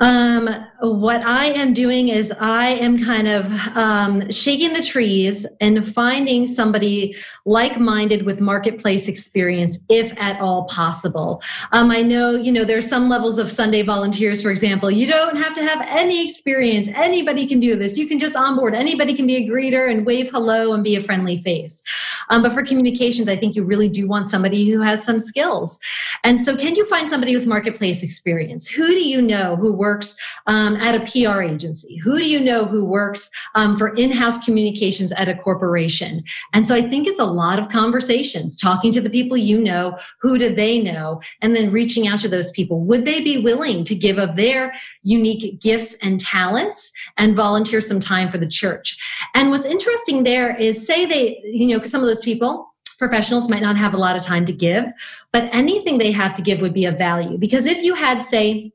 um, 0.00 0.48
what 0.80 1.22
I 1.22 1.46
am 1.46 1.72
doing 1.72 2.08
is 2.08 2.32
I 2.40 2.70
am 2.70 2.98
kind 2.98 3.28
of 3.28 3.46
um, 3.76 4.28
shaking 4.30 4.72
the 4.72 4.82
trees 4.82 5.46
and 5.60 5.86
finding 5.86 6.46
somebody 6.46 7.14
like 7.46 7.78
minded 7.78 8.26
with 8.26 8.40
marketplace 8.40 9.06
experience, 9.06 9.84
if 9.88 10.12
at 10.18 10.40
all 10.40 10.64
possible. 10.64 11.40
Um, 11.70 11.92
I 11.92 12.02
know, 12.02 12.32
you 12.32 12.50
know, 12.50 12.64
there's 12.64 12.88
some 12.88 13.08
levels 13.08 13.38
of 13.38 13.48
Sunday 13.48 13.82
volunteers, 13.82 14.42
for 14.42 14.50
example. 14.50 14.90
You 14.90 15.06
don't 15.06 15.36
have 15.36 15.54
to 15.54 15.62
have 15.62 15.80
any 15.88 16.24
experience. 16.24 16.88
Anybody 16.88 17.46
can 17.46 17.60
do 17.60 17.76
this. 17.76 17.96
You 17.96 18.08
can 18.08 18.18
just 18.18 18.34
onboard. 18.34 18.74
Anybody 18.74 19.14
can 19.14 19.28
be 19.28 19.36
a 19.36 19.48
greeter 19.48 19.88
and 19.88 20.04
wave 20.04 20.28
hello 20.30 20.72
and 20.74 20.82
be 20.82 20.96
a 20.96 21.00
friendly 21.00 21.36
face. 21.36 21.84
Um, 22.30 22.42
but 22.42 22.52
for 22.52 22.64
communications, 22.64 23.28
I 23.28 23.36
think 23.36 23.54
you 23.54 23.64
really 23.64 23.88
do 23.88 24.08
want 24.08 24.28
somebody 24.28 24.68
who 24.68 24.80
has 24.80 25.04
some 25.04 25.20
skills. 25.20 25.78
And 26.24 26.40
so, 26.40 26.56
can 26.56 26.74
you 26.74 26.84
find 26.86 27.08
somebody 27.08 27.34
with 27.34 27.46
marketplace 27.46 28.02
experience? 28.02 28.68
Who 28.68 28.86
do 28.86 29.06
you 29.06 29.20
know 29.20 29.56
who 29.56 29.72
works 29.84 30.16
um, 30.46 30.76
at 30.76 30.94
a 30.94 31.02
PR 31.10 31.42
agency? 31.42 31.96
Who 31.98 32.16
do 32.16 32.26
you 32.26 32.40
know 32.40 32.64
who 32.64 32.84
works 32.84 33.30
um, 33.54 33.76
for 33.76 33.88
in 34.02 34.10
house 34.12 34.42
communications 34.42 35.12
at 35.12 35.28
a 35.28 35.34
corporation? 35.34 36.24
And 36.54 36.64
so 36.64 36.74
I 36.74 36.82
think 36.90 37.06
it's 37.06 37.20
a 37.20 37.26
lot 37.42 37.58
of 37.58 37.68
conversations, 37.68 38.56
talking 38.56 38.92
to 38.92 39.02
the 39.02 39.10
people 39.10 39.36
you 39.36 39.60
know, 39.60 39.96
who 40.22 40.38
do 40.38 40.54
they 40.54 40.80
know, 40.80 41.20
and 41.42 41.54
then 41.54 41.70
reaching 41.70 42.08
out 42.08 42.20
to 42.20 42.28
those 42.28 42.50
people. 42.52 42.80
Would 42.88 43.04
they 43.04 43.20
be 43.20 43.36
willing 43.38 43.84
to 43.84 43.94
give 43.94 44.18
of 44.18 44.36
their 44.36 44.74
unique 45.02 45.60
gifts 45.60 45.96
and 46.02 46.18
talents 46.18 46.90
and 47.18 47.36
volunteer 47.36 47.80
some 47.80 48.00
time 48.00 48.30
for 48.30 48.38
the 48.38 48.48
church? 48.48 48.96
And 49.34 49.50
what's 49.50 49.66
interesting 49.66 50.24
there 50.24 50.56
is 50.56 50.86
say 50.86 51.04
they, 51.04 51.42
you 51.44 51.66
know, 51.66 51.82
some 51.82 52.00
of 52.00 52.06
those 52.06 52.20
people, 52.20 52.74
professionals 52.98 53.50
might 53.50 53.62
not 53.62 53.76
have 53.76 53.94
a 53.94 53.98
lot 53.98 54.16
of 54.16 54.22
time 54.22 54.44
to 54.44 54.52
give, 54.52 54.84
but 55.32 55.48
anything 55.52 55.98
they 55.98 56.12
have 56.12 56.34
to 56.34 56.42
give 56.42 56.60
would 56.60 56.74
be 56.74 56.84
of 56.84 56.96
value. 56.96 57.36
Because 57.38 57.66
if 57.66 57.82
you 57.82 57.94
had, 57.94 58.22
say, 58.22 58.72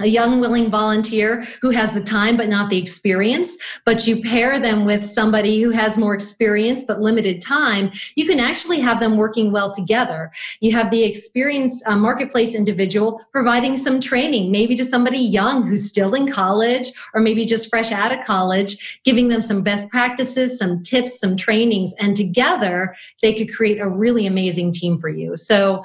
a 0.00 0.06
young 0.06 0.40
willing 0.40 0.70
volunteer 0.70 1.44
who 1.60 1.70
has 1.70 1.92
the 1.92 2.02
time 2.02 2.36
but 2.36 2.48
not 2.48 2.70
the 2.70 2.78
experience 2.78 3.56
but 3.84 4.06
you 4.06 4.22
pair 4.22 4.58
them 4.58 4.84
with 4.84 5.02
somebody 5.02 5.60
who 5.60 5.70
has 5.70 5.98
more 5.98 6.14
experience 6.14 6.82
but 6.82 7.00
limited 7.00 7.40
time 7.40 7.90
you 8.14 8.26
can 8.26 8.40
actually 8.40 8.80
have 8.80 9.00
them 9.00 9.16
working 9.16 9.52
well 9.52 9.72
together. 9.72 10.30
You 10.60 10.72
have 10.72 10.90
the 10.90 11.04
experienced 11.04 11.86
uh, 11.86 11.96
marketplace 11.96 12.54
individual 12.54 13.20
providing 13.32 13.76
some 13.76 14.00
training 14.00 14.50
maybe 14.50 14.74
to 14.76 14.84
somebody 14.84 15.18
young 15.18 15.66
who's 15.66 15.88
still 15.88 16.14
in 16.14 16.30
college 16.30 16.92
or 17.14 17.20
maybe 17.20 17.44
just 17.44 17.68
fresh 17.68 17.92
out 17.92 18.12
of 18.12 18.24
college 18.24 19.00
giving 19.04 19.28
them 19.28 19.42
some 19.42 19.62
best 19.62 19.88
practices 19.90 20.58
some 20.58 20.82
tips 20.82 21.20
some 21.20 21.36
trainings 21.36 21.94
and 21.98 22.16
together 22.16 22.94
they 23.22 23.34
could 23.34 23.52
create 23.54 23.80
a 23.80 23.88
really 23.88 24.26
amazing 24.26 24.72
team 24.72 24.98
for 24.98 25.08
you. 25.08 25.36
So 25.36 25.82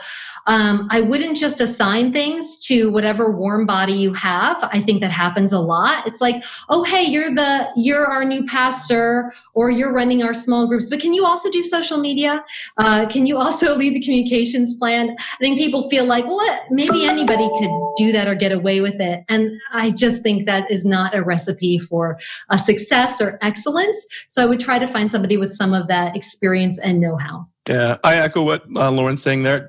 um, 0.48 0.88
i 0.92 1.02
wouldn't 1.02 1.38
just 1.38 1.62
assign 1.62 2.12
things 2.12 2.58
to 2.66 2.90
whatever 2.92 3.32
warm 3.32 3.66
body 3.66 3.94
you 3.94 4.14
have. 4.14 4.58
I 4.72 4.80
think 4.80 5.02
that 5.02 5.12
happens 5.12 5.52
a 5.52 5.60
lot. 5.60 6.08
It's 6.08 6.22
like, 6.22 6.44
oh, 6.70 6.84
hey, 6.84 7.04
you're 7.04 7.34
the 7.34 7.68
you're 7.76 8.06
our 8.06 8.24
new 8.24 8.46
pastor, 8.46 9.34
or 9.54 9.70
you're 9.70 9.92
running 9.92 10.24
our 10.24 10.34
small 10.34 10.68
groups, 10.68 10.90
but 10.90 11.00
can 11.00 11.14
you 11.14 11.26
also 11.26 11.50
do 11.52 11.64
social 11.64 11.98
media? 11.98 12.44
Uh, 12.78 13.08
can 13.08 13.26
you 13.26 13.38
also 13.38 13.76
lead 13.82 13.94
the 13.94 14.02
communications 14.02 14.76
plan? 14.76 15.16
I 15.20 15.38
think 15.42 15.58
people 15.58 15.90
feel 15.90 16.06
like, 16.06 16.26
what? 16.26 16.62
Maybe 16.70 17.06
anybody 17.06 17.50
could 17.60 17.72
do 17.98 18.12
that 18.12 18.28
or 18.28 18.36
get 18.36 18.52
away 18.52 18.82
with 18.82 19.00
it, 19.00 19.24
and 19.30 19.52
I 19.74 19.92
just 19.92 20.24
think 20.24 20.46
that 20.46 20.70
is 20.72 20.86
not 20.86 21.16
a 21.16 21.24
recipe 21.24 21.78
for 21.78 22.20
a 22.50 22.58
success 22.58 23.22
or 23.22 23.38
excellence. 23.42 24.26
So 24.28 24.42
I 24.44 24.46
would 24.46 24.60
try 24.60 24.80
to 24.80 24.88
find 24.88 25.10
somebody 25.10 25.38
with 25.38 25.52
some 25.52 25.74
of 25.74 25.88
that 25.88 26.16
experience 26.16 26.80
and 26.80 27.00
know-how. 27.00 27.48
Yeah, 27.68 27.98
I 28.04 28.16
echo 28.18 28.44
what 28.44 28.64
uh, 28.76 28.92
Lauren's 28.92 29.24
saying 29.24 29.44
there. 29.44 29.68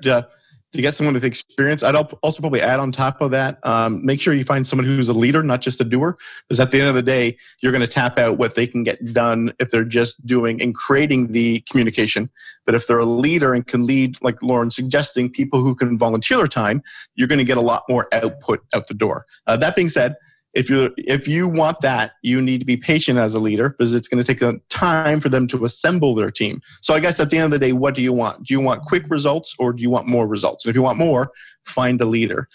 To 0.75 0.81
get 0.81 0.95
someone 0.95 1.13
with 1.13 1.25
experience. 1.25 1.83
I'd 1.83 1.95
also 1.95 2.41
probably 2.41 2.61
add 2.61 2.79
on 2.79 2.91
top 2.91 3.21
of 3.21 3.31
that, 3.31 3.65
um, 3.65 4.05
make 4.05 4.19
sure 4.19 4.33
you 4.33 4.43
find 4.43 4.65
someone 4.65 4.85
who's 4.85 5.09
a 5.09 5.13
leader, 5.13 5.43
not 5.43 5.61
just 5.61 5.81
a 5.81 5.83
doer, 5.83 6.17
because 6.47 6.59
at 6.59 6.71
the 6.71 6.79
end 6.79 6.89
of 6.89 6.95
the 6.95 7.01
day, 7.01 7.37
you're 7.61 7.71
going 7.71 7.81
to 7.81 7.87
tap 7.87 8.19
out 8.19 8.37
what 8.37 8.55
they 8.55 8.67
can 8.67 8.83
get 8.83 9.13
done 9.13 9.51
if 9.59 9.71
they're 9.71 9.83
just 9.83 10.25
doing 10.25 10.61
and 10.61 10.75
creating 10.75 11.31
the 11.31 11.61
communication. 11.69 12.29
But 12.65 12.75
if 12.75 12.87
they're 12.87 12.99
a 12.99 13.05
leader 13.05 13.53
and 13.53 13.65
can 13.65 13.85
lead, 13.85 14.21
like 14.21 14.41
Lauren 14.41 14.71
suggesting, 14.71 15.29
people 15.29 15.59
who 15.59 15.75
can 15.75 15.97
volunteer 15.97 16.37
their 16.37 16.47
time, 16.47 16.81
you're 17.15 17.27
going 17.27 17.39
to 17.39 17.45
get 17.45 17.57
a 17.57 17.61
lot 17.61 17.83
more 17.89 18.07
output 18.11 18.61
out 18.73 18.87
the 18.87 18.93
door. 18.93 19.25
Uh, 19.47 19.57
that 19.57 19.75
being 19.75 19.89
said, 19.89 20.15
if 20.55 20.69
you 20.69 20.93
if 20.97 21.27
you 21.27 21.47
want 21.47 21.81
that 21.81 22.13
you 22.23 22.41
need 22.41 22.59
to 22.59 22.65
be 22.65 22.77
patient 22.77 23.19
as 23.19 23.35
a 23.35 23.39
leader 23.39 23.69
because 23.69 23.93
it's 23.93 24.07
going 24.07 24.23
to 24.23 24.33
take 24.33 24.61
time 24.69 25.19
for 25.19 25.29
them 25.29 25.47
to 25.47 25.65
assemble 25.65 26.15
their 26.15 26.31
team. 26.31 26.61
So 26.81 26.93
i 26.93 26.99
guess 26.99 27.19
at 27.19 27.29
the 27.29 27.37
end 27.37 27.45
of 27.45 27.51
the 27.51 27.59
day 27.59 27.73
what 27.73 27.93
do 27.93 28.01
you 28.01 28.13
want? 28.13 28.43
Do 28.43 28.53
you 28.53 28.61
want 28.61 28.81
quick 28.81 29.03
results 29.09 29.55
or 29.59 29.73
do 29.73 29.83
you 29.83 29.89
want 29.89 30.07
more 30.07 30.25
results? 30.25 30.65
And 30.65 30.69
if 30.69 30.75
you 30.75 30.81
want 30.81 30.97
more 30.97 31.31
find 31.65 31.99
a 32.01 32.05
leader. 32.05 32.47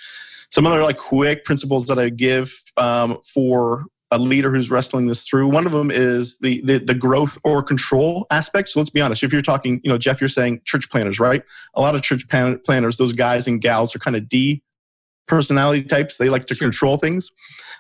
Some 0.50 0.66
other 0.66 0.82
like 0.82 0.96
quick 0.96 1.44
principles 1.44 1.86
that 1.86 1.98
i 1.98 2.08
give 2.08 2.52
um, 2.76 3.18
for 3.22 3.84
a 4.12 4.18
leader 4.18 4.50
who's 4.50 4.70
wrestling 4.70 5.06
this 5.06 5.22
through 5.22 5.48
one 5.48 5.66
of 5.66 5.72
them 5.72 5.88
is 5.88 6.38
the, 6.38 6.60
the, 6.62 6.78
the 6.78 6.94
growth 6.94 7.38
or 7.44 7.62
control 7.62 8.26
aspect. 8.32 8.68
So 8.70 8.80
let's 8.80 8.90
be 8.90 9.00
honest 9.00 9.22
if 9.22 9.32
you're 9.32 9.42
talking 9.42 9.80
you 9.84 9.90
know 9.90 9.98
jeff 9.98 10.20
you're 10.20 10.28
saying 10.28 10.62
church 10.64 10.88
planters 10.90 11.20
right? 11.20 11.42
A 11.74 11.80
lot 11.82 11.94
of 11.94 12.02
church 12.02 12.26
planters 12.28 12.96
those 12.96 13.12
guys 13.12 13.46
and 13.46 13.60
gals 13.60 13.94
are 13.94 14.00
kind 14.00 14.16
of 14.16 14.26
d 14.28 14.62
personality 15.30 15.84
types. 15.84 16.18
They 16.18 16.28
like 16.28 16.46
to 16.46 16.54
sure. 16.54 16.66
control 16.66 16.96
things. 16.96 17.30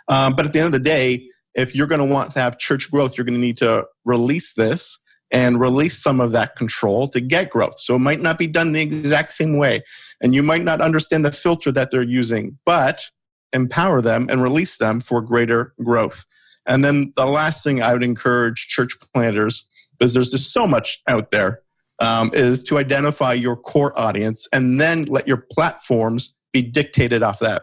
Um, 0.08 0.34
but 0.34 0.46
at 0.46 0.52
the 0.52 0.60
end 0.60 0.66
of 0.66 0.72
the 0.72 0.78
day, 0.78 1.28
if 1.54 1.74
you're 1.74 1.88
going 1.88 1.98
to 1.98 2.14
want 2.14 2.30
to 2.30 2.40
have 2.40 2.58
church 2.58 2.90
growth, 2.90 3.18
you're 3.18 3.24
going 3.24 3.34
to 3.34 3.40
need 3.40 3.56
to 3.58 3.86
release 4.04 4.54
this 4.54 4.98
and 5.32 5.60
release 5.60 6.00
some 6.00 6.20
of 6.20 6.32
that 6.32 6.56
control 6.56 7.08
to 7.08 7.20
get 7.20 7.50
growth. 7.50 7.78
So 7.78 7.96
it 7.96 8.00
might 8.00 8.20
not 8.20 8.38
be 8.38 8.46
done 8.46 8.72
the 8.72 8.80
exact 8.80 9.32
same 9.32 9.56
way. 9.56 9.82
And 10.22 10.34
you 10.34 10.42
might 10.42 10.64
not 10.64 10.80
understand 10.80 11.24
the 11.24 11.32
filter 11.32 11.72
that 11.72 11.90
they're 11.90 12.02
using, 12.02 12.58
but 12.64 13.10
empower 13.52 14.00
them 14.00 14.28
and 14.30 14.42
release 14.42 14.78
them 14.78 15.00
for 15.00 15.20
greater 15.20 15.74
growth. 15.82 16.24
And 16.66 16.84
then 16.84 17.12
the 17.16 17.26
last 17.26 17.64
thing 17.64 17.82
I 17.82 17.92
would 17.92 18.04
encourage 18.04 18.68
church 18.68 18.92
planters, 19.12 19.66
because 19.98 20.14
there's 20.14 20.30
just 20.30 20.52
so 20.52 20.66
much 20.66 21.00
out 21.08 21.30
there, 21.30 21.62
um, 22.00 22.30
is 22.32 22.62
to 22.64 22.78
identify 22.78 23.32
your 23.32 23.56
core 23.56 23.98
audience 23.98 24.48
and 24.52 24.80
then 24.80 25.02
let 25.02 25.28
your 25.28 25.44
platforms 25.50 26.38
be 26.52 26.62
dictated 26.62 27.22
off 27.22 27.38
that. 27.40 27.62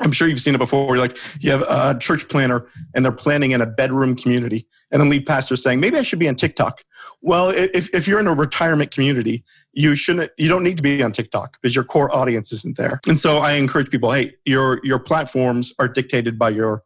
I'm 0.00 0.12
sure 0.12 0.28
you've 0.28 0.40
seen 0.40 0.54
it 0.54 0.58
before. 0.58 0.96
Like 0.96 1.18
you 1.40 1.50
have 1.50 1.62
a 1.62 1.98
church 1.98 2.28
planter 2.28 2.68
and 2.94 3.04
they're 3.04 3.12
planning 3.12 3.50
in 3.50 3.60
a 3.60 3.66
bedroom 3.66 4.14
community, 4.14 4.66
and 4.92 5.00
the 5.00 5.04
lead 5.04 5.26
pastor 5.26 5.56
saying, 5.56 5.80
"Maybe 5.80 5.98
I 5.98 6.02
should 6.02 6.18
be 6.18 6.28
on 6.28 6.36
TikTok." 6.36 6.80
Well, 7.20 7.50
if 7.50 7.92
if 7.92 8.06
you're 8.06 8.20
in 8.20 8.28
a 8.28 8.34
retirement 8.34 8.92
community, 8.92 9.44
you 9.72 9.96
shouldn't. 9.96 10.30
You 10.38 10.48
don't 10.48 10.62
need 10.62 10.76
to 10.76 10.82
be 10.82 11.02
on 11.02 11.12
TikTok 11.12 11.56
because 11.60 11.74
your 11.74 11.84
core 11.84 12.14
audience 12.14 12.52
isn't 12.52 12.76
there. 12.76 13.00
And 13.08 13.18
so 13.18 13.38
I 13.38 13.52
encourage 13.52 13.90
people, 13.90 14.12
hey, 14.12 14.34
your 14.44 14.80
your 14.84 15.00
platforms 15.00 15.74
are 15.78 15.88
dictated 15.88 16.38
by 16.38 16.50
your 16.50 16.82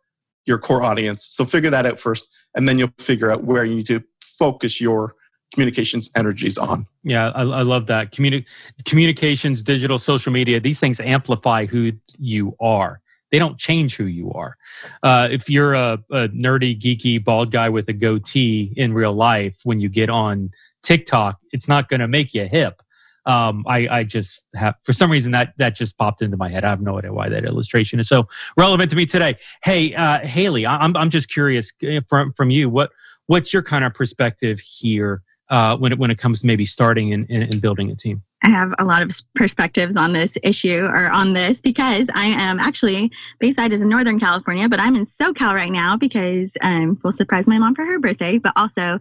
your 0.47 0.59
core 0.59 0.83
audience. 0.83 1.27
So 1.31 1.45
figure 1.45 1.71
that 1.71 1.87
out 1.87 1.99
first, 1.99 2.29
and 2.55 2.69
then 2.69 2.79
you'll 2.79 2.95
figure 2.99 3.31
out 3.31 3.45
where 3.45 3.65
you 3.65 3.77
need 3.77 3.87
to 3.87 4.03
focus 4.23 4.81
your 4.81 5.15
communications 5.55 6.11
energies 6.15 6.59
on. 6.59 6.85
Yeah, 7.05 7.31
I, 7.35 7.43
I 7.43 7.63
love 7.63 7.87
that. 7.87 8.13
Communi- 8.13 8.45
communications, 8.85 9.63
digital, 9.63 9.99
social 9.99 10.33
media, 10.33 10.61
these 10.61 10.81
things 10.81 11.01
amplify 11.01 11.65
who 11.67 11.93
you 12.19 12.55
are. 12.61 13.01
They 13.31 13.39
don't 13.39 13.59
change 13.59 13.97
who 13.97 14.05
you 14.05 14.31
are. 14.33 14.57
Uh, 15.03 15.29
if 15.31 15.49
you're 15.49 15.75
a, 15.75 15.99
a 16.11 16.29
nerdy, 16.29 16.79
geeky, 16.79 17.25
bald 17.25 17.51
guy 17.51 17.69
with 17.69 17.89
a 17.89 17.93
goatee 17.93 18.73
in 18.77 18.93
real 18.93 19.15
life, 19.15 19.61
when 19.65 19.81
you 19.81 19.89
get 19.89 20.11
on 20.11 20.51
TikTok, 20.83 21.39
it's 21.51 21.67
not 21.69 21.89
going 21.89 22.01
to 22.01 22.09
make 22.09 22.35
you 22.35 22.47
hip. 22.47 22.83
um, 23.27 23.65
I, 23.67 23.89
I 23.89 24.05
just 24.05 24.47
have 24.55 24.75
for 24.85 24.93
some 24.93 25.11
reason 25.11 25.33
that 25.33 25.55
that 25.59 25.75
just 25.77 25.97
popped 25.97 26.23
into 26.23 26.37
my 26.37 26.49
head. 26.51 26.65
I 26.65 26.71
have 26.71 26.81
no 26.83 26.99
idea 26.99 27.13
why 27.13 27.29
that 27.31 27.45
illustration 27.45 27.99
is 27.99 28.09
so 28.09 28.29
relevant 28.57 28.91
to 28.91 28.97
me 28.97 29.07
today. 29.07 29.37
Hey, 29.63 29.95
uh, 29.95 30.21
Haley, 30.21 30.67
I'm 30.67 30.97
I'm 30.97 31.11
just 31.11 31.31
curious 31.31 31.73
uh, 31.83 32.01
from 32.09 32.33
from 32.35 32.51
you 32.51 32.69
what 32.69 32.91
what's 33.27 33.53
your 33.53 33.63
kind 33.63 33.85
of 33.85 33.95
perspective 33.95 34.61
here 34.61 35.23
uh, 35.55 35.77
when 35.77 35.93
it 35.93 35.99
when 36.01 36.11
it 36.11 36.19
comes 36.19 36.41
to 36.41 36.47
maybe 36.49 36.65
starting 36.65 37.13
and, 37.13 37.31
and 37.31 37.63
building 37.63 37.89
a 37.89 37.95
team? 37.95 38.25
I 38.43 38.51
have 38.51 38.75
a 38.77 38.85
lot 38.85 39.03
of 39.03 39.13
perspectives 39.37 39.97
on 39.97 40.13
this 40.13 40.37
issue 40.43 40.85
or 40.85 41.11
on 41.11 41.33
this 41.33 41.61
because 41.63 42.11
I 42.13 42.27
am 42.27 42.59
actually 42.59 43.13
Bayside 43.39 43.73
is 43.73 43.81
in 43.81 43.89
Northern 43.89 44.19
California, 44.19 44.69
but 44.69 44.81
I'm 44.81 44.97
in 44.97 45.05
SoCal 45.05 45.55
right 45.55 45.71
now 45.71 45.97
because 45.97 46.57
um, 46.61 46.99
we'll 47.05 47.13
surprise 47.13 47.47
my 47.47 47.59
mom 47.59 47.77
for 47.77 47.87
her 47.87 48.01
birthday. 48.01 48.39
But 48.39 48.53
also, 48.57 48.99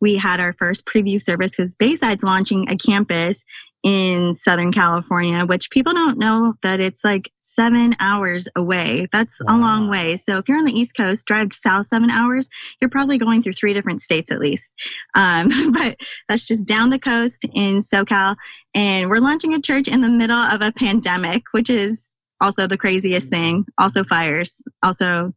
we 0.00 0.16
had 0.16 0.38
our 0.38 0.52
first 0.52 0.86
preview 0.86 1.20
service 1.20 1.56
because 1.56 1.74
Bayside's 1.74 2.22
launching 2.22 2.70
a 2.70 2.76
campus 2.76 3.44
in 3.82 4.34
Southern 4.34 4.72
California, 4.72 5.44
which 5.44 5.70
people 5.70 5.92
don't 5.92 6.18
know 6.18 6.54
that 6.62 6.80
it's 6.80 7.04
like 7.04 7.30
seven 7.40 7.94
hours 8.00 8.48
away. 8.56 9.06
That's 9.12 9.36
wow. 9.40 9.56
a 9.56 9.60
long 9.60 9.88
way. 9.88 10.16
So 10.16 10.38
if 10.38 10.48
you're 10.48 10.58
on 10.58 10.64
the 10.64 10.78
East 10.78 10.96
Coast, 10.96 11.26
drive 11.26 11.52
south 11.52 11.86
seven 11.86 12.10
hours, 12.10 12.48
you're 12.80 12.90
probably 12.90 13.18
going 13.18 13.42
through 13.42 13.52
three 13.52 13.74
different 13.74 14.00
states 14.00 14.32
at 14.32 14.40
least. 14.40 14.74
Um, 15.14 15.72
but 15.72 15.96
that's 16.28 16.46
just 16.46 16.66
down 16.66 16.90
the 16.90 16.98
coast 16.98 17.44
in 17.54 17.78
SoCal. 17.78 18.36
And 18.74 19.08
we're 19.08 19.20
launching 19.20 19.54
a 19.54 19.60
church 19.60 19.88
in 19.88 20.00
the 20.00 20.08
middle 20.08 20.36
of 20.36 20.62
a 20.62 20.72
pandemic, 20.72 21.44
which 21.52 21.70
is 21.70 22.10
also 22.40 22.66
the 22.66 22.76
craziest 22.76 23.30
thing. 23.30 23.66
Also 23.78 24.04
fires, 24.04 24.60
also 24.82 25.32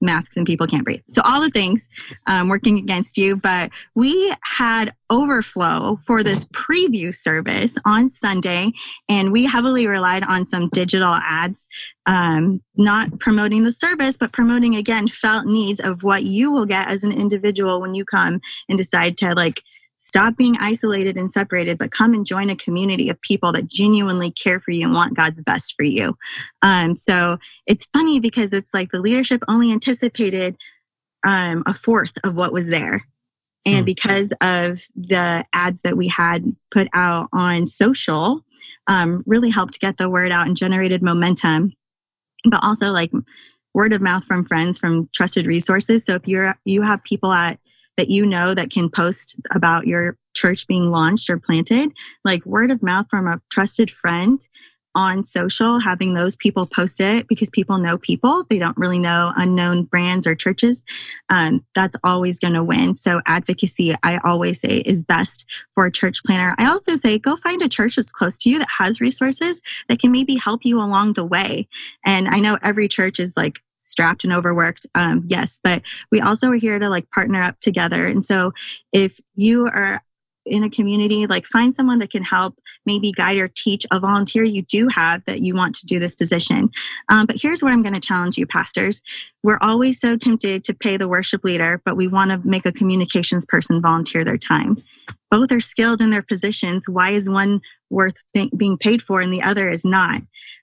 masks 0.00 0.36
and 0.36 0.46
people 0.46 0.66
can't 0.66 0.84
breathe. 0.84 1.02
So 1.08 1.22
all 1.24 1.40
the 1.40 1.50
things 1.50 1.88
um, 2.26 2.48
working 2.48 2.78
against 2.78 3.18
you. 3.18 3.36
But 3.36 3.70
we 3.94 4.34
had 4.42 4.94
overflow 5.10 5.98
for 6.06 6.22
this 6.22 6.46
preview 6.48 7.14
service 7.14 7.76
on 7.84 8.10
Sunday, 8.10 8.72
and 9.08 9.32
we 9.32 9.46
heavily 9.46 9.86
relied 9.86 10.24
on 10.24 10.44
some 10.44 10.68
digital 10.70 11.14
ads, 11.14 11.68
um, 12.06 12.62
not 12.76 13.18
promoting 13.18 13.64
the 13.64 13.72
service, 13.72 14.16
but 14.16 14.32
promoting 14.32 14.76
again 14.76 15.08
felt 15.08 15.46
needs 15.46 15.80
of 15.80 16.02
what 16.02 16.24
you 16.24 16.50
will 16.50 16.66
get 16.66 16.88
as 16.88 17.04
an 17.04 17.12
individual 17.12 17.80
when 17.80 17.94
you 17.94 18.04
come 18.04 18.40
and 18.68 18.78
decide 18.78 19.18
to 19.18 19.34
like 19.34 19.62
Stop 20.02 20.34
being 20.34 20.56
isolated 20.58 21.18
and 21.18 21.30
separated, 21.30 21.76
but 21.76 21.92
come 21.92 22.14
and 22.14 22.24
join 22.24 22.48
a 22.48 22.56
community 22.56 23.10
of 23.10 23.20
people 23.20 23.52
that 23.52 23.66
genuinely 23.66 24.30
care 24.30 24.58
for 24.58 24.70
you 24.70 24.86
and 24.86 24.94
want 24.94 25.14
God's 25.14 25.42
best 25.42 25.74
for 25.76 25.84
you. 25.84 26.16
Um, 26.62 26.96
so 26.96 27.36
it's 27.66 27.84
funny 27.92 28.18
because 28.18 28.54
it's 28.54 28.72
like 28.72 28.90
the 28.90 28.98
leadership 28.98 29.42
only 29.46 29.70
anticipated 29.70 30.56
um, 31.26 31.62
a 31.66 31.74
fourth 31.74 32.14
of 32.24 32.34
what 32.34 32.50
was 32.50 32.68
there. 32.68 33.04
And 33.66 33.80
hmm. 33.80 33.84
because 33.84 34.32
of 34.40 34.80
the 34.96 35.44
ads 35.52 35.82
that 35.82 35.98
we 35.98 36.08
had 36.08 36.56
put 36.72 36.88
out 36.94 37.28
on 37.34 37.66
social, 37.66 38.40
um, 38.86 39.22
really 39.26 39.50
helped 39.50 39.80
get 39.80 39.98
the 39.98 40.08
word 40.08 40.32
out 40.32 40.46
and 40.46 40.56
generated 40.56 41.02
momentum. 41.02 41.74
But 42.50 42.64
also 42.64 42.88
like 42.88 43.12
word 43.74 43.92
of 43.92 44.00
mouth 44.00 44.24
from 44.24 44.46
friends, 44.46 44.78
from 44.78 45.10
trusted 45.12 45.46
resources. 45.46 46.06
So 46.06 46.14
if 46.14 46.26
you're 46.26 46.56
you 46.64 46.80
have 46.80 47.04
people 47.04 47.32
at 47.32 47.58
that 47.96 48.10
you 48.10 48.26
know 48.26 48.54
that 48.54 48.70
can 48.70 48.88
post 48.88 49.40
about 49.50 49.86
your 49.86 50.16
church 50.34 50.66
being 50.66 50.90
launched 50.90 51.28
or 51.28 51.38
planted, 51.38 51.90
like 52.24 52.44
word 52.46 52.70
of 52.70 52.82
mouth 52.82 53.06
from 53.10 53.26
a 53.26 53.40
trusted 53.50 53.90
friend 53.90 54.40
on 54.94 55.22
social, 55.22 55.78
having 55.78 56.14
those 56.14 56.34
people 56.36 56.66
post 56.66 57.00
it 57.00 57.28
because 57.28 57.48
people 57.50 57.78
know 57.78 57.96
people. 57.96 58.44
They 58.48 58.58
don't 58.58 58.76
really 58.76 58.98
know 58.98 59.32
unknown 59.36 59.84
brands 59.84 60.26
or 60.26 60.34
churches. 60.34 60.84
Um, 61.28 61.64
that's 61.74 61.96
always 62.02 62.40
going 62.40 62.54
to 62.54 62.64
win. 62.64 62.96
So, 62.96 63.20
advocacy, 63.26 63.94
I 64.02 64.18
always 64.24 64.60
say, 64.60 64.78
is 64.78 65.04
best 65.04 65.46
for 65.74 65.86
a 65.86 65.92
church 65.92 66.22
planter. 66.24 66.54
I 66.58 66.66
also 66.66 66.96
say 66.96 67.18
go 67.18 67.36
find 67.36 67.62
a 67.62 67.68
church 67.68 67.96
that's 67.96 68.12
close 68.12 68.36
to 68.38 68.50
you 68.50 68.58
that 68.58 68.68
has 68.78 69.00
resources 69.00 69.62
that 69.88 70.00
can 70.00 70.10
maybe 70.10 70.36
help 70.36 70.64
you 70.64 70.78
along 70.78 71.12
the 71.12 71.24
way. 71.24 71.68
And 72.04 72.26
I 72.28 72.40
know 72.40 72.58
every 72.62 72.88
church 72.88 73.20
is 73.20 73.36
like 73.36 73.60
strapped 74.00 74.24
and 74.24 74.32
overworked 74.32 74.86
um, 74.94 75.24
yes 75.26 75.60
but 75.62 75.82
we 76.10 76.20
also 76.20 76.48
are 76.50 76.54
here 76.54 76.78
to 76.78 76.88
like 76.88 77.10
partner 77.10 77.42
up 77.42 77.58
together. 77.60 78.06
And 78.06 78.24
so 78.24 78.52
if 78.92 79.18
you 79.34 79.66
are 79.66 80.02
in 80.46 80.64
a 80.64 80.70
community 80.70 81.26
like 81.26 81.46
find 81.46 81.74
someone 81.74 81.98
that 81.98 82.10
can 82.10 82.22
help 82.22 82.58
maybe 82.86 83.12
guide 83.12 83.36
or 83.36 83.46
teach 83.46 83.84
a 83.90 84.00
volunteer 84.00 84.42
you 84.42 84.62
do 84.62 84.88
have 84.88 85.22
that 85.26 85.40
you 85.40 85.54
want 85.54 85.74
to 85.74 85.86
do 85.86 85.98
this 85.98 86.16
position. 86.16 86.70
Um, 87.08 87.26
but 87.26 87.36
here's 87.40 87.62
where 87.62 87.72
i'm 87.72 87.82
going 87.82 87.94
to 87.94 88.00
challenge 88.00 88.38
you 88.38 88.46
pastors. 88.46 89.02
We're 89.42 89.58
always 89.60 90.00
so 90.00 90.16
tempted 90.16 90.64
to 90.64 90.74
pay 90.74 90.96
the 90.96 91.08
worship 91.08 91.44
leader 91.44 91.82
but 91.84 91.96
we 91.96 92.08
want 92.08 92.30
to 92.30 92.48
make 92.48 92.66
a 92.66 92.72
communications 92.72 93.44
person 93.46 93.82
volunteer 93.82 94.24
their 94.24 94.38
time. 94.38 94.78
Both 95.30 95.52
are 95.52 95.60
skilled 95.60 96.00
in 96.00 96.10
their 96.10 96.22
positions. 96.22 96.88
Why 96.88 97.10
is 97.10 97.28
one 97.28 97.60
worth 97.90 98.14
being 98.32 98.78
paid 98.78 99.02
for 99.02 99.20
and 99.20 99.32
the 99.32 99.42
other 99.42 99.68
is 99.68 99.84
not? 99.84 100.22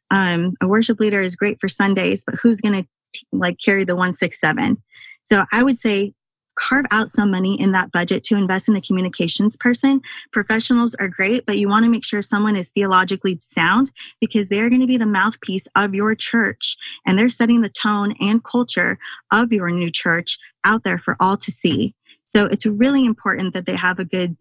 Um, 0.09 0.55
a 0.61 0.67
worship 0.67 0.99
leader 1.01 1.21
is 1.21 1.35
great 1.35 1.59
for 1.59 1.67
sundays 1.67 2.23
but 2.25 2.35
who's 2.35 2.61
going 2.61 2.81
to 2.81 2.89
like 3.32 3.57
carry 3.63 3.86
the 3.86 3.95
167. 3.95 4.82
So 5.23 5.45
I 5.51 5.63
would 5.63 5.78
say 5.78 6.13
carve 6.57 6.86
out 6.91 7.09
some 7.09 7.32
money 7.32 7.59
in 7.59 7.71
that 7.71 7.91
budget 7.91 8.23
to 8.23 8.36
invest 8.36 8.67
in 8.67 8.75
a 8.75 8.82
communications 8.82 9.55
person. 9.57 10.01
Professionals 10.32 10.95
are 10.95 11.07
great, 11.07 11.45
but 11.45 11.57
you 11.57 11.69
want 11.69 11.84
to 11.86 11.89
make 11.89 12.03
sure 12.03 12.21
someone 12.21 12.55
is 12.55 12.71
theologically 12.71 13.39
sound 13.43 13.91
because 14.19 14.49
they're 14.49 14.69
going 14.69 14.82
to 14.82 14.88
be 14.88 14.97
the 14.97 15.05
mouthpiece 15.05 15.67
of 15.75 15.93
your 15.93 16.15
church 16.15 16.75
and 17.05 17.17
they're 17.17 17.30
setting 17.30 17.61
the 17.61 17.69
tone 17.69 18.15
and 18.19 18.43
culture 18.43 18.97
of 19.32 19.51
your 19.51 19.69
new 19.69 19.91
church 19.91 20.38
out 20.63 20.84
there 20.84 20.97
for 20.97 21.15
all 21.19 21.38
to 21.38 21.51
see. 21.51 21.93
So 22.23 22.45
it's 22.45 22.65
really 22.65 23.05
important 23.05 23.53
that 23.53 23.65
they 23.65 23.75
have 23.75 23.99
a 23.99 24.05
good 24.05 24.36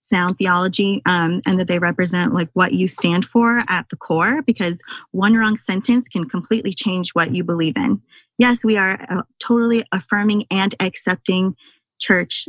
sound 0.00 0.38
theology 0.38 1.02
um, 1.04 1.42
and 1.44 1.58
that 1.58 1.66
they 1.66 1.80
represent 1.80 2.32
like 2.32 2.48
what 2.52 2.72
you 2.72 2.86
stand 2.86 3.26
for 3.26 3.62
at 3.68 3.86
the 3.90 3.96
core 3.96 4.40
because 4.42 4.84
one 5.10 5.34
wrong 5.34 5.56
sentence 5.56 6.08
can 6.08 6.28
completely 6.28 6.72
change 6.72 7.10
what 7.10 7.34
you 7.34 7.42
believe 7.42 7.76
in 7.76 8.00
yes 8.38 8.64
we 8.64 8.76
are 8.76 8.92
a 8.92 9.24
totally 9.38 9.84
affirming 9.92 10.44
and 10.50 10.74
accepting 10.80 11.56
church. 11.98 12.48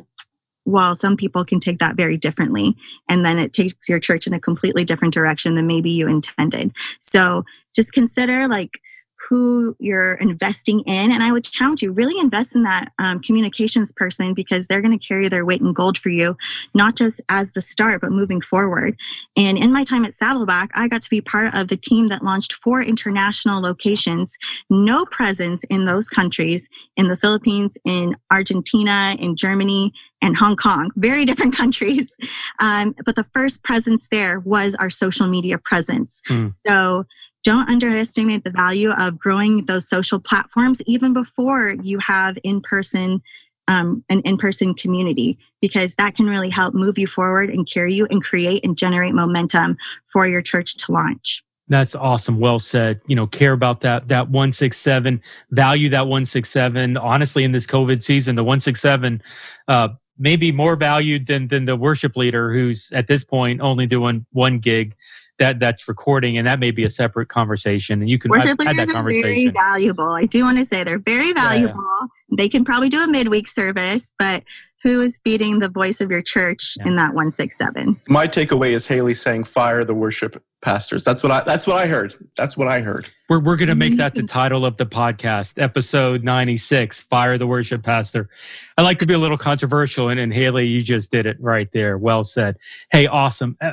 While 0.64 0.96
some 0.96 1.16
people 1.16 1.46
can 1.46 1.62
take 1.62 1.80
that 1.80 1.96
very 1.96 2.18
differently 2.18 2.76
and 3.08 3.26
then 3.26 3.40
it 3.40 3.54
takes 3.54 3.76
your 3.88 4.02
church 4.02 4.28
in 4.28 4.34
a 4.34 4.40
completely 4.40 4.84
different 4.84 5.14
direction 5.14 5.56
than 5.56 5.66
maybe 5.66 5.92
you 5.92 6.10
intended. 6.10 6.74
So 7.00 7.46
just 7.74 7.94
consider 7.94 8.50
like 8.50 8.82
who 9.30 9.76
you're 9.80 10.14
investing 10.16 10.82
in. 10.82 11.12
And 11.12 11.22
I 11.22 11.32
would 11.32 11.44
challenge 11.44 11.82
you 11.82 11.92
really 11.92 12.20
invest 12.20 12.56
in 12.56 12.64
that 12.64 12.92
um, 12.98 13.20
communications 13.20 13.92
person 13.92 14.34
because 14.34 14.68
they're 14.68 14.82
going 14.82 14.98
to 14.98 15.06
carry 15.06 15.28
their 15.28 15.46
weight 15.46 15.62
in 15.62 15.74
gold 15.74 15.98
for 15.98 16.10
you, 16.10 16.38
not 16.74 16.96
just 16.96 17.22
as 17.28 17.52
the 17.52 17.62
start, 17.62 18.02
but 18.02 18.12
moving 18.12 18.42
forward. 18.42 18.96
And 19.36 19.58
in 19.58 19.74
my 19.74 19.84
time 19.84 20.06
at 20.06 20.14
Saddleback, 20.14 20.70
I 20.74 20.88
got 20.88 21.02
to 21.02 21.10
be 21.10 21.22
part 21.22 21.54
of 21.54 21.68
the 21.68 21.78
team 21.78 22.08
that 22.10 22.24
launched 22.24 22.54
four 22.54 22.82
international 22.82 23.62
locations, 23.62 24.38
no 24.70 25.06
presence 25.06 25.64
in 25.66 25.86
those 25.86 26.08
countries 26.10 26.70
in 26.96 27.08
the 27.10 27.18
Philippines, 27.18 27.78
in 27.84 28.16
Argentina, 28.32 29.16
in 29.20 29.36
Germany, 29.36 29.94
and 30.22 30.36
Hong 30.36 30.56
Kong, 30.56 30.92
very 30.96 31.26
different 31.26 31.56
countries. 31.58 32.18
Um, 32.60 32.96
but 33.06 33.16
the 33.16 33.26
first 33.26 33.64
presence 33.64 34.08
there 34.10 34.40
was 34.40 34.76
our 34.76 34.90
social 34.90 35.28
media 35.28 35.58
presence. 35.58 36.22
Mm. 36.30 36.58
So 36.66 37.06
don't 37.48 37.70
underestimate 37.70 38.44
the 38.44 38.50
value 38.50 38.92
of 38.92 39.18
growing 39.18 39.64
those 39.68 39.88
social 39.88 40.20
platforms 40.20 40.82
even 40.86 41.14
before 41.14 41.76
you 41.82 41.98
have 41.98 42.38
in 42.44 42.60
person 42.60 43.22
um, 43.70 44.04
an 44.10 44.20
in 44.26 44.38
person 44.38 44.74
community 44.74 45.40
because 45.62 45.96
that 45.96 46.14
can 46.14 46.28
really 46.28 46.50
help 46.50 46.74
move 46.74 46.98
you 46.98 47.08
forward 47.08 47.50
and 47.50 47.66
carry 47.66 47.94
you 47.94 48.06
and 48.12 48.22
create 48.22 48.66
and 48.66 48.78
generate 48.78 49.14
momentum 49.14 49.78
for 50.08 50.28
your 50.28 50.42
church 50.42 50.76
to 50.76 50.92
launch. 50.92 51.42
That's 51.70 51.96
awesome. 51.96 52.38
Well 52.42 52.60
said. 52.60 53.00
You 53.08 53.16
know, 53.16 53.28
care 53.28 53.54
about 53.54 53.80
that, 53.80 54.10
that 54.10 54.28
167, 54.28 55.22
value 55.50 55.90
that 55.92 56.02
167. 56.02 56.98
Honestly, 56.98 57.46
in 57.46 57.54
this 57.54 57.66
COVID 57.66 58.04
season, 58.04 58.36
the 58.36 58.44
167, 58.44 59.22
uh, 59.70 59.90
maybe 60.18 60.52
more 60.52 60.76
valued 60.76 61.28
than, 61.28 61.48
than 61.48 61.64
the 61.64 61.78
worship 61.78 62.18
leader 62.18 62.52
who's 62.52 62.92
at 62.92 63.08
this 63.08 63.24
point 63.24 63.62
only 63.62 63.88
doing 63.88 64.26
one 64.34 64.60
gig 64.60 64.98
that 65.40 65.60
that's 65.60 65.88
recording, 65.88 66.38
and 66.38 66.48
that 66.48 66.60
may 66.60 66.72
be 66.72 66.84
a 66.84 66.90
separate 66.90 67.30
conversation. 67.30 68.02
And 68.02 68.10
you 68.10 68.20
can 68.20 68.32
worship 68.32 68.60
leaders 68.60 68.88
that 68.88 68.94
conversation. 68.94 69.30
are 69.30 69.34
very 69.34 69.48
valuable. 69.50 70.10
I 70.10 70.26
do 70.26 70.44
want 70.44 70.58
to 70.60 70.66
say 70.66 70.84
they're 70.84 71.00
very 71.00 71.34
valuable. 71.34 71.84
Yeah, 72.02 72.08
yeah. 72.27 72.27
They 72.36 72.50
can 72.50 72.66
probably 72.66 72.90
do 72.90 73.04
a 73.04 73.08
midweek 73.08 73.48
service, 73.48 74.14
but 74.20 74.44
who 74.84 75.02
is 75.02 75.20
feeding 75.24 75.60
the 75.60 75.70
voice 75.70 76.02
of 76.02 76.12
your 76.12 76.22
church 76.22 76.76
yeah. 76.78 76.88
in 76.88 76.96
that 76.98 77.08
167 77.08 78.00
my 78.08 78.28
takeaway 78.28 78.70
is 78.70 78.88
haley 78.88 79.16
saying 79.16 79.44
fire 79.44 79.84
the 79.84 79.96
worship 79.96 80.44
pastors 80.62 81.04
that's 81.04 81.24
what 81.24 81.32
i 81.32 81.42
that's 81.46 81.66
what 81.66 81.78
i 81.78 81.88
heard 81.88 82.14
that's 82.36 82.56
what 82.56 82.68
i 82.68 82.82
heard 82.82 83.10
we're, 83.30 83.40
we're 83.40 83.58
going 83.58 83.68
to 83.68 83.76
make 83.76 83.98
that 83.98 84.16
the 84.16 84.24
title 84.24 84.66
of 84.66 84.78
the 84.78 84.86
podcast, 84.86 85.62
episode 85.62 86.24
96 86.24 87.02
Fire 87.02 87.38
the 87.38 87.46
Worship 87.46 87.84
Pastor. 87.84 88.30
I 88.78 88.84
like 88.84 89.00
to 89.00 89.06
be 89.06 89.14
a 89.14 89.18
little 89.18 89.38
controversial, 89.38 90.08
and, 90.08 90.18
and 90.18 90.34
Haley, 90.34 90.68
you 90.68 90.82
just 90.82 91.12
did 91.12 91.26
it 91.26 91.36
right 91.42 91.70
there. 91.74 91.98
Well 91.98 92.24
said. 92.24 92.56
Hey, 92.90 93.06
awesome. 93.06 93.58
Uh, 93.60 93.72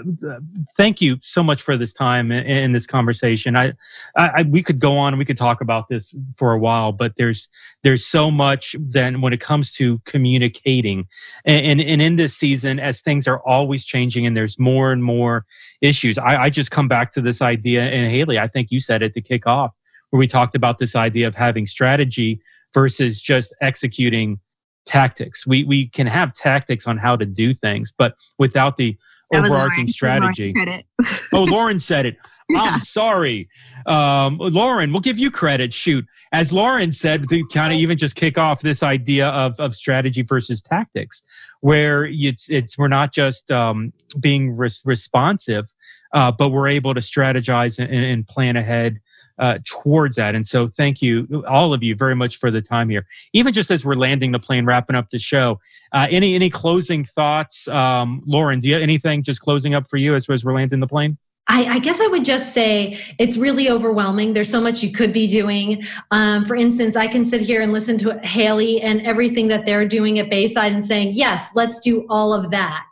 thank 0.76 1.00
you 1.00 1.18
so 1.20 1.44
much 1.44 1.62
for 1.62 1.76
this 1.76 1.92
time 1.92 2.32
in, 2.32 2.44
in 2.44 2.72
this 2.72 2.86
conversation. 2.86 3.56
I, 3.56 3.74
I, 4.16 4.42
we 4.42 4.62
could 4.62 4.80
go 4.80 4.96
on 4.96 5.16
we 5.18 5.24
could 5.24 5.36
talk 5.36 5.60
about 5.60 5.88
this 5.88 6.14
for 6.36 6.52
a 6.52 6.58
while, 6.58 6.90
but 6.90 7.14
there's, 7.16 7.48
there's 7.84 8.04
so 8.04 8.32
much 8.32 8.53
much 8.54 8.76
than 8.78 9.20
when 9.20 9.32
it 9.32 9.40
comes 9.40 9.72
to 9.72 9.98
communicating. 10.04 11.06
And, 11.44 11.66
and, 11.66 11.80
and, 11.80 12.02
in 12.02 12.16
this 12.16 12.36
season, 12.36 12.78
as 12.78 13.00
things 13.00 13.26
are 13.26 13.40
always 13.40 13.84
changing 13.84 14.26
and 14.26 14.36
there's 14.36 14.58
more 14.58 14.92
and 14.92 15.02
more 15.02 15.44
issues, 15.80 16.18
I, 16.18 16.44
I 16.44 16.50
just 16.50 16.70
come 16.70 16.88
back 16.88 17.12
to 17.12 17.20
this 17.20 17.42
idea. 17.42 17.82
And 17.82 18.10
Haley, 18.10 18.38
I 18.38 18.46
think 18.46 18.70
you 18.70 18.80
said 18.80 19.02
it 19.02 19.12
to 19.14 19.20
kick 19.20 19.46
off, 19.46 19.72
where 20.10 20.20
we 20.20 20.26
talked 20.26 20.54
about 20.54 20.78
this 20.78 20.94
idea 20.94 21.26
of 21.26 21.34
having 21.34 21.66
strategy 21.66 22.40
versus 22.72 23.20
just 23.20 23.54
executing 23.60 24.38
tactics. 24.86 25.46
We, 25.46 25.64
we 25.64 25.88
can 25.88 26.06
have 26.06 26.32
tactics 26.34 26.86
on 26.86 26.98
how 26.98 27.16
to 27.16 27.26
do 27.26 27.54
things, 27.54 27.92
but 27.96 28.14
without 28.38 28.76
the 28.76 28.96
overarching 29.32 29.88
strategy. 29.88 30.54
oh, 31.32 31.44
Lauren 31.44 31.80
said 31.80 32.06
it. 32.06 32.16
Yeah. 32.48 32.60
I'm 32.60 32.80
sorry. 32.80 33.48
Um, 33.86 34.36
Lauren, 34.38 34.92
we'll 34.92 35.00
give 35.00 35.18
you 35.18 35.30
credit. 35.30 35.72
Shoot. 35.72 36.04
As 36.32 36.52
Lauren 36.52 36.92
said, 36.92 37.28
to 37.30 37.42
kind 37.52 37.72
of 37.72 37.78
even 37.78 37.96
just 37.96 38.16
kick 38.16 38.36
off 38.36 38.60
this 38.60 38.82
idea 38.82 39.28
of, 39.28 39.58
of 39.58 39.74
strategy 39.74 40.22
versus 40.22 40.62
tactics, 40.62 41.22
where 41.60 42.04
it's, 42.04 42.50
it's 42.50 42.76
we're 42.76 42.88
not 42.88 43.14
just 43.14 43.50
um, 43.50 43.92
being 44.20 44.56
res- 44.56 44.82
responsive, 44.84 45.74
uh, 46.12 46.32
but 46.32 46.50
we're 46.50 46.68
able 46.68 46.92
to 46.94 47.00
strategize 47.00 47.78
and, 47.78 47.92
and 47.92 48.28
plan 48.28 48.56
ahead 48.56 49.00
uh, 49.38 49.58
towards 49.64 50.16
that. 50.16 50.34
And 50.34 50.46
so, 50.46 50.68
thank 50.68 51.02
you, 51.02 51.44
all 51.48 51.72
of 51.72 51.82
you, 51.82 51.94
very 51.94 52.14
much 52.14 52.36
for 52.36 52.50
the 52.50 52.62
time 52.62 52.88
here. 52.88 53.06
Even 53.32 53.52
just 53.52 53.70
as 53.70 53.84
we're 53.84 53.96
landing 53.96 54.32
the 54.32 54.38
plane, 54.38 54.66
wrapping 54.66 54.96
up 54.96 55.10
the 55.10 55.18
show, 55.18 55.60
uh, 55.92 56.06
any 56.10 56.34
any 56.34 56.50
closing 56.50 57.04
thoughts, 57.04 57.68
um, 57.68 58.22
Lauren? 58.26 58.60
Do 58.60 58.68
you 58.68 58.74
have 58.74 58.82
anything 58.82 59.22
just 59.22 59.40
closing 59.40 59.74
up 59.74 59.88
for 59.88 59.96
you 59.96 60.14
as, 60.14 60.28
as 60.28 60.44
we're 60.44 60.54
landing 60.54 60.80
the 60.80 60.86
plane? 60.86 61.18
I, 61.46 61.64
I, 61.64 61.78
guess 61.78 62.00
I 62.00 62.06
would 62.06 62.24
just 62.24 62.54
say 62.54 62.98
it's 63.18 63.36
really 63.36 63.68
overwhelming. 63.68 64.32
There's 64.32 64.48
so 64.48 64.62
much 64.62 64.82
you 64.82 64.90
could 64.90 65.12
be 65.12 65.26
doing. 65.26 65.84
Um, 66.10 66.46
for 66.46 66.56
instance, 66.56 66.96
I 66.96 67.06
can 67.06 67.24
sit 67.24 67.42
here 67.42 67.60
and 67.60 67.70
listen 67.70 67.98
to 67.98 68.18
Haley 68.20 68.80
and 68.80 69.02
everything 69.02 69.48
that 69.48 69.66
they're 69.66 69.86
doing 69.86 70.18
at 70.18 70.30
Bayside 70.30 70.72
and 70.72 70.82
saying, 70.82 71.10
yes, 71.12 71.50
let's 71.54 71.80
do 71.80 72.06
all 72.08 72.32
of 72.32 72.50
that. 72.50 72.86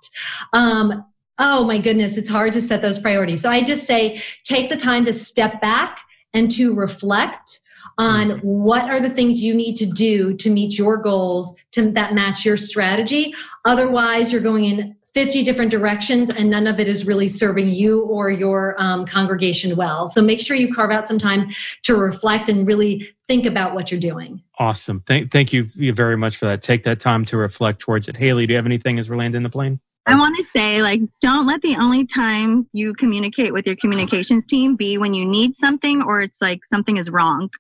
Um, 0.53 1.05
oh 1.39 1.65
my 1.65 1.79
goodness, 1.79 2.19
it's 2.19 2.29
hard 2.29 2.53
to 2.53 2.61
set 2.61 2.83
those 2.83 2.99
priorities. 2.99 3.41
So 3.41 3.49
I 3.49 3.63
just 3.63 3.85
say 3.87 4.23
take 4.45 4.69
the 4.69 4.77
time 4.77 5.07
to 5.07 5.15
step 5.15 5.61
back 5.63 6.01
and 6.35 6.51
to 6.53 6.75
reflect 6.75 7.61
on 7.99 8.29
mm-hmm. 8.29 8.47
what 8.47 8.89
are 8.89 9.01
the 9.01 9.11
things 9.11 9.43
you 9.43 9.55
need 9.55 9.75
to 9.77 9.87
do 9.87 10.35
to 10.35 10.51
meet 10.51 10.79
your 10.79 10.97
goals 10.97 11.63
to 11.73 11.91
that 11.91 12.15
match 12.15 12.45
your 12.45 12.57
strategy. 12.57 13.35
Otherwise 13.65 14.33
you're 14.33 14.41
going 14.41 14.65
in 14.65 14.97
50 15.13 15.43
different 15.43 15.71
directions 15.71 16.31
and 16.31 16.49
none 16.49 16.67
of 16.67 16.81
it 16.81 16.89
is 16.89 17.07
really 17.07 17.29
serving 17.29 17.69
you 17.69 18.01
or 18.05 18.31
your 18.31 18.75
um, 18.79 19.05
congregation 19.05 19.77
well. 19.77 20.09
So 20.09 20.23
make 20.23 20.41
sure 20.41 20.57
you 20.57 20.73
carve 20.73 20.91
out 20.91 21.07
some 21.07 21.19
time 21.19 21.51
to 21.83 21.95
reflect 21.95 22.49
and 22.49 22.67
really 22.67 23.11
think 23.27 23.45
about 23.45 23.75
what 23.75 23.91
you're 23.91 24.01
doing. 24.01 24.43
Awesome. 24.59 25.03
Thank, 25.07 25.31
thank 25.31 25.53
you 25.53 25.69
very 25.93 26.17
much 26.17 26.39
for 26.39 26.47
that. 26.47 26.63
Take 26.63 26.85
that 26.85 26.99
time 26.99 27.27
to 27.27 27.37
reflect 27.37 27.81
towards 27.81 28.09
it. 28.09 28.17
Haley 28.17 28.47
do 28.47 28.53
you 28.53 28.57
have 28.57 28.65
anything 28.65 28.99
as 28.99 29.11
we're 29.11 29.17
landing 29.17 29.43
the 29.43 29.51
plane 29.51 29.81
I 30.05 30.17
want 30.17 30.37
to 30.37 30.43
say, 30.43 30.83
like, 30.83 31.01
don't 31.21 31.47
let 31.47 31.63
the 31.63 31.77
only 31.77 32.05
time 32.07 32.69
you 32.73 32.93
communicate 32.93 33.53
with 33.53 33.67
your 33.67 33.77
communications 33.77 34.47
team 34.47 34.75
be 34.75 34.99
when 34.99 35.15
you 35.15 35.25
need 35.25 35.55
something 35.55 36.03
or 36.03 36.21
it's 36.21 36.43
like 36.43 36.65
something 36.65 36.97
is 36.97 37.09
wrong. 37.09 37.51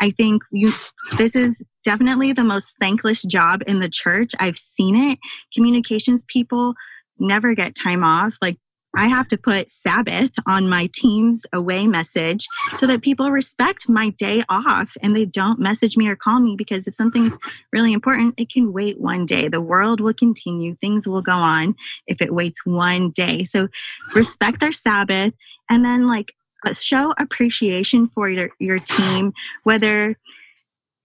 I 0.00 0.10
think 0.10 0.42
you, 0.50 0.72
this 1.16 1.36
is 1.36 1.62
definitely 1.84 2.32
the 2.32 2.42
most 2.42 2.74
thankless 2.80 3.22
job 3.22 3.62
in 3.68 3.78
the 3.78 3.88
church. 3.88 4.32
I've 4.40 4.56
seen 4.56 4.96
it. 4.96 5.20
Communications 5.54 6.24
people 6.26 6.74
never 7.20 7.54
get 7.54 7.76
time 7.76 8.02
off. 8.02 8.36
Like, 8.42 8.56
I 8.94 9.08
have 9.08 9.28
to 9.28 9.38
put 9.38 9.70
Sabbath 9.70 10.30
on 10.46 10.68
my 10.68 10.88
team's 10.92 11.46
away 11.52 11.86
message 11.86 12.46
so 12.76 12.86
that 12.86 13.02
people 13.02 13.30
respect 13.30 13.88
my 13.88 14.10
day 14.10 14.42
off 14.48 14.96
and 15.02 15.16
they 15.16 15.24
don't 15.24 15.58
message 15.58 15.96
me 15.96 16.08
or 16.08 16.16
call 16.16 16.40
me 16.40 16.56
because 16.56 16.86
if 16.86 16.94
something's 16.94 17.36
really 17.72 17.92
important, 17.92 18.34
it 18.36 18.50
can 18.50 18.72
wait 18.72 19.00
one 19.00 19.24
day. 19.24 19.48
The 19.48 19.60
world 19.60 20.00
will 20.00 20.14
continue, 20.14 20.76
things 20.76 21.08
will 21.08 21.22
go 21.22 21.32
on 21.32 21.74
if 22.06 22.20
it 22.20 22.34
waits 22.34 22.64
one 22.64 23.10
day. 23.10 23.44
So 23.44 23.68
respect 24.14 24.60
their 24.60 24.72
Sabbath 24.72 25.34
and 25.70 25.84
then 25.84 26.06
like 26.06 26.34
uh, 26.64 26.74
show 26.74 27.14
appreciation 27.18 28.06
for 28.06 28.28
your, 28.28 28.50
your 28.58 28.78
team, 28.78 29.32
whether 29.64 30.16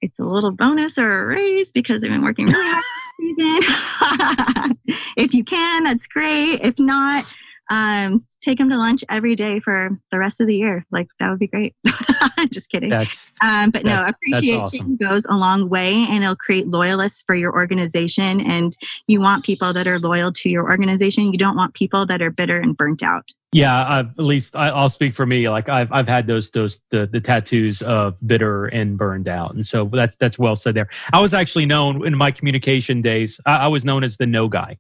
it's 0.02 0.20
a 0.20 0.26
little 0.26 0.52
bonus 0.52 0.98
or 0.98 1.24
a 1.24 1.26
raise 1.28 1.72
because 1.72 2.02
they've 2.02 2.12
been 2.12 2.22
working 2.22 2.46
really 2.46 2.70
hard 2.70 2.84
if 5.18 5.34
you 5.34 5.44
can, 5.44 5.84
that's 5.84 6.08
great. 6.08 6.62
If 6.62 6.78
not, 6.78 7.24
um, 7.70 8.26
take 8.42 8.60
them 8.60 8.70
to 8.70 8.78
lunch 8.78 9.04
every 9.10 9.36
day 9.36 9.60
for 9.60 9.90
the 10.12 10.18
rest 10.18 10.40
of 10.40 10.48
the 10.48 10.56
year. 10.56 10.86
Like 10.92 11.08
that 11.20 11.30
would 11.30 11.40
be 11.40 11.48
great. 11.48 11.76
Just 12.52 12.72
kidding. 12.72 12.90
That's, 12.90 13.28
um, 13.42 13.72
but 13.72 13.84
no, 13.84 14.00
appreciation 14.00 14.62
awesome. 14.62 14.98
goes 14.98 15.26
a 15.26 15.36
long 15.36 15.70
way 15.70 16.06
and 16.10 16.24
it'll 16.24 16.36
create 16.36 16.68
loyalists 16.68 17.24
for 17.26 17.36
your 17.36 17.54
organization. 17.54 18.40
And 18.40 18.76
you 19.08 19.20
want 19.20 19.44
people 19.44 19.74
that 19.74 19.88
are 19.88 20.00
loyal 20.00 20.32
to 20.34 20.50
your 20.50 20.70
organization. 20.70 21.32
You 21.32 21.38
don't 21.38 21.58
want 21.58 21.74
people 21.74 22.06
that 22.06 22.22
are 22.22 22.32
bitter 22.32 22.60
and 22.60 22.78
burnt 22.78 23.04
out. 23.04 23.32
Yeah, 23.54 23.86
I've, 23.88 24.10
at 24.12 24.26
least 24.26 24.56
I, 24.56 24.82
will 24.82 24.90
speak 24.90 25.16
for 25.16 25.26
me. 25.26 25.50
Like 25.50 25.70
I've 25.70 25.92
I've 25.92 26.08
had 26.08 26.28
those 26.28 26.52
those 26.52 26.82
the, 26.92 27.08
the 27.08 27.22
tattoos 27.22 27.82
of 27.82 28.16
bitter 28.26 28.66
and 28.66 28.98
burned 28.98 29.30
out, 29.30 29.54
and 29.56 29.66
so 29.66 29.86
that's 29.86 30.18
that's 30.18 30.38
well 30.38 30.58
said 30.58 30.76
there. 30.76 30.90
I 31.14 31.22
was 31.22 31.34
actually 31.34 31.66
known 31.66 32.06
in 32.06 32.18
my 32.18 32.32
communication 32.32 33.02
days. 33.02 33.40
I, 33.46 33.56
I 33.56 33.68
was 33.68 33.86
known 33.86 34.04
as 34.04 34.18
the 34.18 34.26
no 34.26 34.50
guy 34.50 34.78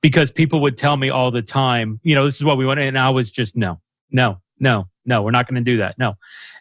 because 0.00 0.32
people 0.32 0.60
would 0.62 0.76
tell 0.76 0.96
me 0.96 1.10
all 1.10 1.30
the 1.30 1.42
time, 1.42 2.00
you 2.02 2.14
know, 2.14 2.24
this 2.24 2.36
is 2.36 2.44
what 2.44 2.56
we 2.56 2.66
want. 2.66 2.80
And 2.80 2.98
I 2.98 3.10
was 3.10 3.30
just, 3.30 3.56
no, 3.56 3.80
no, 4.10 4.40
no, 4.58 4.88
no, 5.04 5.22
we're 5.22 5.30
not 5.32 5.48
going 5.48 5.62
to 5.62 5.70
do 5.70 5.78
that. 5.78 5.98
No, 5.98 6.14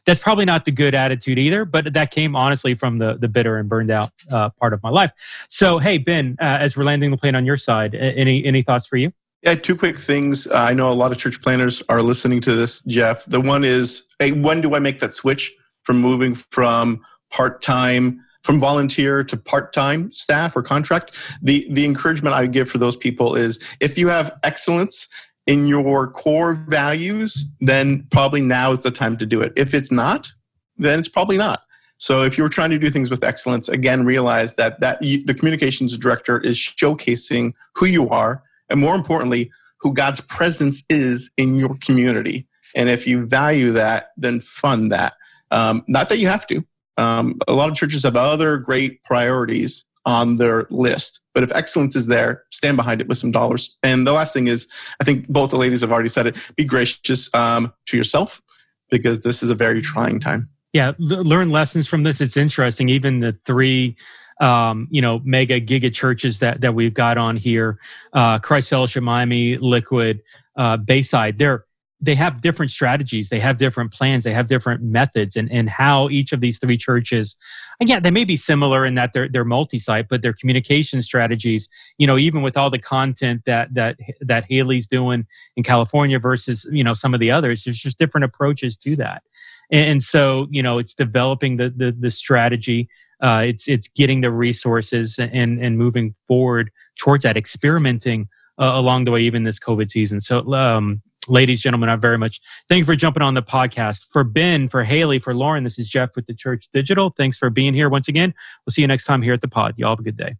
that's 0.05 0.19
probably 0.21 0.45
not 0.45 0.65
the 0.65 0.71
good 0.71 0.95
attitude 0.95 1.37
either, 1.37 1.65
but 1.65 1.93
that 1.93 2.11
came 2.11 2.35
honestly 2.35 2.73
from 2.73 2.97
the, 2.97 3.17
the 3.17 3.27
bitter 3.27 3.57
and 3.57 3.69
burned 3.69 3.91
out 3.91 4.11
uh, 4.29 4.49
part 4.49 4.73
of 4.73 4.81
my 4.81 4.89
life. 4.89 5.11
So, 5.49 5.79
hey, 5.79 5.97
Ben, 5.97 6.37
uh, 6.39 6.57
as 6.59 6.75
we're 6.75 6.83
landing 6.83 7.11
the 7.11 7.17
plane 7.17 7.35
on 7.35 7.45
your 7.45 7.57
side, 7.57 7.93
any, 7.93 8.43
any 8.43 8.63
thoughts 8.63 8.87
for 8.87 8.97
you? 8.97 9.13
Yeah, 9.43 9.55
two 9.55 9.75
quick 9.75 9.97
things. 9.97 10.47
Uh, 10.47 10.53
I 10.53 10.73
know 10.73 10.91
a 10.91 10.93
lot 10.93 11.11
of 11.11 11.17
church 11.17 11.41
planters 11.41 11.81
are 11.89 12.01
listening 12.01 12.41
to 12.41 12.55
this, 12.55 12.81
Jeff. 12.81 13.25
The 13.25 13.41
one 13.41 13.63
is, 13.63 14.05
hey, 14.19 14.31
when 14.31 14.61
do 14.61 14.75
I 14.75 14.79
make 14.79 14.99
that 14.99 15.13
switch 15.13 15.53
from 15.83 15.99
moving 15.99 16.35
from 16.35 17.03
part 17.31 17.61
time 17.61 18.23
from 18.43 18.59
volunteer 18.59 19.23
to 19.23 19.37
part-time 19.37 20.11
staff 20.11 20.55
or 20.55 20.63
contract 20.63 21.37
the 21.41 21.65
the 21.71 21.85
encouragement 21.85 22.35
i 22.35 22.41
would 22.41 22.51
give 22.51 22.69
for 22.69 22.77
those 22.77 22.95
people 22.95 23.35
is 23.35 23.59
if 23.79 23.97
you 23.97 24.07
have 24.07 24.31
excellence 24.43 25.07
in 25.47 25.65
your 25.65 26.07
core 26.07 26.55
values 26.55 27.45
then 27.59 28.05
probably 28.11 28.41
now 28.41 28.71
is 28.71 28.83
the 28.83 28.91
time 28.91 29.17
to 29.17 29.25
do 29.25 29.41
it. 29.41 29.53
If 29.55 29.73
it's 29.73 29.91
not 29.91 30.31
then 30.77 30.97
it's 30.97 31.09
probably 31.09 31.37
not. 31.37 31.61
So 31.97 32.23
if 32.23 32.37
you're 32.37 32.49
trying 32.49 32.71
to 32.71 32.79
do 32.79 32.89
things 32.89 33.11
with 33.11 33.23
excellence 33.23 33.69
again 33.69 34.05
realize 34.05 34.55
that 34.55 34.79
that 34.81 35.01
the 35.01 35.35
communications 35.37 35.97
director 35.97 36.39
is 36.39 36.57
showcasing 36.57 37.53
who 37.75 37.85
you 37.85 38.09
are 38.09 38.41
and 38.69 38.79
more 38.79 38.95
importantly 38.95 39.51
who 39.79 39.93
god's 39.93 40.21
presence 40.21 40.83
is 40.89 41.31
in 41.37 41.55
your 41.55 41.75
community. 41.81 42.47
And 42.75 42.89
if 42.89 43.07
you 43.07 43.25
value 43.25 43.71
that 43.73 44.11
then 44.17 44.39
fund 44.39 44.91
that. 44.91 45.13
Um, 45.49 45.83
not 45.87 46.07
that 46.09 46.19
you 46.19 46.27
have 46.27 46.47
to 46.47 46.65
um, 46.97 47.39
a 47.47 47.53
lot 47.53 47.69
of 47.69 47.75
churches 47.75 48.03
have 48.03 48.15
other 48.15 48.57
great 48.57 49.03
priorities 49.03 49.85
on 50.05 50.37
their 50.37 50.65
list. 50.69 51.21
But 51.33 51.43
if 51.43 51.51
excellence 51.55 51.95
is 51.95 52.07
there, 52.07 52.43
stand 52.51 52.77
behind 52.77 53.01
it 53.01 53.07
with 53.07 53.17
some 53.17 53.31
dollars. 53.31 53.77
And 53.83 54.05
the 54.05 54.13
last 54.13 54.33
thing 54.33 54.47
is, 54.47 54.67
I 54.99 55.03
think 55.03 55.27
both 55.27 55.51
the 55.51 55.57
ladies 55.57 55.81
have 55.81 55.91
already 55.91 56.09
said 56.09 56.27
it 56.27 56.37
be 56.55 56.65
gracious 56.65 57.33
um, 57.33 57.73
to 57.87 57.97
yourself 57.97 58.41
because 58.89 59.23
this 59.23 59.43
is 59.43 59.51
a 59.51 59.55
very 59.55 59.81
trying 59.81 60.19
time. 60.19 60.45
Yeah, 60.73 60.93
l- 60.99 61.23
learn 61.23 61.49
lessons 61.49 61.87
from 61.87 62.03
this. 62.03 62.21
It's 62.21 62.37
interesting. 62.37 62.89
Even 62.89 63.19
the 63.19 63.33
three 63.33 63.95
um, 64.41 64.87
you 64.89 65.01
know, 65.01 65.21
mega 65.23 65.61
giga 65.61 65.93
churches 65.93 66.39
that 66.39 66.61
that 66.61 66.73
we've 66.73 66.93
got 66.93 67.17
on 67.17 67.37
here, 67.37 67.77
uh, 68.11 68.39
Christ 68.39 68.69
Fellowship 68.69 69.03
Miami, 69.03 69.57
Liquid, 69.57 70.23
uh, 70.55 70.77
Bayside. 70.77 71.37
They're 71.37 71.65
they 72.03 72.15
have 72.15 72.41
different 72.41 72.71
strategies. 72.71 73.29
They 73.29 73.39
have 73.39 73.57
different 73.57 73.93
plans. 73.93 74.23
They 74.23 74.33
have 74.33 74.47
different 74.47 74.81
methods 74.81 75.35
and, 75.35 75.51
and 75.51 75.69
how 75.69 76.09
each 76.09 76.33
of 76.33 76.41
these 76.41 76.57
three 76.57 76.77
churches 76.77 77.37
yeah 77.79 77.99
they 77.99 78.11
may 78.11 78.23
be 78.23 78.35
similar 78.35 78.85
in 78.85 78.95
that 78.95 79.11
they're, 79.13 79.27
they're 79.27 79.43
multi-site 79.43 80.07
but 80.07 80.21
their 80.21 80.33
communication 80.33 81.01
strategies 81.01 81.67
you 81.97 82.05
know 82.05 82.17
even 82.17 82.43
with 82.43 82.55
all 82.55 82.69
the 82.69 82.77
content 82.77 83.41
that 83.45 83.73
that 83.73 83.97
that 84.19 84.45
haley's 84.47 84.87
doing 84.87 85.25
in 85.55 85.63
california 85.63 86.19
versus 86.19 86.67
you 86.71 86.83
know 86.83 86.93
some 86.93 87.13
of 87.13 87.19
the 87.19 87.31
others 87.31 87.63
there's 87.63 87.79
just 87.79 87.97
different 87.97 88.25
approaches 88.25 88.77
to 88.77 88.95
that. 88.97 89.23
And, 89.71 89.85
and 89.85 90.03
so 90.03 90.47
you 90.51 90.63
know 90.63 90.77
it's 90.77 90.93
developing 90.93 91.57
the 91.57 91.69
the, 91.69 91.91
the 91.91 92.11
strategy. 92.11 92.89
Uh, 93.21 93.43
it's 93.45 93.67
it's 93.67 93.87
getting 93.87 94.21
the 94.21 94.31
resources 94.31 95.19
and 95.19 95.61
and 95.61 95.77
moving 95.77 96.15
forward 96.27 96.71
towards 96.99 97.23
that 97.23 97.37
experimenting 97.37 98.27
uh, 98.59 98.71
along 98.73 99.05
the 99.05 99.11
way 99.11 99.21
even 99.21 99.43
this 99.43 99.59
covid 99.59 99.89
season. 99.89 100.19
So 100.19 100.53
um, 100.53 101.01
ladies, 101.27 101.61
gentlemen, 101.61 101.89
I 101.89 101.95
very 101.95 102.17
much 102.17 102.39
thank 102.69 102.79
you 102.79 102.85
for 102.85 102.95
jumping 102.95 103.23
on 103.23 103.33
the 103.33 103.43
podcast. 103.43 104.07
For 104.11 104.23
Ben, 104.23 104.67
for 104.67 104.83
Haley, 104.83 105.19
for 105.19 105.33
Lauren, 105.33 105.63
this 105.63 105.79
is 105.79 105.89
Jeff 105.89 106.15
with 106.15 106.25
the 106.25 106.33
Church 106.33 106.67
Digital. 106.73 107.09
Thanks 107.09 107.37
for 107.37 107.49
being 107.49 107.73
here 107.73 107.89
once 107.89 108.07
again. 108.07 108.33
We'll 108.65 108.71
see 108.71 108.81
you 108.81 108.87
next 108.87 109.05
time 109.05 109.21
here 109.21 109.33
at 109.33 109.41
the 109.41 109.47
pod. 109.47 109.75
Y'all 109.77 109.91
have 109.91 109.99
a 109.99 110.03
good 110.03 110.17
day. 110.17 110.35